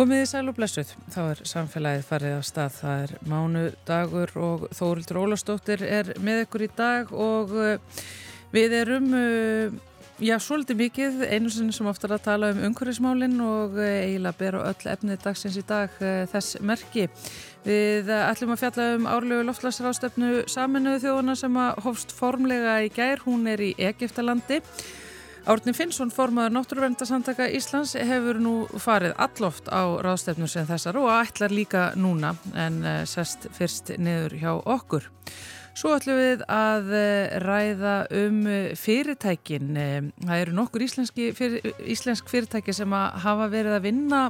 Komiði 0.00 0.30
sæl 0.30 0.48
og 0.48 0.54
blessuð, 0.56 0.94
þá 1.12 1.18
er 1.26 1.40
samfélagið 1.44 2.06
farið 2.08 2.34
af 2.38 2.44
stað, 2.48 2.76
það 2.78 3.02
er 3.02 3.10
mánu 3.28 3.64
dagur 3.84 4.30
og 4.40 4.62
Þórildur 4.72 5.18
Ólastóttir 5.20 5.82
er 5.84 6.08
með 6.24 6.46
ykkur 6.46 6.62
í 6.64 6.68
dag 6.72 7.10
og 7.12 7.52
uh, 7.52 7.98
við 8.54 8.76
erum, 8.78 9.10
uh, 9.12 9.74
já, 10.24 10.38
svolítið 10.40 10.78
mikið, 10.78 11.18
einu 11.28 11.52
sinni 11.52 11.76
sem 11.76 11.90
oftar 11.92 12.14
að 12.16 12.24
tala 12.30 12.48
um 12.54 12.62
umhverfismálinn 12.70 13.36
og 13.44 13.76
uh, 13.76 13.90
eiginlega 14.06 14.40
bera 14.40 14.64
öll 14.70 14.88
efnið 14.94 15.20
dagsins 15.26 15.60
í 15.60 15.66
dag 15.68 16.00
þess 16.32 16.56
merki. 16.64 17.04
Við 17.68 18.08
ætlum 18.22 18.54
að 18.56 18.62
fjalla 18.64 18.88
um 18.94 19.10
árlegu 19.18 19.44
loftlagsrástefnu 19.50 20.32
saminuðu 20.48 21.04
þjóðana 21.04 21.36
sem 21.42 21.60
að 21.60 21.84
hófst 21.84 22.16
formlega 22.16 22.80
í 22.86 22.88
gær, 22.96 23.20
hún 23.28 23.44
er 23.52 23.68
í 23.68 23.74
Egiptalandi 23.76 24.62
og 24.62 24.99
Árni 25.48 25.72
Finnsson, 25.72 26.10
formadur 26.12 26.52
Náttúruvendasamtaka 26.52 27.46
Íslands, 27.56 27.94
hefur 27.96 28.36
nú 28.42 28.52
farið 28.76 29.14
alloft 29.16 29.70
á 29.72 29.88
ráðstefnur 30.04 30.50
sem 30.52 30.66
þessar 30.68 30.98
og 31.00 31.08
ætlar 31.14 31.54
líka 31.54 31.84
núna 31.96 32.34
en 32.52 32.76
uh, 32.84 32.98
sest 33.08 33.46
fyrst 33.56 33.94
niður 33.96 34.36
hjá 34.36 34.50
okkur. 34.58 35.06
Svo 35.72 35.94
ætlum 35.96 36.20
við 36.20 36.44
að 36.44 36.92
uh, 36.92 37.38
ræða 37.46 37.94
um 38.20 38.42
fyrirtækin. 38.76 39.72
Uh, 39.72 40.10
það 40.26 40.42
eru 40.44 40.56
nokkur 40.58 40.84
fyrir, 41.38 41.72
íslensk 41.88 42.28
fyrirtæki 42.28 42.76
sem 42.76 42.92
hafa 42.92 43.48
verið 43.48 43.78
að 43.78 43.86
vinna 43.88 44.22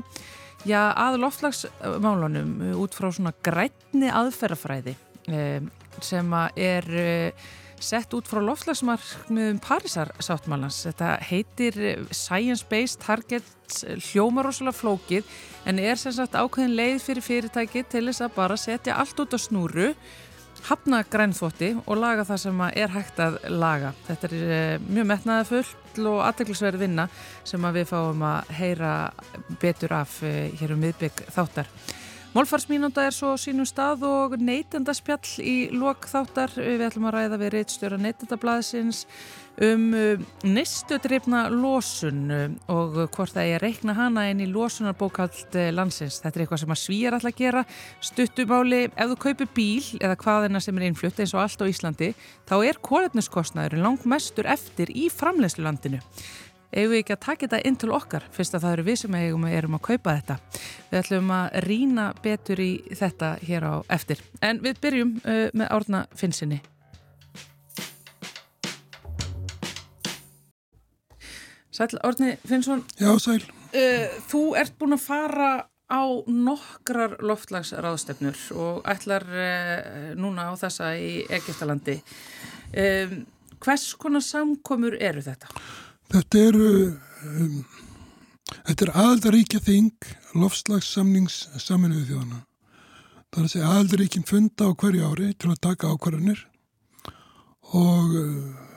já, 0.63 0.93
að 0.95 1.19
loftlagsmálunum 1.25 2.77
út 2.79 2.95
frá 2.95 3.11
svona 3.11 3.35
grætni 3.43 4.15
aðferðafræði 4.15 4.95
sem 6.01 6.33
er 6.55 6.87
sett 7.81 8.15
út 8.17 8.29
frá 8.29 8.41
loftlagsmarkmiðum 8.45 9.61
Parísar 9.65 10.13
sáttmálans. 10.23 10.83
Þetta 10.87 11.13
heitir 11.31 11.79
Science 12.13 12.67
Based 12.69 13.01
Targets 13.05 13.85
hljómar 14.11 14.49
rosalega 14.49 14.77
flókið 14.77 15.37
en 15.69 15.81
er 15.83 16.01
sem 16.01 16.15
sagt 16.15 16.39
ákveðin 16.39 16.77
leið 16.77 16.99
fyrir 17.05 17.27
fyrirtæki 17.27 17.85
til 17.89 18.07
þess 18.09 18.27
að 18.27 18.35
bara 18.37 18.59
setja 18.61 18.99
allt 19.01 19.23
út 19.23 19.37
á 19.37 19.39
snúru 19.41 19.95
hafna 20.69 21.03
grænþótti 21.09 21.71
og 21.87 21.97
laga 21.99 22.25
það 22.29 22.43
sem 22.45 22.61
er 22.69 22.93
hægt 22.93 23.21
að 23.23 23.39
laga. 23.53 23.95
Þetta 24.09 24.29
er 24.29 24.35
eh, 24.57 24.83
mjög 24.89 25.09
metnaða 25.13 25.47
full 25.49 26.11
og 26.11 26.21
aðteglisverð 26.27 26.85
vinna 26.85 27.07
sem 27.49 27.65
að 27.65 27.81
við 27.81 27.89
fáum 27.91 28.27
að 28.27 28.53
heyra 28.59 28.93
betur 29.63 29.97
af 30.03 30.21
eh, 30.27 30.53
hér 30.61 30.77
um 30.77 30.85
miðbygg 30.85 31.25
þáttar. 31.33 31.71
Málfarsmínúnda 32.31 33.09
er 33.09 33.15
svo 33.15 33.33
sínum 33.35 33.67
stað 33.67 34.05
og 34.07 34.37
neytendaspjall 34.39 35.41
í 35.43 35.55
lok 35.75 36.07
þáttar. 36.07 36.53
Við 36.55 36.85
ætlum 36.87 37.09
að 37.09 37.17
ræða 37.17 37.39
við 37.41 37.49
reittstjóra 37.57 37.97
neytendablaðsins 37.99 39.01
um 39.67 39.89
uh, 39.99 40.23
nýstudrifna 40.47 41.41
losun 41.51 42.21
uh, 42.31 42.45
og 42.71 43.01
hvort 43.17 43.35
það 43.35 43.49
er 43.49 43.57
að 43.59 43.65
reikna 43.65 43.97
hana 43.99 44.29
inn 44.31 44.45
í 44.45 44.47
losunarbókald 44.47 45.59
uh, 45.59 45.73
landsins. 45.75 46.21
Þetta 46.23 46.39
er 46.39 46.45
eitthvað 46.45 46.63
sem 46.63 46.75
að 46.77 46.81
svíjar 46.85 47.17
alltaf 47.17 47.33
að 47.33 47.43
gera. 47.43 47.65
Stuttumáli, 48.13 48.81
ef 48.95 49.11
þú 49.11 49.19
kaupir 49.27 49.51
bíl 49.57 49.89
eða 49.99 50.21
hvaðina 50.23 50.63
sem 50.63 50.79
er 50.79 50.87
innflutt 50.87 51.19
eins 51.19 51.35
og 51.35 51.43
allt 51.43 51.67
á 51.67 51.71
Íslandi, 51.73 52.13
þá 52.47 52.55
er 52.61 52.79
kólefniskostnaður 52.79 53.83
langt 53.83 54.07
mestur 54.07 54.47
eftir 54.55 54.95
í 54.95 55.11
framlegslulandinu 55.11 55.99
eigum 56.73 56.93
við 56.95 57.03
ekki 57.03 57.17
að 57.17 57.23
taka 57.27 57.47
þetta 57.47 57.63
inn 57.69 57.79
til 57.81 57.93
okkar? 57.95 58.27
Fyrst 58.35 58.55
að 58.55 58.67
það 58.67 58.75
eru 58.77 58.89
við 58.89 58.99
sem 59.03 59.17
eigum 59.21 59.47
að 59.47 59.57
erum 59.59 59.79
að 59.79 59.87
kaupa 59.91 60.17
þetta. 60.19 60.37
Við 60.91 61.01
ætlum 61.03 61.33
að 61.37 61.49
rína 61.67 62.11
betur 62.23 62.63
í 62.63 62.73
þetta 62.91 63.33
hér 63.47 63.67
á 63.67 63.75
eftir. 63.97 64.23
En 64.43 64.61
við 64.65 64.83
byrjum 64.83 65.17
uh, 65.25 65.47
með 65.55 65.73
Árna 65.79 66.05
Finnsinni 66.15 66.61
Sæl 71.81 71.97
Árni 72.05 72.37
Finnsson. 72.45 72.83
Já, 73.01 73.15
sæl. 73.19 73.41
Uh, 73.73 74.11
Þú 74.29 74.41
ert 74.61 74.75
búin 74.77 74.97
að 74.99 75.05
fara 75.07 75.51
á 75.91 76.03
nokkrar 76.29 77.17
loftlagsráðstefnur 77.25 78.39
og 78.55 78.83
ætlar 78.91 79.25
uh, 79.27 80.11
núna 80.19 80.51
á 80.51 80.55
þessa 80.61 80.93
í 81.01 81.23
Egiptalandi 81.31 81.97
um, 82.77 83.15
Hvers 83.61 83.91
konar 84.01 84.23
samkomur 84.25 84.95
eru 85.01 85.21
þetta? 85.25 85.51
Þetta 86.11 86.39
eru 86.43 86.71
um, 87.25 87.59
er 88.67 88.91
aðaldaríkja 88.91 89.61
þing 89.63 90.09
lofslagssamnings 90.35 91.45
saminuðu 91.63 92.07
þjóðana. 92.09 92.41
Það 93.31 93.39
er 93.41 93.47
að 93.47 93.53
segja 93.53 93.69
aðaldaríkinn 93.75 94.27
funda 94.27 94.67
á 94.67 94.75
hverju 94.75 95.11
ári 95.11 95.29
til 95.39 95.53
að 95.53 95.63
taka 95.69 95.93
ákvarðanir 95.93 96.43
og 97.71 98.17
uh, 98.19 98.71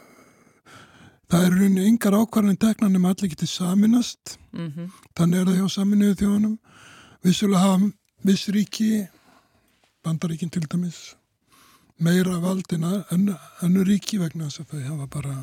það 1.34 1.48
eru 1.48 1.58
rauninni 1.58 1.88
yngar 1.90 2.20
ákvarðanir 2.20 2.62
teknan 2.62 3.00
um 3.00 3.10
allir 3.10 3.32
getið 3.32 3.50
saminast 3.50 4.38
mm 4.52 4.70
-hmm. 4.70 4.92
þannig 5.18 5.40
er 5.40 5.48
það 5.50 5.60
hjá 5.60 5.70
saminuðu 5.76 6.20
þjóðanum 6.22 6.58
vissulega 7.24 7.64
hafa 7.66 7.92
viss 8.24 8.50
ríki 8.50 9.08
bandaríkinn 10.04 10.54
til 10.54 10.68
dæmis 10.70 11.16
meira 11.98 12.38
vald 12.40 12.74
en 12.74 13.36
önnu 13.62 13.84
ríki 13.84 14.20
vegna 14.20 14.46
þess 14.46 14.60
að 14.60 14.70
þau 14.72 14.84
hafa 14.90 15.08
bara 15.08 15.36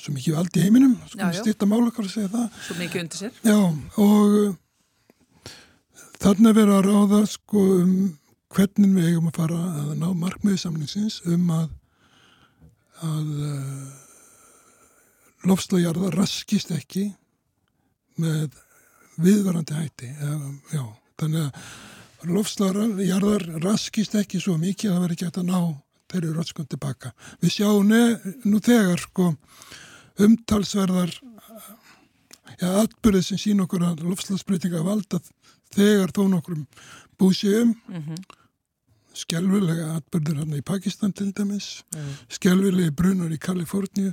svo 0.00 0.14
mikið 0.16 0.36
vald 0.38 0.56
í 0.56 0.64
heiminum, 0.64 0.96
sko 1.12 1.30
styrta 1.36 1.68
málakar 1.68 2.06
að 2.06 2.14
segja 2.14 2.32
það. 2.32 2.46
Svo 2.66 2.76
mikið 2.78 3.02
undir 3.04 3.20
sér. 3.20 3.32
Já, 3.44 3.58
og 4.04 4.38
uh, 4.40 5.50
þarna 6.22 6.54
verður 6.56 6.76
að 6.78 6.88
ráða 6.88 7.20
sko 7.30 7.64
um 7.80 7.92
hvernig 8.50 8.96
við 8.96 9.10
eigum 9.10 9.28
að 9.30 9.36
fara 9.38 9.60
að 9.84 9.92
ná 10.00 10.08
markmiði 10.24 10.62
samlingsins 10.64 11.20
um 11.30 11.52
að 11.54 11.68
að 13.00 13.28
uh, 13.46 13.84
lofslajarða 15.48 16.10
raskist 16.16 16.72
ekki 16.74 17.06
með 18.20 18.58
viðvarandi 19.20 19.76
hætti. 19.76 20.10
Já, 20.72 20.82
þannig 21.20 21.46
að 21.46 22.34
lofslajarðar 22.34 23.46
raskist 23.64 24.16
ekki 24.20 24.40
svo 24.42 24.56
mikið 24.60 24.90
að 24.90 24.96
það 24.96 25.04
verður 25.04 25.14
ekki 25.16 25.28
hægt 25.28 25.40
að 25.40 25.48
ná 25.48 25.60
þeirri 26.10 26.32
rötskum 26.34 26.66
tilbaka. 26.68 27.12
Við 27.40 27.54
sjáum 27.54 27.92
nú 28.44 28.60
þegar 28.64 29.00
sko 29.00 29.30
umtalsverðar 30.18 31.12
ja, 32.60 32.72
atbyrðið 32.82 33.24
sem 33.26 33.40
sín 33.40 33.62
okkur 33.64 33.84
að 33.86 34.04
lofslagsbreytinga 34.08 34.82
valda 34.84 35.20
þegar 35.74 36.12
þó 36.16 36.22
nokkrum 36.32 36.66
búsið 37.20 37.62
um 37.62 37.72
mm 37.72 38.02
-hmm. 38.02 38.20
skjálfilega 39.22 39.94
atbyrðir 39.96 40.42
hann 40.42 40.58
í 40.58 40.62
Pakistan 40.62 41.12
til 41.12 41.32
dæmis. 41.32 41.84
Mm 41.94 42.00
-hmm. 42.00 42.14
skjálfilegi 42.28 42.90
brunar 42.90 43.32
í 43.32 43.38
Kaliforníu. 43.38 44.12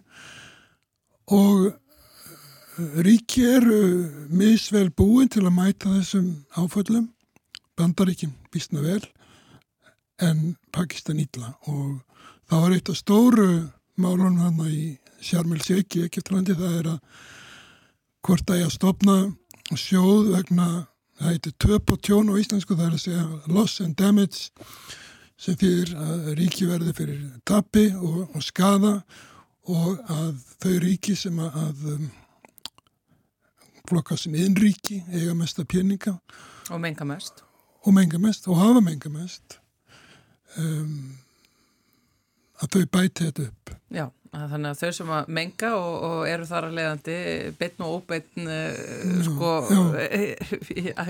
Og 1.27 1.67
eh, 1.67 3.01
ríki 3.03 3.43
eru 3.43 4.11
misvel 4.29 4.89
búin 4.89 5.29
til 5.29 5.45
að 5.45 5.53
mæta 5.53 5.89
þessum 5.89 6.45
áföllum. 6.55 7.09
Bandaríkinn 7.77 8.33
býstna 8.51 8.81
vel 8.81 9.03
en 10.19 10.57
Pakistan 10.71 11.19
ítla 11.19 11.53
og 11.67 12.01
það 12.49 12.61
var 12.61 12.71
eitt 12.71 12.89
af 12.89 12.97
stóru 12.97 13.69
málunum 13.97 14.39
hann 14.41 14.61
í 14.65 14.97
Sjarmil 15.23 15.61
Sjeiki, 15.63 16.03
Egiptalandi, 16.05 16.55
það 16.57 16.77
er 16.81 16.89
að 16.93 16.99
hvort 18.27 18.51
að 18.51 18.61
ég 18.61 18.67
að 18.67 18.75
stopna 18.75 19.17
sjóð 19.77 20.31
vegna, 20.33 20.67
það 21.17 21.33
heitir 21.33 21.55
töp 21.63 21.93
og 21.93 22.01
tjón 22.03 22.31
á 22.31 22.35
íslensku, 22.39 22.75
það 22.75 22.87
er 22.87 22.95
að 22.97 23.03
segja 23.03 23.25
loss 23.51 23.81
and 23.83 23.97
damage 23.99 24.49
sem 25.37 25.57
fyrir 25.59 25.93
að 26.01 26.31
ríki 26.39 26.67
verði 26.69 26.93
fyrir 26.97 27.25
tapi 27.47 27.87
og, 27.93 28.23
og 28.33 28.45
skada 28.45 28.93
og 29.67 29.99
að 30.13 30.39
þau 30.63 30.73
ríki 30.83 31.15
sem 31.19 31.37
að, 31.43 31.59
að 31.61 31.83
um, 31.93 32.07
flokka 33.87 34.17
sem 34.19 34.35
innríki 34.35 35.01
eiga 35.13 35.35
mest 35.37 35.59
að 35.61 35.69
peninga. 35.75 36.17
Og 36.71 36.81
menga 36.83 37.07
mest. 37.07 37.43
Og 37.85 37.95
menga 37.95 38.19
mest 38.19 38.47
og 38.51 38.59
hafa 38.59 38.81
menga 38.83 39.11
mest 39.13 39.59
um, 40.59 41.15
að 42.63 42.73
þau 42.73 42.87
bæti 42.97 43.27
þetta 43.27 43.47
upp. 43.51 43.75
Já 43.93 44.07
Þannig 44.33 44.69
að 44.69 44.81
þau 44.81 44.91
sem 44.97 45.11
að 45.15 45.31
menga 45.37 45.71
og, 45.77 45.95
og 46.07 46.21
eru 46.29 46.47
þar 46.49 46.67
að 46.67 46.77
leiðandi 46.77 47.17
beitn 47.59 47.83
og 47.85 47.97
óbeitn 47.97 48.49
uh, 48.51 49.17
sko, 49.27 49.51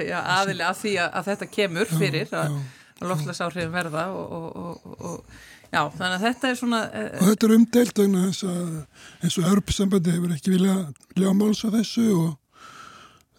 ja, 0.06 0.24
aðili 0.38 0.66
að 0.68 0.82
því 0.84 0.96
að, 1.04 1.12
að 1.20 1.30
þetta 1.32 1.50
kemur 1.58 1.94
fyrir 1.98 2.34
að, 2.38 2.58
loftlæsáhrifin 3.04 3.74
verða 3.74 4.08
og, 4.18 4.34
og, 4.58 4.98
og 4.98 5.70
já, 5.70 5.82
þannig 5.98 6.16
að 6.16 6.26
þetta 6.28 6.50
er 6.50 6.60
svona 6.62 6.82
uh, 6.88 7.08
Og 7.20 7.32
þetta 7.32 7.48
er 7.48 7.56
umdelt 7.58 8.04
eins 8.08 8.44
og 8.48 9.50
Europasambandi 9.52 10.16
hefur 10.16 10.36
ekki 10.38 10.56
viljað 10.56 10.84
vilja 11.14 11.34
máls 11.38 11.64
á 11.66 11.70
þessu 11.74 12.08
og 12.18 12.32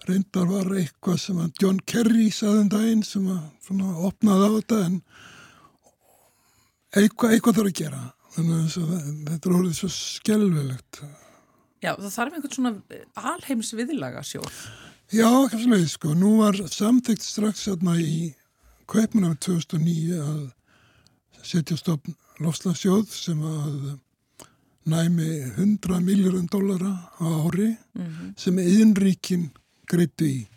reyndar 0.08 0.46
var 0.48 0.70
eitthvað 0.78 1.18
sem 1.22 1.40
að 1.42 1.62
John 1.62 1.80
Kerry 1.88 2.28
saðum 2.32 2.70
daginn 2.72 3.02
sem 3.06 3.26
að 3.28 3.42
svona, 3.66 3.90
opnaði 4.08 4.46
á 4.46 4.50
þetta 4.58 4.78
en 4.86 5.00
eitthvað, 6.96 7.34
eitthvað 7.34 7.58
þarf 7.58 7.72
að 7.72 7.80
gera 7.82 8.04
þannig 8.38 8.76
að 8.78 8.92
þetta 9.28 9.50
er 9.50 9.56
orðið 9.60 9.78
svo 9.80 9.90
skelvelegt 9.94 11.02
Já, 11.78 11.92
það 11.94 12.12
þarf 12.14 12.36
einhvern 12.38 12.54
svona 12.56 13.00
alheims 13.34 13.72
viðlaga 13.76 14.24
sjóð 14.26 14.62
Já, 15.08 15.28
kannski 15.48 15.70
leið, 15.72 15.86
sko, 15.88 16.12
nú 16.18 16.34
var 16.42 16.58
samþygt 16.68 17.24
strax 17.24 17.64
aðna 17.72 17.94
í 18.02 18.34
kveipmunum 18.88 19.38
2009 19.40 20.18
að 20.20 20.42
setja 21.44 21.78
stofn 21.78 22.16
lofslagsjóð 22.44 23.08
sem 23.12 23.40
að 23.40 23.96
næmi 24.88 25.28
100 25.56 26.00
miljórum 26.04 26.48
dólara 26.52 26.92
á 27.20 27.26
ári 27.46 27.76
mm 27.94 28.04
-hmm. 28.04 28.34
sem 28.36 28.58
innríkin 28.58 29.50
greitu 29.88 30.24
í. 30.24 30.48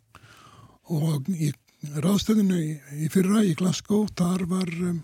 Og 0.83 1.30
í 1.30 1.51
ráðstöðinu 1.81 2.57
í, 2.60 2.80
í 3.06 3.10
fyrra 3.10 3.44
í 3.44 3.56
Glasgow, 3.56 4.07
þar 4.16 4.45
var 4.45 4.69
um, 4.89 5.04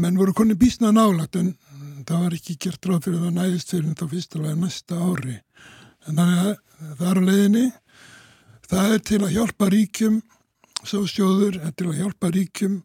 menn 0.00 0.18
voru 0.18 0.34
konni 0.36 0.56
bísna 0.58 0.92
nálagt 0.94 1.36
en 1.40 1.54
það 2.04 2.22
var 2.24 2.36
ekki 2.36 2.56
gert 2.66 2.86
ráð 2.88 3.06
fyrir 3.06 3.22
það 3.22 3.36
næðist 3.38 3.74
fyrir 3.74 3.98
þá 3.98 4.06
fyrstulega 4.10 4.60
næsta 4.60 5.00
ári 5.00 5.36
en 6.06 6.18
þannig 6.18 6.40
að 6.44 6.54
það 6.98 7.10
er 7.10 7.20
á 7.20 7.28
leiðinni 7.28 7.66
það 8.70 8.94
er 8.96 9.04
til 9.10 9.20
að 9.22 9.34
hjálpa 9.36 9.70
ríkjum 9.74 10.18
svo 10.84 11.04
sjóður 11.08 11.60
er 11.62 11.76
til 11.76 11.88
að 11.90 12.00
hjálpa 12.02 12.32
ríkjum 12.34 12.80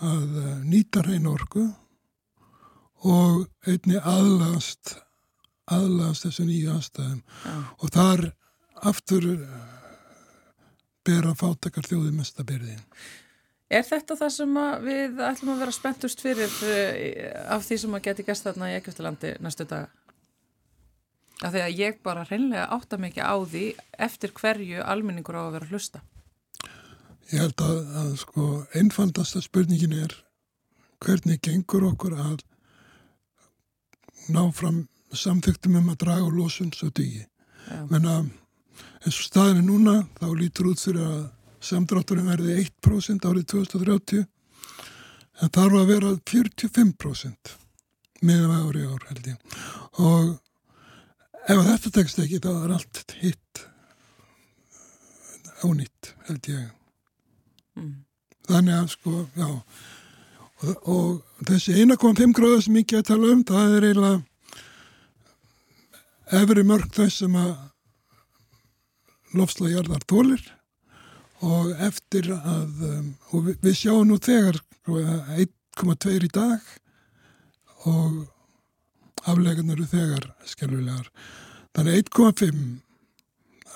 að 0.00 0.36
uh, 0.40 0.50
nýta 0.64 1.04
hrein 1.04 1.28
orku 1.28 1.66
og 3.08 3.46
einni 3.68 4.00
aðlast 4.00 4.96
aðlast 5.70 6.26
þessu 6.26 6.46
nýju 6.48 6.74
aðstæðum 6.74 7.20
Já. 7.20 7.56
og 7.78 7.92
þar 7.94 8.24
aftur 8.90 9.26
uh, 9.34 9.70
bera 11.06 11.34
fátakar 11.36 11.86
þjóði 11.88 12.12
mesta 12.16 12.44
byrðin. 12.46 12.82
Er 13.70 13.84
þetta 13.86 14.16
það 14.18 14.30
sem 14.34 14.56
við 14.82 15.20
ætlum 15.22 15.52
að 15.54 15.60
vera 15.62 15.74
spenntust 15.74 16.22
fyrir 16.24 16.54
uh, 16.66 17.54
af 17.54 17.66
því 17.68 17.76
sem 17.84 17.92
að 17.94 18.06
geti 18.08 18.26
gæst 18.26 18.46
þarna 18.48 18.70
í 18.72 18.78
Egyptalandi 18.80 19.34
næstu 19.38 19.66
daga? 19.70 19.92
Af 21.40 21.54
því 21.54 21.62
að 21.64 21.78
ég 21.78 22.00
bara 22.04 22.26
hreinlega 22.28 22.66
átta 22.74 22.98
mikið 23.00 23.24
á 23.24 23.36
því 23.52 23.66
eftir 24.06 24.34
hverju 24.36 24.82
almenningur 24.84 25.38
á 25.38 25.42
að 25.46 25.54
vera 25.54 25.70
hlusta. 25.70 26.02
Ég 27.30 27.46
held 27.46 27.62
að, 27.62 27.78
að 28.02 28.10
sko 28.20 28.48
einfaldasta 28.76 29.40
spurningin 29.44 29.94
er 30.02 30.16
hvernig 31.00 31.40
gengur 31.46 31.86
okkur 31.92 32.18
að 32.18 32.42
ná 34.34 34.42
fram 34.52 34.82
samþyktum 35.14 35.78
um 35.78 35.92
að 35.94 36.02
draga 36.04 36.26
úr 36.26 36.36
losun 36.42 36.74
svo 36.74 36.90
degi. 36.90 37.22
Menna 37.88 38.24
eins 39.00 39.16
og 39.16 39.26
staðinu 39.30 39.62
núna 39.70 39.94
þá 40.18 40.26
lítur 40.36 40.72
út 40.74 40.82
fyrir 40.82 41.06
að 41.06 41.22
samdrátturinn 41.64 42.30
verði 42.30 42.58
1% 42.64 43.26
árið 43.28 43.48
2030 43.54 44.26
en 45.40 45.52
þarf 45.54 45.78
að 45.80 45.90
vera 45.90 46.12
45% 46.30 47.54
meðan 48.26 48.68
ári 48.68 48.84
ár 48.84 49.06
held 49.08 49.30
ég. 49.32 49.38
Og 50.00 50.24
ef 51.48 51.62
þetta 51.68 51.94
tekst 51.96 52.20
ekki 52.20 52.42
þá 52.42 52.50
er 52.52 52.74
allt 52.76 53.16
hitt 53.20 53.64
ónýtt 55.64 56.14
held 56.28 56.48
ég. 56.48 56.68
Mm. 57.78 58.04
þannig 58.50 58.74
að 58.76 58.88
sko 58.96 59.12
já. 59.38 59.48
Og, 60.60 60.74
og 60.92 61.46
þessi 61.48 61.72
1,5 61.84 62.34
gráða 62.36 62.60
sem 62.64 62.76
ég 62.80 62.88
get 62.90 62.98
að 63.04 63.08
tala 63.12 63.32
um 63.32 63.44
það 63.48 63.76
er 63.76 63.86
eiginlega 63.88 64.18
efri 66.40 66.64
mörg 66.66 66.90
þess 66.94 67.22
sem 67.22 67.36
að 67.38 67.52
lofslajarðar 69.38 70.04
tólir 70.10 70.42
og 71.46 71.72
eftir 71.86 72.28
að 72.34 72.84
um, 72.90 73.08
og 73.32 73.48
við, 73.48 73.72
sjáum 73.78 74.08
nú 74.10 74.18
þegar 74.20 74.60
sko, 74.60 75.00
1,2 75.80 76.16
í 76.18 76.30
dag 76.34 76.70
og 77.88 79.28
aflegarnir 79.30 79.78
eru 79.78 79.88
þegar 79.88 80.30
skelvilegar 80.48 81.08
þannig 81.76 82.02
1,5 82.04 82.64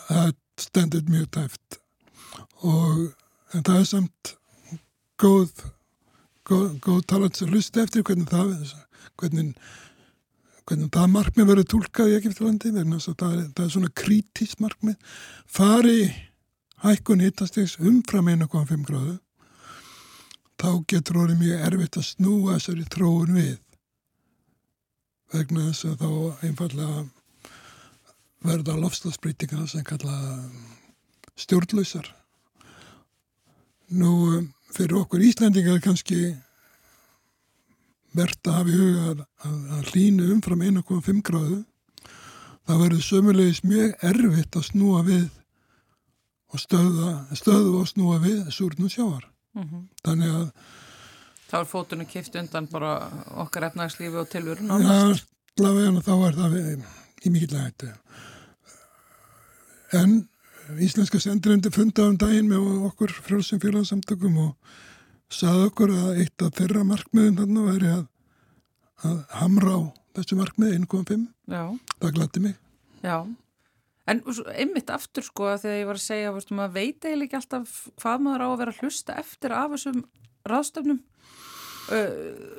það 0.08 0.34
stendur 0.60 1.06
mjög 1.08 1.30
tæft 1.38 1.80
og 2.64 3.14
það 3.54 3.78
er 3.78 3.88
samt 3.88 4.34
góð 5.20 5.52
góð, 6.44 6.68
góð 6.84 7.00
talat 7.08 7.38
sem 7.38 7.52
hlusti 7.52 7.80
eftir 7.80 8.04
hvernig 8.04 8.28
það 8.28 8.52
hvernig, 9.20 9.54
hvernig 10.68 10.92
það 10.94 11.10
markmið 11.14 11.50
verður 11.50 11.68
tólkað 11.72 12.12
í 12.12 12.18
Egiptalandi 12.18 12.72
vegna 12.74 12.98
þess 12.98 13.12
að 13.12 13.18
það 13.22 13.34
er, 13.36 13.48
það 13.56 13.64
er 13.66 13.74
svona 13.74 13.92
krítis 14.02 14.54
markmið. 14.62 15.18
Fari 15.58 15.98
hækkun 16.84 17.24
hittastegs 17.24 17.78
umfram 17.80 18.30
1,5 18.32 18.86
gráðu 18.88 19.18
þá 20.60 20.70
getur 20.88 21.20
orðið 21.24 21.42
mjög 21.42 21.68
erfitt 21.68 22.00
að 22.00 22.08
snúa 22.10 22.56
þessari 22.56 22.88
tróun 22.94 23.36
við 23.36 23.54
vegna 25.34 25.68
þess 25.70 25.88
að 25.90 26.02
þá 26.04 26.10
einfallega 26.48 27.06
verða 28.44 28.76
lofslagsbreytingar 28.82 29.66
sem 29.70 29.86
kalla 29.86 30.18
stjórnlausar 31.40 32.12
Nú, 33.94 34.42
fyrir 34.72 34.96
okkur 35.02 35.22
Íslandingar 35.22 35.82
kannski 35.84 36.32
verðt 38.16 38.48
að 38.48 38.56
hafa 38.56 38.72
í 38.72 38.78
huga 38.78 39.04
að, 39.10 39.20
að, 39.44 39.58
að 39.76 39.90
hlínu 39.92 40.28
umfram 40.32 40.64
1,5 40.64 41.20
gráðu. 41.26 41.58
Það 42.64 42.80
verður 42.80 43.04
sömulegis 43.04 43.60
mjög 43.66 44.06
erfitt 44.08 44.56
að 44.56 44.66
snúa 44.70 45.02
við 45.04 45.26
og 46.54 46.62
stöða, 46.62 47.12
stöðu 47.34 47.78
og 47.80 47.88
snúa 47.90 48.20
við 48.22 48.48
súrnum 48.54 48.90
sjáar. 48.90 49.26
Mm 49.54 49.62
-hmm. 49.62 49.86
Þannig 50.04 50.34
að 50.34 50.50
Þá 51.50 51.58
er 51.60 51.66
fótunum 51.70 52.06
kipt 52.06 52.34
undan 52.34 52.66
bara 52.66 53.10
okkar 53.42 53.68
efnagslífi 53.68 54.16
og 54.16 54.28
tilvörun 54.28 54.66
Já, 54.66 55.18
allavega 55.58 56.00
þá 56.00 56.14
er 56.28 56.34
það 56.34 56.54
við, 56.54 56.86
í 57.24 57.30
mikilvæg 57.30 57.62
hættu. 57.62 57.90
En 59.92 60.28
íslenska 60.80 61.20
sendirendi 61.20 61.70
fundaði 61.70 62.08
um 62.08 62.18
daginn 62.18 62.48
með 62.48 62.86
okkur 62.88 63.12
frjálsum 63.12 63.60
félagsamtökum 63.62 64.40
og 64.48 64.56
saði 65.30 65.68
okkur 65.68 65.92
að 65.94 66.18
eitt 66.24 66.42
af 66.42 66.56
þeirra 66.58 66.84
markmiðin 66.88 67.38
þarna 67.38 67.68
væri 67.68 67.92
að, 67.92 68.04
að 69.04 69.22
hamra 69.28 69.76
á 69.78 69.80
þessu 70.16 70.40
markmið 70.40 70.76
1.5. 70.80 71.26
Það 72.00 72.14
glætti 72.18 72.40
mig. 72.40 72.58
Já, 73.04 73.18
en 74.10 74.22
einmitt 74.52 74.92
aftur 74.92 75.26
sko 75.26 75.48
að 75.52 75.64
þegar 75.64 75.78
ég 75.80 75.88
var 75.90 76.00
að 76.00 76.06
segja 76.06 76.32
að 76.32 76.50
maður 76.58 76.74
veit 76.74 77.06
eiginlega 77.06 77.24
ekki 77.24 77.40
alltaf 77.40 77.76
hvað 78.02 78.24
maður 78.26 78.44
á 78.44 78.48
að 78.48 78.58
vera 78.62 78.74
að 78.74 78.82
hlusta 78.82 79.16
eftir 79.22 79.56
af 79.56 79.70
þessum 79.74 80.02
ráðstöfnum. 80.48 81.00
Uh, 81.84 82.58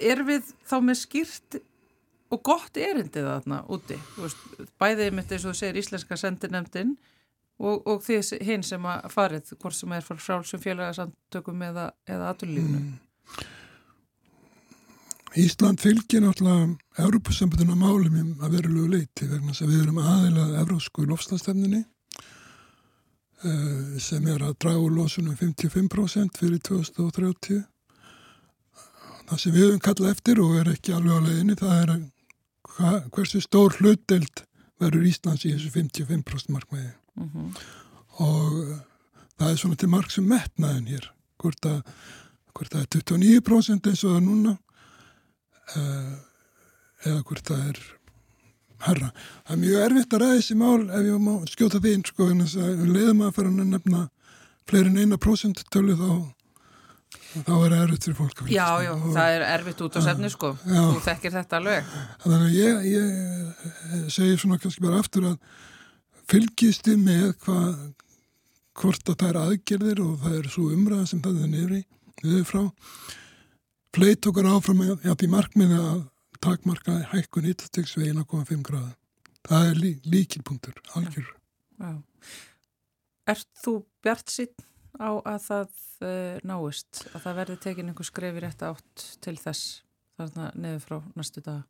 er 0.00 0.24
við 0.26 0.52
þá 0.68 0.76
með 0.84 1.00
skýrt 1.00 1.58
og 2.32 2.44
gott 2.44 2.76
erindið 2.80 3.30
þarna 3.30 3.64
úti? 3.72 3.98
Bæðið 4.80 5.16
mitt 5.16 5.32
eins 5.32 5.44
og 5.44 5.52
þú 5.52 5.58
segir 5.60 5.82
íslenska 5.82 6.18
sendinemdinn 6.20 6.96
Og, 7.62 7.84
og 7.86 8.00
því 8.02 8.16
hinn 8.42 8.64
sem 8.66 8.86
að 8.90 9.04
farið, 9.14 9.52
hvort 9.62 9.76
sem 9.78 9.92
er 9.94 10.02
frá 10.02 10.18
frálsum 10.18 10.62
félagsamtökum 10.62 11.60
eða, 11.68 11.90
eða 12.10 12.32
aturlífunu? 12.32 12.80
Mm. 12.80 13.44
Ísland 15.34 15.80
fylgir 15.82 16.22
náttúrulega 16.22 16.76
Európa-sambunduna 17.02 17.74
málum 17.74 18.14
um 18.20 18.42
að 18.44 18.52
verulegu 18.54 18.86
leiti 18.92 19.26
vegna 19.26 19.50
þess 19.50 19.64
að 19.64 19.72
við 19.72 19.82
erum 19.82 19.98
aðeilað 19.98 20.56
Evrósku 20.60 21.06
lofstafstefninni 21.10 21.80
uh, 23.42 23.98
sem 23.98 24.28
er 24.30 24.44
að 24.46 24.58
draga 24.62 24.84
úr 24.84 24.94
losunum 24.94 25.34
55% 25.40 26.38
fyrir 26.38 26.62
2030. 26.68 27.64
Það 29.24 29.40
sem 29.42 29.56
við 29.56 29.66
höfum 29.66 29.82
kallað 29.82 30.14
eftir 30.14 30.42
og 30.44 30.54
er 30.60 30.70
ekki 30.76 30.94
alveg 30.94 31.18
á 31.18 31.26
leiðinni 31.26 31.58
það 31.58 31.76
er 31.80 31.94
hva, 32.76 32.92
hversu 33.16 33.42
stór 33.42 33.74
hlutdelt 33.80 34.44
verður 34.82 35.08
Íslands 35.10 35.46
í 35.48 35.54
þessu 35.56 35.72
55% 35.74 36.54
markmiði. 36.54 36.92
Mm 37.18 37.30
-hmm. 37.30 37.50
og 38.22 38.50
það 39.38 39.50
er 39.50 39.58
svona 39.58 39.76
til 39.78 39.88
marg 39.90 40.10
sem 40.10 40.26
metnaðin 40.26 40.90
hér 40.90 41.10
hvort 41.42 41.66
að, 41.66 41.82
hvort 42.54 42.74
að 42.74 42.80
er 42.80 42.88
29% 42.98 43.90
eins 43.90 44.04
og 44.04 44.14
það 44.14 44.24
núna 44.28 44.58
eða 45.74 47.20
hvort 47.28 47.48
það 47.48 47.68
er 47.72 47.82
herra. 48.84 49.10
Það 49.46 49.54
er 49.56 49.60
mjög 49.62 49.82
erfitt 49.86 50.14
að 50.14 50.22
ræða 50.24 50.38
þessi 50.38 50.56
mál 50.60 50.80
ef 50.84 51.08
ég 51.08 51.20
má 51.24 51.34
skjóta 51.48 51.80
því 51.80 51.92
einn 51.96 52.06
sko 52.08 52.30
en 52.30 52.44
þess 52.44 52.56
að 52.60 52.86
leiðum 52.92 53.24
að 53.24 53.34
fara 53.38 53.52
að 53.52 53.68
nefna 53.72 54.02
fleirin 54.68 55.00
eina 55.00 55.20
prosent 55.20 55.64
tölu 55.72 55.96
þá 55.98 56.08
þá 57.34 57.54
er 57.56 57.74
erfitt 57.80 58.06
fyrir 58.06 58.18
fólk 58.18 58.42
Já, 58.50 58.68
já, 58.84 58.92
og, 58.94 59.08
það 59.14 59.34
er 59.34 59.44
erfitt 59.48 59.82
út 59.82 59.96
á 59.98 60.00
sefni 60.04 60.30
sko. 60.30 60.52
já, 60.62 60.82
þú 60.92 61.02
þekkir 61.08 61.34
þetta 61.34 61.60
alveg. 61.60 61.92
Þannig 62.22 62.44
að 62.44 62.56
ég, 62.58 62.86
ég 62.92 64.10
segi 64.14 64.38
svona 64.38 64.60
kannski 64.62 64.84
bara 64.84 65.00
aftur 65.02 65.28
að 65.32 65.36
fylgist 66.30 66.86
þið 66.86 67.02
með 67.08 67.26
hvað 67.44 67.74
hvort 68.74 69.10
að 69.10 69.18
það 69.20 69.28
er 69.30 69.40
aðgerðir 69.42 70.00
og 70.04 70.14
það 70.22 70.38
er 70.38 70.48
svo 70.52 70.68
umræða 70.74 71.10
sem 71.10 71.22
það 71.24 71.42
er 71.44 71.52
nefri 71.52 71.82
við 72.24 72.46
frá 72.48 72.62
fleit 73.94 74.26
okkar 74.26 74.50
áfram 74.50 74.82
að 74.90 75.16
því 75.22 75.30
markmiði 75.32 75.80
að 75.80 76.04
takmarka 76.44 76.98
hækkun 77.14 77.48
hittastegs 77.48 77.96
við 77.96 78.12
1,5 78.12 78.62
gráða 78.66 78.92
það 79.48 79.70
er 79.70 79.80
lí, 79.80 79.92
líkilpunktur, 80.08 80.80
algjör. 80.96 81.28
Já. 81.80 81.92
Ert 83.34 83.48
þú 83.64 83.74
bjart 84.04 84.32
sín 84.32 84.52
á 85.00 85.10
að 85.18 85.38
það 85.48 85.68
uh, 86.06 86.40
náist, 86.46 87.04
að 87.12 87.24
það 87.26 87.38
verði 87.40 87.60
tekin 87.66 87.90
einhver 87.90 88.08
skrefi 88.08 88.44
rétt 88.44 88.64
átt 88.64 89.06
til 89.24 89.36
þess 89.40 89.80
þarna 90.18 90.50
neður 90.54 90.84
frá 90.84 90.98
næstu 91.18 91.42
daga? 91.44 91.64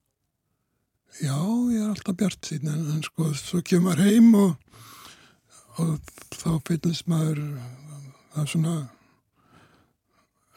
Já, 1.23 1.39
ég 1.71 1.79
er 1.81 1.93
alltaf 1.93 2.19
bjart 2.19 2.51
sín 2.51 2.69
en, 2.69 2.83
en 2.97 3.05
sko, 3.07 3.31
svo 3.39 3.63
kemur 3.67 4.01
heim 4.03 4.33
og, 4.37 4.57
og 5.83 5.95
þá 6.35 6.51
finnst 6.67 7.07
maður 7.11 7.41
það 8.35 8.43
er 8.43 8.51
svona 8.51 8.75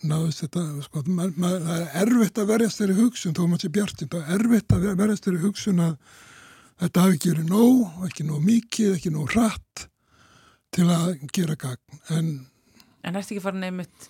náðist 0.06 0.44
þetta 0.44 0.64
sko, 0.86 1.04
það 1.08 1.70
er 1.72 1.88
erfitt 2.04 2.42
að 2.42 2.50
verjast 2.52 2.82
þeirri 2.82 2.98
hugsun 3.02 3.38
þó 3.38 3.44
maður 3.46 3.64
sé 3.64 3.72
bjart 3.78 4.02
sín, 4.02 4.12
það 4.14 4.28
er 4.28 4.44
erfitt 4.44 4.76
að 4.76 4.90
verjast 5.00 5.28
þeirri 5.28 5.44
hugsun 5.46 5.86
að 5.88 5.96
þetta 6.84 7.06
hafi 7.06 7.18
ekki 7.18 7.32
verið 7.34 7.50
nóg, 7.54 8.04
ekki 8.10 8.28
nóg 8.28 8.44
mikið, 8.46 8.92
ekki 8.98 9.14
nóg 9.16 9.34
rætt 9.34 9.88
til 10.76 10.86
að 10.92 11.10
gera 11.34 11.58
gagn 11.58 12.04
en 12.14 12.30
En 13.08 13.16
ertu 13.16 13.38
ekki 13.38 13.44
farin 13.46 13.64
einmitt 13.64 14.10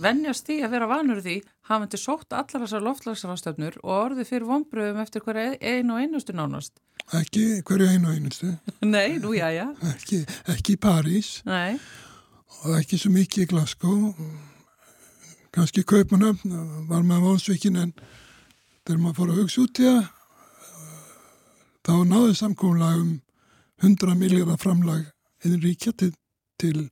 vennjast 0.00 0.46
því 0.48 0.56
að 0.64 0.72
vera 0.72 0.88
vanur 0.88 1.20
því 1.24 1.36
hafandi 1.68 1.98
sótt 2.00 2.34
allar 2.36 2.64
þessar 2.64 2.84
loftlagsrástöfnur 2.84 3.78
og 3.82 3.92
orðið 3.94 4.30
fyrir 4.30 4.48
vonbröðum 4.50 5.00
eftir 5.02 5.24
hverja 5.24 5.56
einu 5.60 5.96
og 5.96 6.02
einustu 6.04 6.36
nánast? 6.36 6.76
Ekki 7.16 7.62
hverju 7.66 7.88
einu 7.88 8.10
og 8.10 8.18
einustu. 8.18 8.50
Nei, 8.94 9.16
nú 9.22 9.32
já, 9.36 9.48
já. 9.54 9.66
Ekki, 9.92 10.24
ekki 10.52 10.76
París 10.80 11.40
Nei. 11.48 11.78
og 12.64 12.76
ekki 12.80 13.00
svo 13.00 13.12
mikið 13.14 13.46
í 13.46 13.50
Glasgow. 13.54 14.12
Kanski 15.56 15.86
Kaupanöfn 15.88 16.52
var 16.84 17.00
maður 17.00 17.30
vonsvikin 17.30 17.78
en 17.80 17.92
þegar 18.84 18.98
maður 19.00 19.14
fór 19.16 19.30
að 19.32 19.38
hugsa 19.40 19.62
út 19.62 19.78
í 19.80 19.84
það 19.86 20.08
þá 21.86 21.92
náði 22.10 22.34
samkómulega 22.36 22.98
um 23.00 23.12
100 23.86 24.16
miljardar 24.20 24.58
framlag 24.60 25.06
einn 25.46 25.62
ríkja 25.62 25.94
til, 25.96 26.10
til 26.60 26.82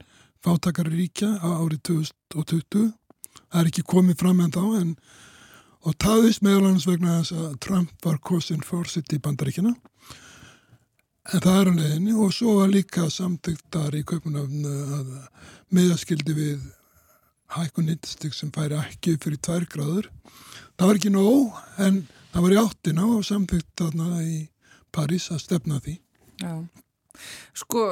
fátakari 0.40 0.94
ríkja 0.94 1.28
á 1.44 1.60
árið 1.60 1.82
2020. 1.90 2.86
Það 3.36 3.60
er 3.60 3.68
ekki 3.68 3.84
komið 3.92 4.16
fram 4.22 4.40
en 4.40 4.54
þá 4.54 4.64
en 4.78 4.94
og 5.84 5.98
taðist 6.00 6.40
meðal 6.46 6.70
hans 6.70 6.86
vegna 6.88 7.18
þess 7.18 7.36
að 7.36 7.58
Trump 7.66 8.06
var 8.06 8.16
kosin 8.24 8.64
fórsitt 8.64 9.12
í 9.12 9.20
bandaríkina 9.20 9.74
en 9.74 11.44
það 11.44 11.58
er 11.58 11.68
á 11.68 11.78
leðinni 11.82 12.16
og 12.16 12.32
svo 12.32 12.56
var 12.62 12.72
líka 12.72 13.10
samtöktar 13.12 13.92
í 14.00 14.06
köpunafn 14.08 14.64
að 14.70 15.12
meðaskildi 15.68 16.38
við 16.40 16.64
hækkun 17.54 17.88
nýttstík 17.90 18.34
sem 18.36 18.52
færi 18.54 18.78
ekki 18.80 19.16
fyrir 19.22 19.40
tvær 19.44 19.66
gráður. 19.70 20.10
Það 20.74 20.90
var 20.90 21.00
ekki 21.00 21.14
nóg 21.14 21.58
en 21.84 22.04
það 22.32 22.46
var 22.46 22.54
í 22.54 22.60
áttina 22.64 23.08
og 23.16 23.26
samtökt 23.26 23.72
þarna 23.78 24.22
í 24.24 24.36
París 24.94 25.30
að 25.34 25.42
stefna 25.44 25.80
því. 25.82 25.98
Já, 26.42 26.54
sko 27.54 27.82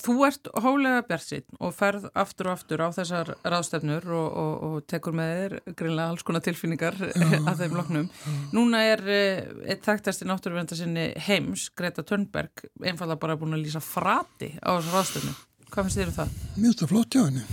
þú 0.00 0.14
ert 0.26 0.48
hólega 0.64 1.02
björnsinn 1.06 1.58
og 1.62 1.74
ferð 1.76 2.06
aftur 2.16 2.48
og 2.48 2.56
aftur 2.56 2.82
á 2.82 2.88
þessar 2.96 3.30
ráðstefnur 3.44 4.06
og, 4.16 4.28
og, 4.40 4.54
og 4.66 4.86
tekur 4.90 5.14
með 5.16 5.34
þér 5.34 5.56
greinlega 5.76 6.08
alls 6.14 6.24
konar 6.26 6.44
tilfinningar 6.44 6.96
af 6.96 7.54
þeim 7.60 7.76
loknum. 7.76 8.08
Núna 8.56 8.82
er 8.94 9.04
eh, 9.04 9.52
eitt 9.68 9.84
þekktast 9.86 10.24
í 10.24 10.30
náttúruverndar 10.30 10.80
sinni 10.80 11.10
heims, 11.28 11.68
Greta 11.76 12.06
Thunberg, 12.06 12.66
einfalda 12.82 13.18
bara 13.20 13.38
búin 13.38 13.58
að 13.58 13.66
lýsa 13.66 13.84
frati 13.84 14.54
á 14.58 14.72
þessar 14.72 14.98
ráðstefnu. 14.98 15.38
Hvað 15.70 15.88
finnst 15.88 16.00
þér 16.00 16.12
um 16.12 16.18
það? 16.18 16.36
Finnst 16.58 16.84
það 16.84 16.94
flott 16.94 17.16
hjá 17.18 17.24
henni. 17.26 17.46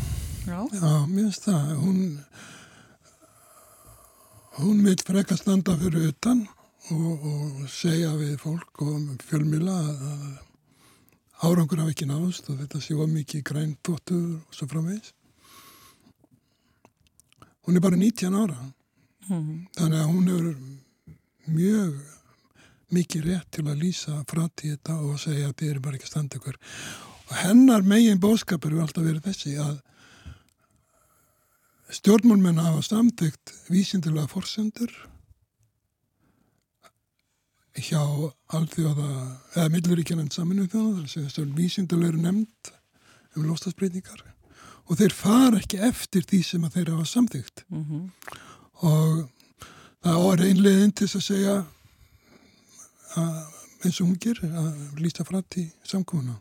Já. 0.48 0.60
Já, 0.74 0.92
mér 1.08 1.28
finnst 1.28 1.46
það. 1.46 1.72
Hún, 1.82 2.00
hún 4.58 4.82
vil 4.86 4.98
freka 5.06 5.38
standa 5.38 5.76
fyrir 5.80 6.10
utan 6.12 6.44
og, 6.92 7.26
og 7.32 7.70
segja 7.72 8.12
við 8.20 8.36
fólk 8.42 8.84
og 8.86 9.24
fjölmila 9.30 9.78
að 9.86 10.28
árangur 11.42 11.82
hafa 11.82 11.94
ekki 11.94 12.10
náðust 12.10 12.50
og 12.52 12.60
þetta 12.62 12.82
sé 12.84 12.98
var 12.98 13.10
mikið 13.10 13.44
græn 13.48 13.74
tóttur 13.86 14.38
og 14.40 14.56
svo 14.58 14.68
framvegis. 14.70 15.14
Hún 17.66 17.78
er 17.78 17.84
bara 17.86 17.98
19 18.00 18.38
ára 18.38 18.60
Mm. 19.30 19.68
þannig 19.78 20.00
að 20.02 20.08
hún 20.10 20.30
hefur 20.32 20.56
mjög 21.54 21.98
mikið 22.92 23.28
rétt 23.30 23.52
til 23.54 23.64
að 23.70 23.84
lýsa 23.84 24.16
frati 24.28 24.72
þetta 24.74 24.96
og 25.06 25.20
segja 25.22 25.52
að 25.52 25.54
þið 25.60 25.70
eru 25.70 25.84
bara 25.86 26.00
ekki 26.00 26.08
að 26.08 26.12
standa 26.12 26.40
ykkur. 26.40 26.58
Og 27.30 27.36
hennar 27.44 27.86
megin 27.86 28.20
bóðskapur 28.20 28.74
hefur 28.74 28.88
alltaf 28.88 29.06
verið 29.06 29.28
þessi 29.30 29.54
að 29.62 29.78
stjórnmálmenn 31.92 32.62
hafa 32.62 32.82
samtökt 32.86 33.54
vísindilega 33.70 34.30
forsendur 34.32 34.92
hjá 37.82 38.02
alþjóða, 38.52 39.08
eða 39.56 39.72
milliríkjanan 39.72 40.32
saminu 40.32 40.68
þjóða, 40.72 41.08
þess 41.08 41.40
að 41.40 41.54
vísindulegur 41.56 42.20
nefnd 42.20 42.72
um 43.36 43.48
lostasbreytingar 43.48 44.24
og 44.88 44.98
þeir 45.00 45.16
fara 45.16 45.60
ekki 45.62 45.80
eftir 45.88 46.26
því 46.28 46.42
sem 46.48 46.66
að 46.68 46.78
þeir 46.78 46.94
hafa 46.96 47.06
samþygt 47.12 47.64
Mm 47.70 47.86
-hmm. 47.86 48.10
og 48.88 49.30
það 50.04 50.24
var 50.26 50.44
einleginn 50.48 50.92
til 50.92 51.08
að 51.08 51.24
segja 51.24 51.56
að, 53.16 53.38
eins 53.86 54.02
og 54.02 54.08
hún 54.08 54.20
gerir 54.20 54.52
að 54.52 55.00
lýsta 55.00 55.24
frætt 55.24 55.58
í 55.58 55.72
samkóna. 55.84 56.40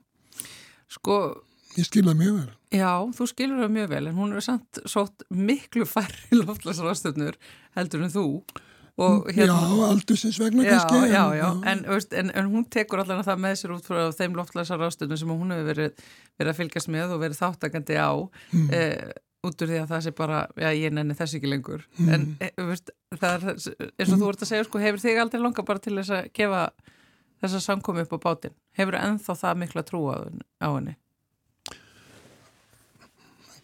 Sko, 0.89 1.43
Ég 1.79 1.87
skilða 1.87 2.15
mjög 2.19 2.35
vel. 2.41 2.51
já, 2.75 2.91
þú 3.15 3.27
skilur 3.31 3.61
það 3.63 3.71
mjög 3.77 3.89
vel 3.93 4.07
en 4.11 4.17
hún 4.19 4.33
er 4.35 4.41
samt 4.47 4.81
sótt 4.91 5.23
miklu 5.31 5.87
færri 5.87 6.39
loftlagsrástöfnur 6.43 7.37
heldur 7.79 8.03
en 8.07 8.11
þú 8.15 8.25
og 9.01 9.31
Já, 9.33 9.47
aldursins 9.87 10.37
vegna 10.43 10.65
Já, 10.67 10.75
kannski. 10.75 11.13
já, 11.15 11.23
já, 11.39 11.47
en, 11.73 11.85
veist, 11.89 12.13
en, 12.13 12.31
en 12.37 12.51
hún 12.53 12.67
tekur 12.69 13.01
allan 13.01 13.23
það 13.25 13.39
með 13.47 13.55
sér 13.63 13.73
út 13.79 13.87
frá 13.87 14.01
þeim 14.13 14.35
loftlagsarástöfnum 14.37 15.17
sem 15.23 15.31
hún 15.33 15.55
hefur 15.55 15.69
verið, 15.71 16.05
verið 16.41 16.53
að 16.53 16.59
fylgjast 16.59 16.91
með 16.93 17.15
og 17.17 17.23
verið 17.25 17.41
þáttakandi 17.41 17.97
á 17.97 18.11
Mm. 18.53 18.67
eh, 18.75 19.13
út 19.47 19.63
úr 19.65 19.71
því 19.71 19.79
að 19.81 19.89
það 19.95 20.03
sé 20.05 20.11
bara, 20.19 20.41
já, 20.59 20.69
ég 20.77 20.93
nenni 20.93 21.15
þess 21.17 21.39
ekki 21.39 21.49
lengur 21.49 21.87
Mm. 21.97 22.09
en 22.13 22.27
eh, 22.45 22.51
veist, 22.59 22.91
það 23.17 23.37
er 23.39 23.47
eins 23.55 24.13
og 24.13 24.19
þú 24.21 24.29
ert 24.35 24.43
að 24.45 24.51
segja, 24.53 24.65
sko, 24.69 24.79
hefur 24.83 25.01
þig 25.07 25.21
aldrei 25.23 25.41
langa 25.41 25.63
bara 25.65 25.79
til 25.81 25.95
þess 25.97 26.11
að 26.19 26.29
gefa 26.37 26.67
þess 27.41 27.55
að 27.57 27.65
samkomi 27.71 28.05
upp 28.05 28.13
á 28.13 28.25
bátinn, 28.27 28.57
hefur 28.77 28.99
ennþá 29.01 29.39
það 29.47 29.63
mikla 29.63 29.83
trú 29.89 30.03
á 30.13 30.69
henni 30.77 30.97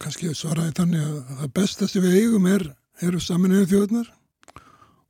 Kannski 0.03 0.33
svaraði 0.37 0.75
þannig 0.77 1.05
að 1.05 1.35
það 1.41 1.53
besta 1.57 1.89
sem 1.89 2.05
við 2.05 2.19
eigum 2.21 2.47
er, 2.51 2.65
eru 3.05 3.21
saminuðu 3.23 3.69
þjóðnar 3.73 4.11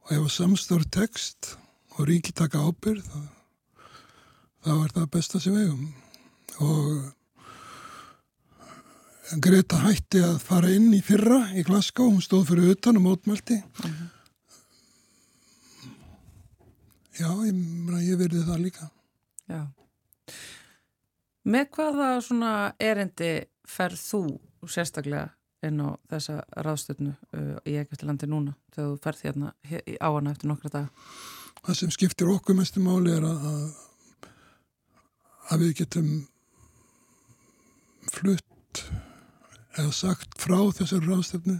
og 0.07 0.13
ef 0.15 0.27
samstór 0.33 0.85
text 0.95 1.57
og 1.97 2.07
ríki 2.11 2.35
taka 2.37 2.63
ábyrð 2.63 3.07
þá, 3.11 3.21
þá 4.63 4.73
er 4.77 4.97
það 4.99 5.13
besta 5.17 5.43
sem 5.43 5.57
við 5.57 5.67
eigum. 5.67 5.87
Og 6.63 7.13
Greta 9.43 9.81
hætti 9.83 10.21
að 10.23 10.37
fara 10.39 10.71
inn 10.71 10.93
í 10.95 11.01
fyrra 11.03 11.49
í 11.59 11.65
Glasgow, 11.67 12.13
hún 12.13 12.23
stóð 12.23 12.53
fyrir 12.53 12.77
utan 12.77 13.01
og 13.01 13.09
mótmælti. 13.09 13.57
Já, 17.17 17.27
ég, 17.49 17.59
ég 18.07 18.21
verði 18.21 18.45
það 18.47 18.63
líka. 18.63 18.87
Já. 19.51 19.65
Með 21.47 21.69
hvaða 21.75 22.11
svona 22.23 22.53
erindi 22.83 23.33
ferð 23.67 24.03
þú 24.03 24.23
sérstaklega 24.65 25.29
inn 25.67 25.81
á 25.81 25.97
þessa 26.11 26.43
ráðstöfnu 26.63 27.13
uh, 27.13 27.57
í 27.65 27.79
Egeftilandi 27.81 28.29
núna 28.29 28.55
þegar 28.75 28.93
þú 28.93 29.03
ferð 29.05 29.25
hérna 29.25 29.53
á 29.57 30.09
hana 30.09 30.33
eftir 30.35 30.51
nokkra 30.51 30.73
dag 30.73 30.89
Það 31.67 31.79
sem 31.81 31.91
skiptir 31.91 32.29
okkur 32.31 32.55
mestu 32.55 32.79
máli 32.79 33.11
er 33.11 33.25
að, 33.27 33.47
að, 33.51 34.29
að 35.51 35.63
við 35.65 35.73
getum 35.81 36.11
flutt 38.13 38.83
eða 39.77 39.91
sagt 39.91 40.37
frá 40.39 40.61
þessar 40.77 41.03
ráðstefnu 41.03 41.57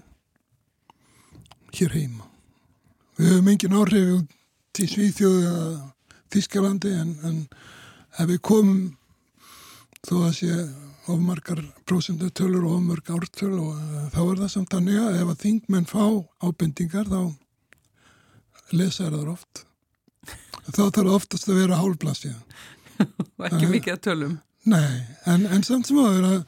hér 1.77 1.97
heima. 1.97 2.29
Við 3.19 3.33
höfum 3.33 3.51
engin 3.51 3.77
áhrif 3.77 4.79
í 4.79 4.87
Svíþjóðu 4.93 5.43
eða 5.51 5.67
Þískalandi 6.33 6.93
en, 7.01 7.13
en 7.27 7.43
ef 8.21 8.31
við 8.31 8.41
komum 8.47 8.81
þó 10.07 10.15
að 10.29 10.33
sé 10.39 10.57
ofmarkar 11.13 11.61
prósendu 11.89 12.31
tölur 12.31 12.67
og 12.67 12.79
ofmark 12.79 13.11
ártöl 13.15 13.55
og 13.55 13.75
uh, 13.75 14.07
þá 14.15 14.21
er 14.25 14.41
það 14.43 14.53
samt 14.55 14.77
að 14.77 14.91
ef 14.97 15.31
að 15.33 15.43
þingmenn 15.45 15.91
fá 15.91 16.05
ábendingar 16.43 17.11
þá 17.11 17.21
lesa 18.75 19.11
þær 19.13 19.33
oft 19.37 19.67
þá 20.67 20.83
þarf 20.91 21.13
oftast 21.15 21.47
að 21.49 21.61
vera 21.61 21.79
hálfblasja. 21.79 22.35
og 23.39 23.47
ekki 23.47 23.71
mikið 23.71 23.95
að 23.95 24.03
tölum 24.09 24.35
Nei, 24.67 25.07
en, 25.31 25.45
en 25.47 25.63
samt 25.63 25.87
sem 25.87 25.99
að 26.03 26.41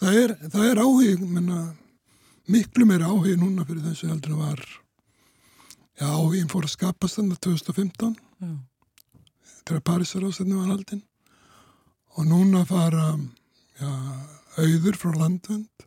það 0.00 0.14
er, 0.22 0.32
það 0.48 0.66
er 0.70 0.78
áhug, 0.80 1.24
menna, 1.28 1.58
miklu 2.48 2.86
meira 2.88 3.10
áhug 3.10 3.34
núna 3.36 3.66
fyrir 3.68 3.84
þessu 3.90 4.08
heldur 4.08 4.38
var, 4.38 4.62
já, 5.98 6.06
áhugin 6.06 6.48
fór 6.48 6.64
að 6.64 6.72
skapast 6.78 7.18
þannig 7.18 7.42
2015 7.44 8.14
Já. 8.16 8.54
þegar 9.66 9.84
Parísar 9.84 10.24
ástæðinu 10.24 10.62
var 10.62 10.72
haldinn 10.72 11.04
og 12.16 12.30
núna 12.30 12.64
fara, 12.66 13.10
já, 13.80 13.90
auður 14.58 14.96
frá 14.98 15.12
landvend 15.14 15.86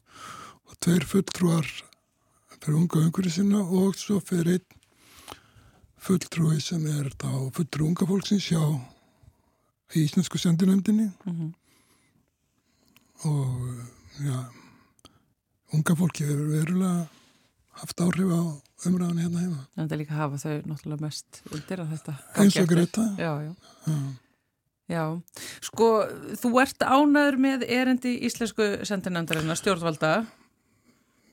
og 0.70 0.78
tveir 0.80 1.04
fulltrúar 1.06 1.68
fyrir 2.62 2.78
unga 2.78 3.02
umhverju 3.02 3.32
sinna 3.32 3.62
og 3.64 3.96
svo 4.00 4.20
fyrir 4.24 4.60
einn 4.60 5.38
fulltrúi 6.02 6.60
sem 6.62 6.86
er 6.88 7.10
þá 7.22 7.30
fulltrú 7.56 7.88
unga 7.90 8.06
fólksins 8.10 8.48
hjá 8.52 8.62
Íslensku 9.92 10.38
sendinöndinni 10.40 11.10
Mhm. 11.26 11.54
og 13.26 13.76
já, 14.24 14.40
unga 15.74 15.96
fólki 15.96 16.24
hefur 16.26 16.48
verulega 16.52 17.08
haft 17.82 18.00
áhrif 18.02 18.32
á 18.32 18.42
umræðan 18.88 19.20
hérna 19.20 19.40
heima. 19.40 19.68
en 19.78 19.88
það 19.90 19.98
líka 20.02 20.16
hafa 20.16 20.36
þau 20.38 20.62
náttúrulega 20.66 21.02
mest 21.02 21.42
undir 21.52 21.78
að 21.84 21.92
þetta 21.94 22.14
Eins 22.36 22.56
og. 22.58 22.68
Greta. 22.68 23.04
Já, 23.18 23.32
já 23.46 23.54
Já. 23.88 23.98
Já, 24.90 25.06
sko, 25.62 25.88
þú 26.42 26.50
ert 26.62 26.84
ánæður 26.84 27.38
með 27.40 27.66
erindi 27.70 28.16
íslensku 28.28 28.86
sendinefndarinnar 28.88 29.60
stjórnvalda. 29.60 30.26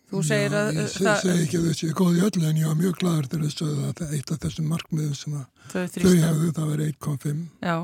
Þú 0.09 0.21
segir 0.25 0.55
Já, 0.55 0.59
að 0.62 0.76
ég 0.78 0.87
seg, 0.88 1.09
segi 1.21 1.43
ekki 1.45 1.59
að 1.59 1.64
þau 1.69 1.75
séu 1.76 1.95
góð 1.99 2.14
í 2.17 2.21
öllu 2.25 2.45
en 2.49 2.57
ég 2.62 2.69
var 2.71 2.76
mjög 2.78 2.95
gladur 3.02 3.26
til 3.28 3.40
þess 3.43 3.61
að 3.61 3.81
það- 3.99 4.12
eitt 4.17 4.31
af 4.33 4.38
þessum 4.45 4.69
markmiðum 4.73 5.17
sem 5.19 5.35
að 5.37 5.45
þau 5.69 6.14
hefðu 6.23 6.52
það 6.57 6.71
verið 6.73 6.88
1,5 6.95 7.43
Já, 7.61 7.75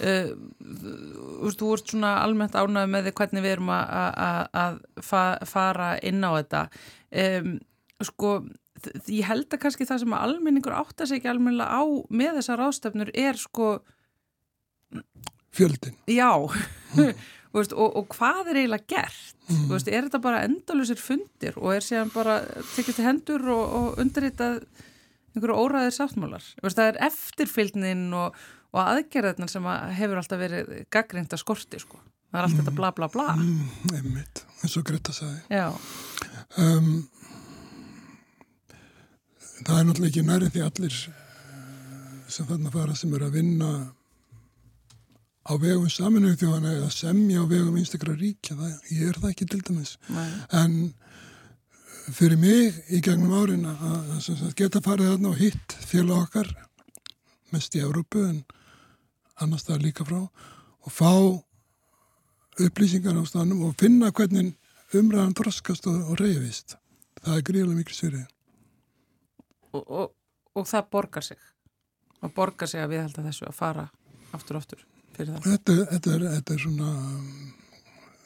uh, 0.00 0.32
þú 1.54 1.68
ert 1.76 1.92
svona 1.92 2.10
almennt 2.24 2.58
ánægð 2.58 2.90
með 2.90 3.06
því 3.06 3.12
hvernig 3.20 3.44
við 3.46 3.52
erum 3.54 3.70
að- 3.76 3.92
að 4.00 4.10
að- 4.30 4.48
að 4.64 4.80
fa- 5.12 5.38
fara 5.46 5.90
inn 6.02 6.20
á 6.26 6.30
þetta. 6.40 6.64
Um, 7.12 7.60
sko, 8.02 8.32
ég 9.06 9.24
held 9.30 9.46
að 9.54 9.60
kannski 9.62 9.86
það 9.86 9.98
sem 10.00 10.12
að 10.16 10.24
almenningur 10.26 10.74
átta 10.74 11.06
sig 11.06 11.20
ekki 11.22 11.30
almennilega 11.30 11.70
á 11.70 11.82
með 12.10 12.40
þessar 12.40 12.58
ráðstefnur 12.64 13.10
er 13.14 13.34
sko, 13.38 13.80
fjöldin. 15.56 15.96
já, 16.10 16.30
þú 16.94 17.58
veist, 17.58 17.72
og, 17.74 17.96
og 18.00 18.08
hvað 18.14 18.52
er 18.52 18.60
eiginlega 18.62 18.86
gert? 18.94 19.34
Þú 19.50 19.72
veist, 19.74 19.88
er 19.90 20.04
þetta 20.06 20.20
bara 20.22 20.44
endalusir 20.46 21.00
fundir 21.02 21.56
og 21.58 21.72
er 21.74 21.82
síðan 21.82 22.12
bara 22.14 22.36
tekið 22.76 23.00
til 23.00 23.06
hendur 23.08 23.48
og, 23.50 23.64
og 23.80 23.98
undirritað 24.04 24.60
einhverju 25.34 25.56
óræðir 25.64 25.96
sáttmálar? 25.96 26.44
Veist, 26.62 26.78
það 26.78 26.92
er 26.92 27.00
eftirfylgnin 27.08 28.04
og, 28.14 28.38
og 28.70 28.80
aðgerðarnar 28.84 29.50
sem 29.50 29.66
að 29.66 29.90
hefur 29.98 30.20
alltaf 30.22 30.40
verið 30.42 30.70
gaggrind 30.94 31.34
að 31.34 31.42
skorti, 31.42 31.80
sko. 31.82 31.98
Það 32.30 32.38
er 32.38 32.46
allt 32.46 32.58
þetta 32.60 32.74
bla 32.78 32.92
bla 32.94 33.08
bla. 33.10 33.28
Mm, 33.34 33.94
einmitt, 33.98 34.44
eins 34.62 34.76
og 34.78 34.84
Greta 34.86 35.14
sagði. 35.16 35.40
Já, 35.50 35.72
Um, 36.58 37.04
það 39.62 39.76
er 39.76 39.84
náttúrulega 39.86 40.10
ekki 40.10 40.22
nærið 40.26 40.48
því 40.56 40.62
allir 40.66 40.96
eh, 41.10 42.30
sem 42.34 42.48
þarna 42.48 42.72
fara 42.74 42.96
sem 42.98 43.12
eru 43.14 43.28
að 43.28 43.36
vinna 43.38 43.68
á 45.50 45.52
vegum 45.58 45.90
saminuðu 45.90 46.38
þjóðana 46.38 46.72
eða 46.76 46.90
semja 46.94 47.42
á 47.42 47.50
vegum 47.50 47.76
einstakra 47.80 48.14
ríkja. 48.14 48.54
Það, 48.54 48.74
ég 48.94 49.08
er 49.10 49.18
það 49.18 49.30
ekki 49.32 49.48
til 49.50 49.60
dæmis. 49.66 49.96
nei, 50.08 50.28
En 50.60 50.76
fyrir 52.14 52.38
mig 52.38 52.78
í 52.90 53.00
gegnum 53.02 53.34
árin 53.34 53.66
að, 53.66 53.84
að 54.16 54.54
geta 54.58 54.82
farið 54.84 55.12
þarna 55.12 55.30
og 55.30 55.38
hitt 55.40 55.76
félag 55.86 56.24
okkar 56.24 56.50
mest 57.50 57.74
í 57.74 57.82
Európu 57.82 58.22
en 58.28 58.42
annars 59.42 59.66
það 59.66 59.86
líka 59.86 60.06
frá 60.06 60.20
og 60.22 60.92
fá 60.94 61.12
upplýsingar 62.60 63.18
á 63.18 63.24
stanum 63.26 63.64
og 63.66 63.76
finna 63.80 64.10
hvernig 64.14 64.54
umræðan 64.94 65.36
þroskast 65.38 65.86
og, 65.90 65.98
og 66.12 66.20
reyfist. 66.20 66.76
Það 67.20 67.36
er 67.36 67.46
gríðilega 67.46 67.78
mikil 67.78 67.96
sverið. 67.96 68.28
og, 69.72 69.82
og, 69.86 70.14
og 70.54 70.66
það 70.66 70.90
borgar 70.90 71.26
sig. 71.26 71.42
Það 72.20 72.34
borgar 72.36 72.70
sig 72.70 72.82
að 72.82 72.94
við 72.94 73.04
held 73.04 73.20
þessu 73.30 73.46
að 73.48 73.58
fara 73.58 73.90
aftur 74.36 74.58
og 74.58 74.64
aftur 74.64 74.89
fyrir 75.20 75.36
það. 75.36 75.46
Þetta, 75.50 75.78
þetta, 75.92 76.16
er, 76.16 76.26
þetta 76.38 76.56
er 76.56 76.64
svona 76.64 76.90
um, 76.96 77.52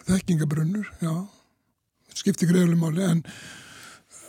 þekkingabrunnur, 0.09 0.89
já, 1.03 1.15
skiptir 2.15 2.51
greiðlega 2.51 2.81
máli 2.81 3.05
en 3.09 3.23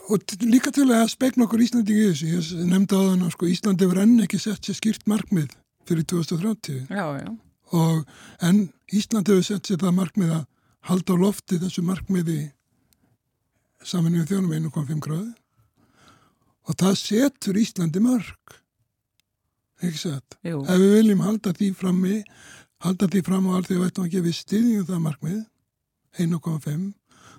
og 0.10 0.22
líka 0.45 0.72
til 0.74 0.86
að 0.93 1.07
spekna 1.10 1.45
okkur 1.47 1.63
Íslandingi 1.65 2.10
þessu, 2.12 2.28
ég 2.30 2.65
nefndi 2.69 2.97
á 2.97 3.01
þann 3.01 3.32
sko 3.34 3.47
Íslandi 3.49 3.86
hefur 3.88 4.01
enn 4.04 4.19
ekki 4.25 4.39
sett 4.41 4.67
sér 4.67 4.78
skýrt 4.78 5.08
markmið 5.10 5.54
fyrir 5.89 6.06
2030 6.12 6.91
Já, 6.93 7.06
já, 7.21 7.32
og 7.73 8.04
en 8.45 8.67
Ísland 8.93 9.32
hefur 9.32 9.47
sett 9.47 9.65
sér 9.65 9.82
það 9.82 9.97
markmið 10.01 10.36
að 10.38 10.43
halda 10.91 11.17
á 11.17 11.23
lofti 11.23 11.58
þessu 11.62 11.86
markmiði 11.86 12.38
saminu 13.86 14.21
við 14.21 14.36
þjónum 14.36 14.69
1,5 14.69 15.01
gráði 15.08 15.34
og 16.65 16.80
það 16.82 17.01
setur 17.01 17.62
Íslandi 17.62 18.04
mörg 18.06 18.60
ekki 19.82 20.02
sett 20.02 20.38
jú, 20.46 20.62
ef 20.64 20.82
við 20.82 20.94
viljum 21.00 21.24
halda 21.26 21.54
því 21.56 21.72
frammi 21.80 22.20
halda 22.86 23.10
því 23.12 23.24
fram 23.28 23.50
á 23.50 23.52
allt 23.58 23.72
því 23.72 23.80
að 23.80 23.84
veitum 23.86 24.06
að 24.06 24.14
gefa 24.16 24.36
stiðjum 24.40 24.88
það 24.90 25.02
markmið 25.08 25.42
1,5 26.26 26.86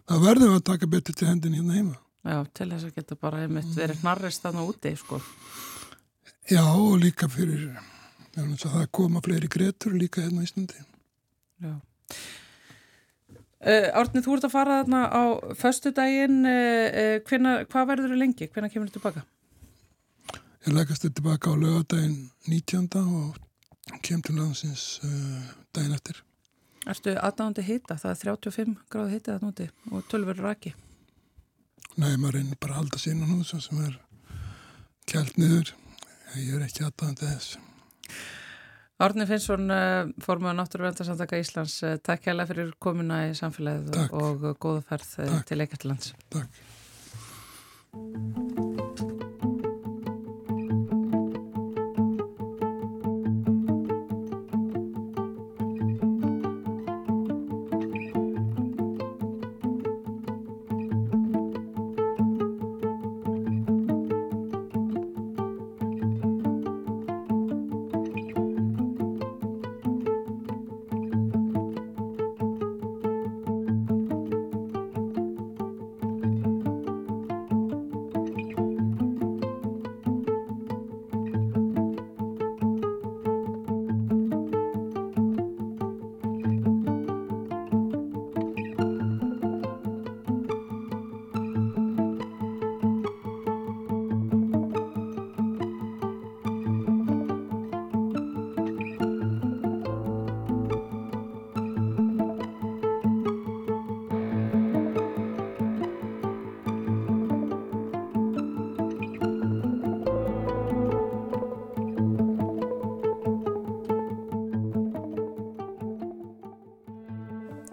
þá 0.06 0.14
verðum 0.26 0.52
við 0.52 0.58
að 0.58 0.66
taka 0.70 0.90
betur 0.96 1.16
til 1.16 1.30
hendin 1.30 1.56
hérna 1.56 1.78
heima 1.78 1.96
já, 1.96 2.38
til 2.52 2.70
þess 2.72 2.88
að 2.88 2.98
geta 2.98 3.20
bara 3.20 3.44
einmitt 3.44 3.72
verið 3.76 4.02
hnarrist 4.02 4.44
þannig 4.44 4.72
úti, 4.74 4.96
sko. 5.00 5.20
já 6.50 6.64
og 6.66 6.98
líka 7.00 7.30
fyrir 7.32 7.70
það 8.36 8.90
koma 8.92 9.22
fleiri 9.24 9.48
gretur 9.48 9.96
líka 9.96 10.26
hérna 10.26 10.44
í 10.44 10.50
Íslandi 10.50 10.84
Já. 11.56 11.72
Uh, 13.66 13.88
Árni, 13.96 14.20
þú 14.22 14.36
ert 14.36 14.44
að 14.46 14.52
fara 14.52 14.80
þarna 14.82 15.00
á 15.08 15.22
föstudaginn, 15.56 16.42
uh, 16.44 17.16
uh, 17.24 17.62
hvað 17.72 17.88
verður 17.88 18.12
þau 18.12 18.20
lengi? 18.20 18.48
Hvenær 18.52 18.72
kemur 18.72 18.90
þú 18.90 18.98
tilbaka? 18.98 19.24
Ég 20.66 20.74
lækast 20.74 21.04
þetta 21.04 21.20
tilbaka 21.20 21.52
á 21.52 21.54
lögadaginn 21.54 22.30
19. 22.50 22.88
og 22.98 23.36
kem 24.02 24.22
til 24.22 24.34
landsins 24.34 24.98
uh, 25.06 25.44
daginn 25.70 25.94
eftir. 25.94 26.18
Ertu 26.90 27.12
aðdáðandi 27.14 27.62
hita? 27.68 27.94
Það 28.02 28.10
er 28.10 28.18
35 28.32 28.74
gráði 28.90 29.12
hita 29.14 29.36
þarna 29.36 29.52
úti 29.52 29.66
og 29.94 30.08
tölfur 30.10 30.40
raki. 30.42 30.72
Nei, 31.96 32.16
maður 32.18 32.40
reynir 32.40 32.58
bara 32.58 32.74
að 32.74 32.80
halda 32.80 32.98
sín 33.02 33.22
og 33.22 33.30
nú 33.30 33.46
sem 33.46 33.84
er 33.86 33.94
kjælt 35.06 35.38
niður. 35.38 35.70
Ég 36.34 36.58
er 36.58 36.66
ekki 36.66 36.82
aðdáðandi 36.88 37.30
þess. 37.30 37.62
Árni 39.06 39.26
Finnsson, 39.28 39.70
uh, 39.70 40.10
formuða 40.24 40.56
Náttúruvendarsamtaka 40.58 41.38
Íslands, 41.38 41.78
uh, 41.86 41.94
takk 42.02 42.26
hérlega 42.26 42.50
fyrir 42.50 42.74
komuna 42.82 43.22
í 43.28 43.36
samfélagið 43.38 43.94
Takk. 44.00 44.18
og 44.18 44.50
góða 44.58 44.82
Takk. 44.98 45.46
til 45.46 45.62
Eikatlands. 45.62 46.14
Takk. 46.34 46.50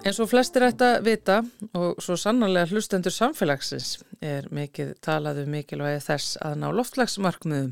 En 0.04 0.12
svo 0.12 0.26
flestir 0.28 0.66
ætti 0.68 0.84
að 0.84 1.06
vita 1.06 1.36
og 1.80 2.02
svo 2.04 2.18
sannarlega 2.20 2.74
hlustendur 2.74 3.14
samfélagsins 3.16 4.02
er 4.20 4.50
mikið 4.52 4.90
talað 5.06 5.46
um 5.46 5.54
mikilvægi 5.56 6.02
þess 6.04 6.34
að 6.44 6.58
ná 6.60 6.66
loftlagsmarkmiðum. 6.76 7.70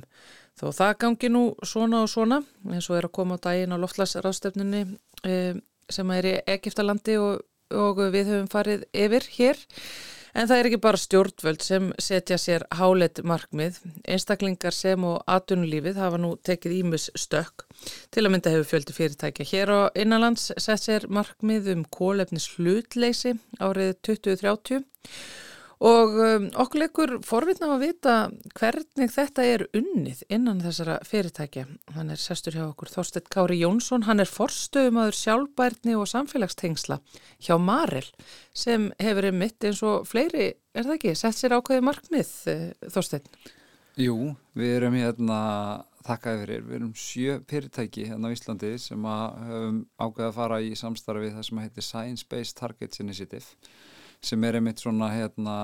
Þó 0.56 0.66
það 0.78 0.94
gangi 1.04 1.32
nú 1.34 1.42
svona 1.68 2.06
og 2.06 2.12
svona 2.12 2.40
eins 2.72 2.88
og 2.88 3.02
er 3.02 3.10
að 3.10 3.16
koma 3.20 3.36
á 3.36 3.44
daginn 3.44 3.76
á 3.76 3.84
loftlagsráðstefnunni 3.84 4.82
eh, 5.28 5.60
sem 5.92 6.16
er 6.16 6.30
í 6.30 6.34
Egiptalandi 6.56 7.18
og, 7.20 7.44
og 7.76 8.00
við 8.16 8.32
höfum 8.32 8.50
farið 8.56 8.88
yfir 8.96 9.28
hér. 9.36 9.62
En 10.32 10.48
það 10.48 10.58
er 10.58 10.70
ekki 10.70 10.80
bara 10.86 11.00
stjórnvöld 11.00 11.64
sem 11.66 11.90
setja 12.00 12.38
sér 12.40 12.64
háleitt 12.80 13.20
markmið. 13.28 13.82
Einstaklingar 14.08 14.76
sem 14.76 15.04
og 15.04 15.20
atvinnulífið 15.28 16.00
hafa 16.00 16.22
nú 16.22 16.32
tekið 16.48 16.78
ímis 16.78 17.10
stökk. 17.20 17.66
Til 18.14 18.24
að 18.26 18.34
mynda 18.36 18.54
hefur 18.54 18.70
fjöldi 18.72 18.96
fyrirtækja 18.96 19.50
hér 19.52 19.74
á 19.76 19.80
innanlands 20.00 20.52
sett 20.56 20.86
sér 20.86 21.10
markmið 21.12 21.72
um 21.76 21.86
kólefnis 21.92 22.48
hlutleysi 22.56 23.36
árið 23.60 23.96
2030 24.08 24.86
og 25.82 26.18
um, 26.22 26.48
okkur 26.62 26.84
leikur 26.84 27.14
forvitna 27.26 27.72
á 27.72 27.74
að 27.74 27.84
vita 27.88 28.16
hvernig 28.58 29.14
þetta 29.14 29.46
er 29.50 29.64
unnið 29.78 30.22
innan 30.30 30.62
þessara 30.62 31.00
fyrirtækja. 31.08 31.66
Hann 31.96 32.14
er 32.14 32.22
sestur 32.22 32.58
hjá 32.58 32.66
okkur 32.68 32.92
Þorstedt 32.94 33.32
Kári 33.34 33.58
Jónsson, 33.64 34.06
hann 34.06 34.22
er 34.22 34.30
forstöðumadur 34.30 35.18
sjálfbærni 35.18 35.98
og 35.98 36.10
samfélagstengsla 36.12 37.00
hjá 37.42 37.56
Marel 37.58 38.06
sem 38.54 38.92
hefur 39.02 39.32
einmitt 39.32 39.66
eins 39.66 39.82
og 39.86 40.06
fleiri, 40.10 40.52
er 40.76 40.86
það 40.86 40.98
ekki, 41.00 41.16
sett 41.18 41.40
sér 41.40 41.58
ákveði 41.58 41.88
markmið 41.90 42.36
eh, 42.54 42.68
Þorstedt? 42.94 43.32
Jú, 44.00 44.36
við 44.56 44.76
erum 44.78 44.96
hérna 44.96 45.40
þakkaði 46.06 46.44
fyrir, 46.46 46.62
við 46.68 46.78
erum 46.78 46.92
sjö 46.98 47.40
fyrirtæki 47.50 48.06
hérna 48.10 48.30
á 48.30 48.34
Íslandi 48.34 48.72
sem 48.82 49.08
að 49.10 49.42
höfum 49.50 49.82
ákveða 49.98 50.30
að 50.30 50.38
fara 50.38 50.62
í 50.62 50.76
samstarfi 50.78 51.34
það 51.34 51.48
sem 51.48 51.64
heitir 51.66 51.86
Science 51.86 52.30
Based 52.30 52.58
Targets 52.62 53.02
Initiative 53.04 53.50
sem 54.26 54.44
er 54.46 54.58
einmitt 54.60 54.82
svona 54.82 55.10
hérna 55.14 55.58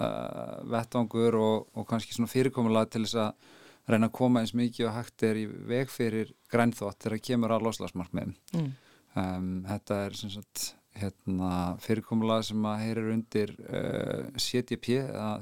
uh, 0.00 0.64
vettvangur 0.72 1.38
og, 1.40 1.68
og 1.76 1.86
kannski 1.88 2.16
svona 2.16 2.30
fyrirkomulega 2.30 2.92
til 2.92 3.06
þess 3.06 3.20
að 3.26 3.54
reyna 3.86 4.10
að 4.10 4.16
koma 4.18 4.42
eins 4.42 4.54
mikið 4.56 4.88
og 4.88 4.96
hægt 4.96 5.26
er 5.26 5.38
í 5.38 5.44
veg 5.46 5.92
fyrir 5.92 6.32
grænþótt 6.52 7.06
þegar 7.06 7.22
kemur 7.28 7.54
að 7.54 7.68
loslasmarkmiðum 7.68 8.34
mm. 8.56 8.72
um, 9.14 9.52
þetta 9.68 10.00
er 10.08 10.18
sem 10.18 10.32
sagt 10.34 10.66
hérna, 10.96 11.76
fyrirkomulega 11.84 12.48
sem 12.48 12.66
að 12.68 12.82
heyrir 12.82 13.12
undir 13.14 13.54
uh, 13.68 14.26
CDP 14.40 14.90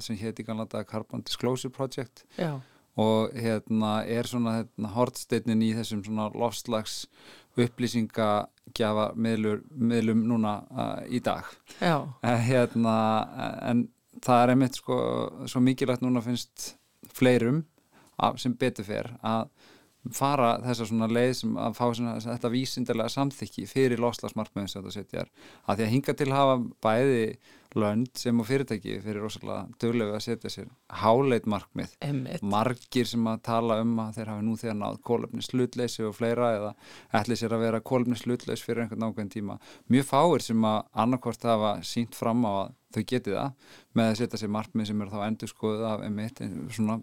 sem 0.03 0.19
hétti 0.19 0.45
kannlega 0.47 0.85
Carbon 0.87 1.23
Disclosure 1.25 1.73
Project 1.73 2.25
Já. 2.37 2.59
og 3.01 3.33
hérna 3.35 3.97
er 4.03 4.29
svona 4.29 4.59
hérna, 4.59 4.91
hortsteinin 4.95 5.63
í 5.65 5.73
þessum 5.77 6.03
svona 6.05 6.29
lofslags 6.35 7.05
upplýsingagjafa 7.59 9.11
miðlum 9.15 10.23
núna 10.27 10.55
uh, 10.69 11.03
í 11.07 11.21
dag. 11.23 11.47
Uh, 11.79 12.09
hérna, 12.45 12.95
en 13.63 13.85
það 14.23 14.41
er 14.41 14.53
einmitt 14.53 14.79
sko, 14.79 14.97
svo 15.47 15.61
mikilvægt 15.63 16.03
núna 16.05 16.23
finnst 16.25 16.73
fleirum 17.15 17.63
sem 18.39 18.53
betur 18.55 18.87
fer 18.87 19.09
að 19.27 19.49
fara 20.13 20.55
þessa 20.63 20.87
svona 20.89 21.09
leið 21.09 21.33
sem 21.39 21.59
að 21.59 21.77
fá 21.77 21.85
svona, 21.97 22.15
þetta 22.21 22.51
vísindilega 22.53 23.13
samþykki 23.13 23.67
fyrir 23.69 24.01
loslasmarkmiðum 24.03 24.69
sem 24.69 24.83
þetta 24.83 24.95
setjar 24.99 25.29
að 25.65 25.79
því 25.79 25.85
að 25.85 25.93
hinga 25.93 26.17
til 26.19 26.27
að 26.29 26.37
hafa 26.39 26.57
bæði 26.85 27.27
lönd 27.75 28.11
sem 28.19 28.39
og 28.39 28.47
fyrirtæki 28.47 28.99
fyrir 29.03 29.25
rosalega 29.25 29.65
döglegu 29.81 30.15
að 30.15 30.23
setja 30.23 30.51
sér 30.51 30.69
háleit 31.01 31.47
markmið, 31.49 31.95
Einmitt. 32.05 32.43
margir 32.45 33.09
sem 33.09 33.25
að 33.27 33.41
tala 33.49 33.81
um 33.83 33.97
að 33.99 34.19
þeir 34.19 34.31
hafi 34.31 34.45
nú 34.47 34.55
þegar 34.61 34.77
náð 34.79 35.01
kólöfni 35.09 35.43
slutleysi 35.43 36.05
og 36.07 36.15
fleira 36.15 36.53
eða 36.55 36.71
ætli 37.19 37.39
sér 37.39 37.57
að 37.57 37.65
vera 37.65 37.83
kólöfni 37.83 38.19
slutleys 38.19 38.63
fyrir 38.63 38.85
einhvern 38.85 39.03
nákvæm 39.03 39.31
tíma. 39.33 39.59
Mjög 39.91 40.07
fáir 40.07 40.45
sem 40.45 40.69
að 40.69 40.79
annarkvort 41.03 41.49
hafa 41.49 41.73
sínt 41.83 42.15
fram 42.15 42.47
á 42.47 42.51
að 42.53 42.71
þau 42.95 43.03
geti 43.11 43.35
það 43.35 43.75
með 43.97 44.11
að 44.11 44.17
setja 44.21 44.39
sér 44.39 44.55
markmið 44.55 44.91
sem 44.91 45.03
er 45.03 45.11
þá 45.11 45.19
endur 45.25 45.51
skoðuð 45.51 45.85
af 45.89 46.07
emitt 46.07 46.43
svona 46.77 47.01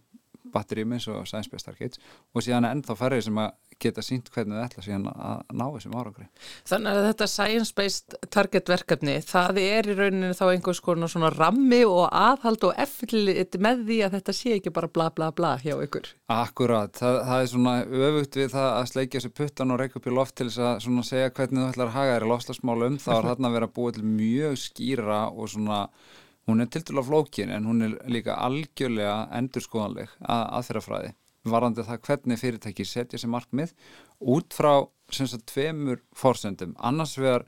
batterjum 0.52 0.94
eins 0.96 1.08
og 1.10 1.26
Science 1.28 1.50
Based 1.52 1.68
Targets 1.68 2.00
og 2.34 2.44
síðan 2.44 2.66
er 2.66 2.76
ennþá 2.76 2.96
færrið 2.98 3.26
sem 3.28 3.42
að 3.42 3.52
geta 3.82 4.02
sínt 4.04 4.28
hvernig 4.32 4.56
það 4.56 4.66
ætla 4.66 4.84
síðan 4.84 5.06
að 5.10 5.40
ná 5.58 5.64
þessum 5.74 5.96
árangri. 5.98 6.26
Þannig 6.70 6.98
að 6.98 7.06
þetta 7.08 7.28
Science 7.32 7.76
Based 7.78 8.16
Target 8.34 8.70
verkefni, 8.72 9.16
það 9.26 9.60
er 9.62 9.90
í 9.90 9.96
rauninu 9.98 10.30
þá 10.38 10.44
einhvers 10.48 10.82
konar 10.84 11.12
svona 11.12 11.32
rammi 11.34 11.82
og 11.88 12.04
aðhald 12.08 12.66
og 12.68 12.78
eftirlit 12.82 13.58
með 13.62 13.84
því 13.88 13.98
að 14.06 14.16
þetta 14.18 14.36
sé 14.38 14.54
ekki 14.58 14.74
bara 14.74 14.90
bla 14.92 15.08
bla 15.14 15.32
bla 15.34 15.54
hjá 15.62 15.74
ykkur. 15.74 16.12
Akkurat, 16.32 16.94
það, 16.98 17.20
það 17.28 17.44
er 17.44 17.52
svona 17.52 17.76
öfugt 17.82 18.40
við 18.40 18.50
það 18.54 18.70
að 18.70 18.88
sleikja 18.92 19.24
sér 19.24 19.36
puttan 19.42 19.74
og 19.74 19.82
reyka 19.82 20.00
upp 20.00 20.08
í 20.08 20.16
loft 20.16 20.38
til 20.38 20.48
þess 20.48 20.64
að 20.68 20.82
svona 20.86 21.06
segja 21.06 21.34
hvernig 21.34 21.62
þú 21.62 21.68
ætlar 21.72 21.90
að 21.90 21.96
haga 21.98 22.16
þér 22.16 22.26
í 22.26 22.32
lofslagsmálum, 22.32 22.98
þá 23.02 23.12
er 23.18 23.30
þarna 23.30 23.50
að 23.50 23.58
vera 23.58 23.72
búið 23.78 23.98
til 23.98 24.10
mjög 24.12 24.58
skýra 24.62 25.22
og 25.32 25.50
svona 25.52 25.84
hún 26.48 26.62
er 26.62 26.70
til 26.72 26.84
dæla 26.88 27.04
flókin 27.06 27.52
en 27.54 27.66
hún 27.68 27.86
er 27.86 27.98
líka 28.10 28.36
algjörlega 28.42 29.28
endurskoðanleg 29.38 30.14
að 30.20 30.46
aðferðafræði 30.58 31.12
varandi 31.52 31.84
það 31.86 32.02
hvernig 32.06 32.38
fyrirtæki 32.38 32.86
setja 32.86 33.18
sér 33.18 33.32
markmið 33.32 33.74
út 34.32 34.54
frá 34.54 34.86
sagt, 35.12 35.46
tveimur 35.50 36.02
fórsöndum 36.16 36.76
annars 36.78 37.16
vegar 37.18 37.46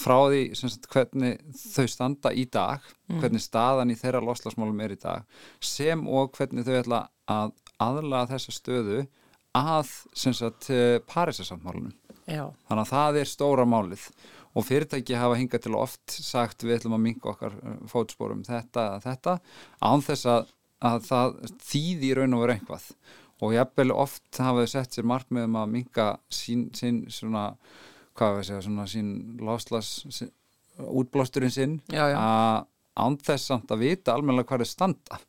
frá 0.00 0.16
því 0.28 0.40
sagt, 0.56 0.88
hvernig 0.92 1.40
þau 1.56 1.86
standa 1.88 2.32
í 2.32 2.46
dag 2.52 2.84
mm. 3.08 3.20
hvernig 3.20 3.44
staðan 3.44 3.92
í 3.92 3.98
þeirra 3.98 4.24
loslasmálum 4.24 4.80
er 4.84 4.96
í 4.96 5.00
dag 5.00 5.44
sem 5.60 6.04
og 6.08 6.32
hvernig 6.36 6.66
þau 6.66 6.80
ætla 6.80 7.02
að 7.32 7.54
aðlaga 7.82 8.34
þessa 8.34 8.56
stöðu 8.56 9.04
að 9.56 9.92
eh, 10.72 10.98
Parísasamtmálunum 11.08 11.94
þannig 12.26 12.82
að 12.82 12.90
það 12.90 13.20
er 13.20 13.30
stóra 13.30 13.64
málið 13.68 14.08
og 14.56 14.64
fyrirtæki 14.64 15.18
hafa 15.18 15.36
hingað 15.38 15.66
til 15.66 15.76
oft 15.78 16.16
sagt 16.16 16.64
við 16.64 16.78
ætlum 16.78 16.96
að 16.96 17.04
minga 17.04 17.32
okkar 17.32 17.56
uh, 17.60 17.76
fótsporum 17.90 18.44
þetta, 18.46 18.86
þetta, 19.04 19.38
án 19.84 20.04
þess 20.06 20.30
að, 20.32 20.52
að 20.90 21.02
það 21.10 21.36
þýði 21.68 22.10
í 22.10 22.14
raun 22.16 22.38
og 22.38 22.44
veru 22.44 22.56
einhvað 22.56 22.88
og 23.44 23.52
jafnvel 23.52 23.92
oft 23.92 24.40
hafa 24.40 24.64
þau 24.64 24.72
sett 24.72 24.96
sér 24.96 25.08
markmiðum 25.10 25.58
að 25.60 25.74
minga 25.74 26.06
sín, 26.32 26.70
sín 26.76 27.02
svona, 27.12 27.50
hvað 28.16 28.38
veist 28.38 28.54
ég, 28.54 28.62
svona 28.64 28.86
sín 28.88 29.10
láslas, 29.44 29.90
útblásturinn 30.76 31.52
sinn 31.52 31.76
að 31.92 32.64
án 32.96 33.18
þess 33.20 33.52
að 33.52 33.82
vita 33.82 34.14
almenna 34.16 34.44
hvað 34.46 34.64
er 34.64 34.70
standa 34.70 35.20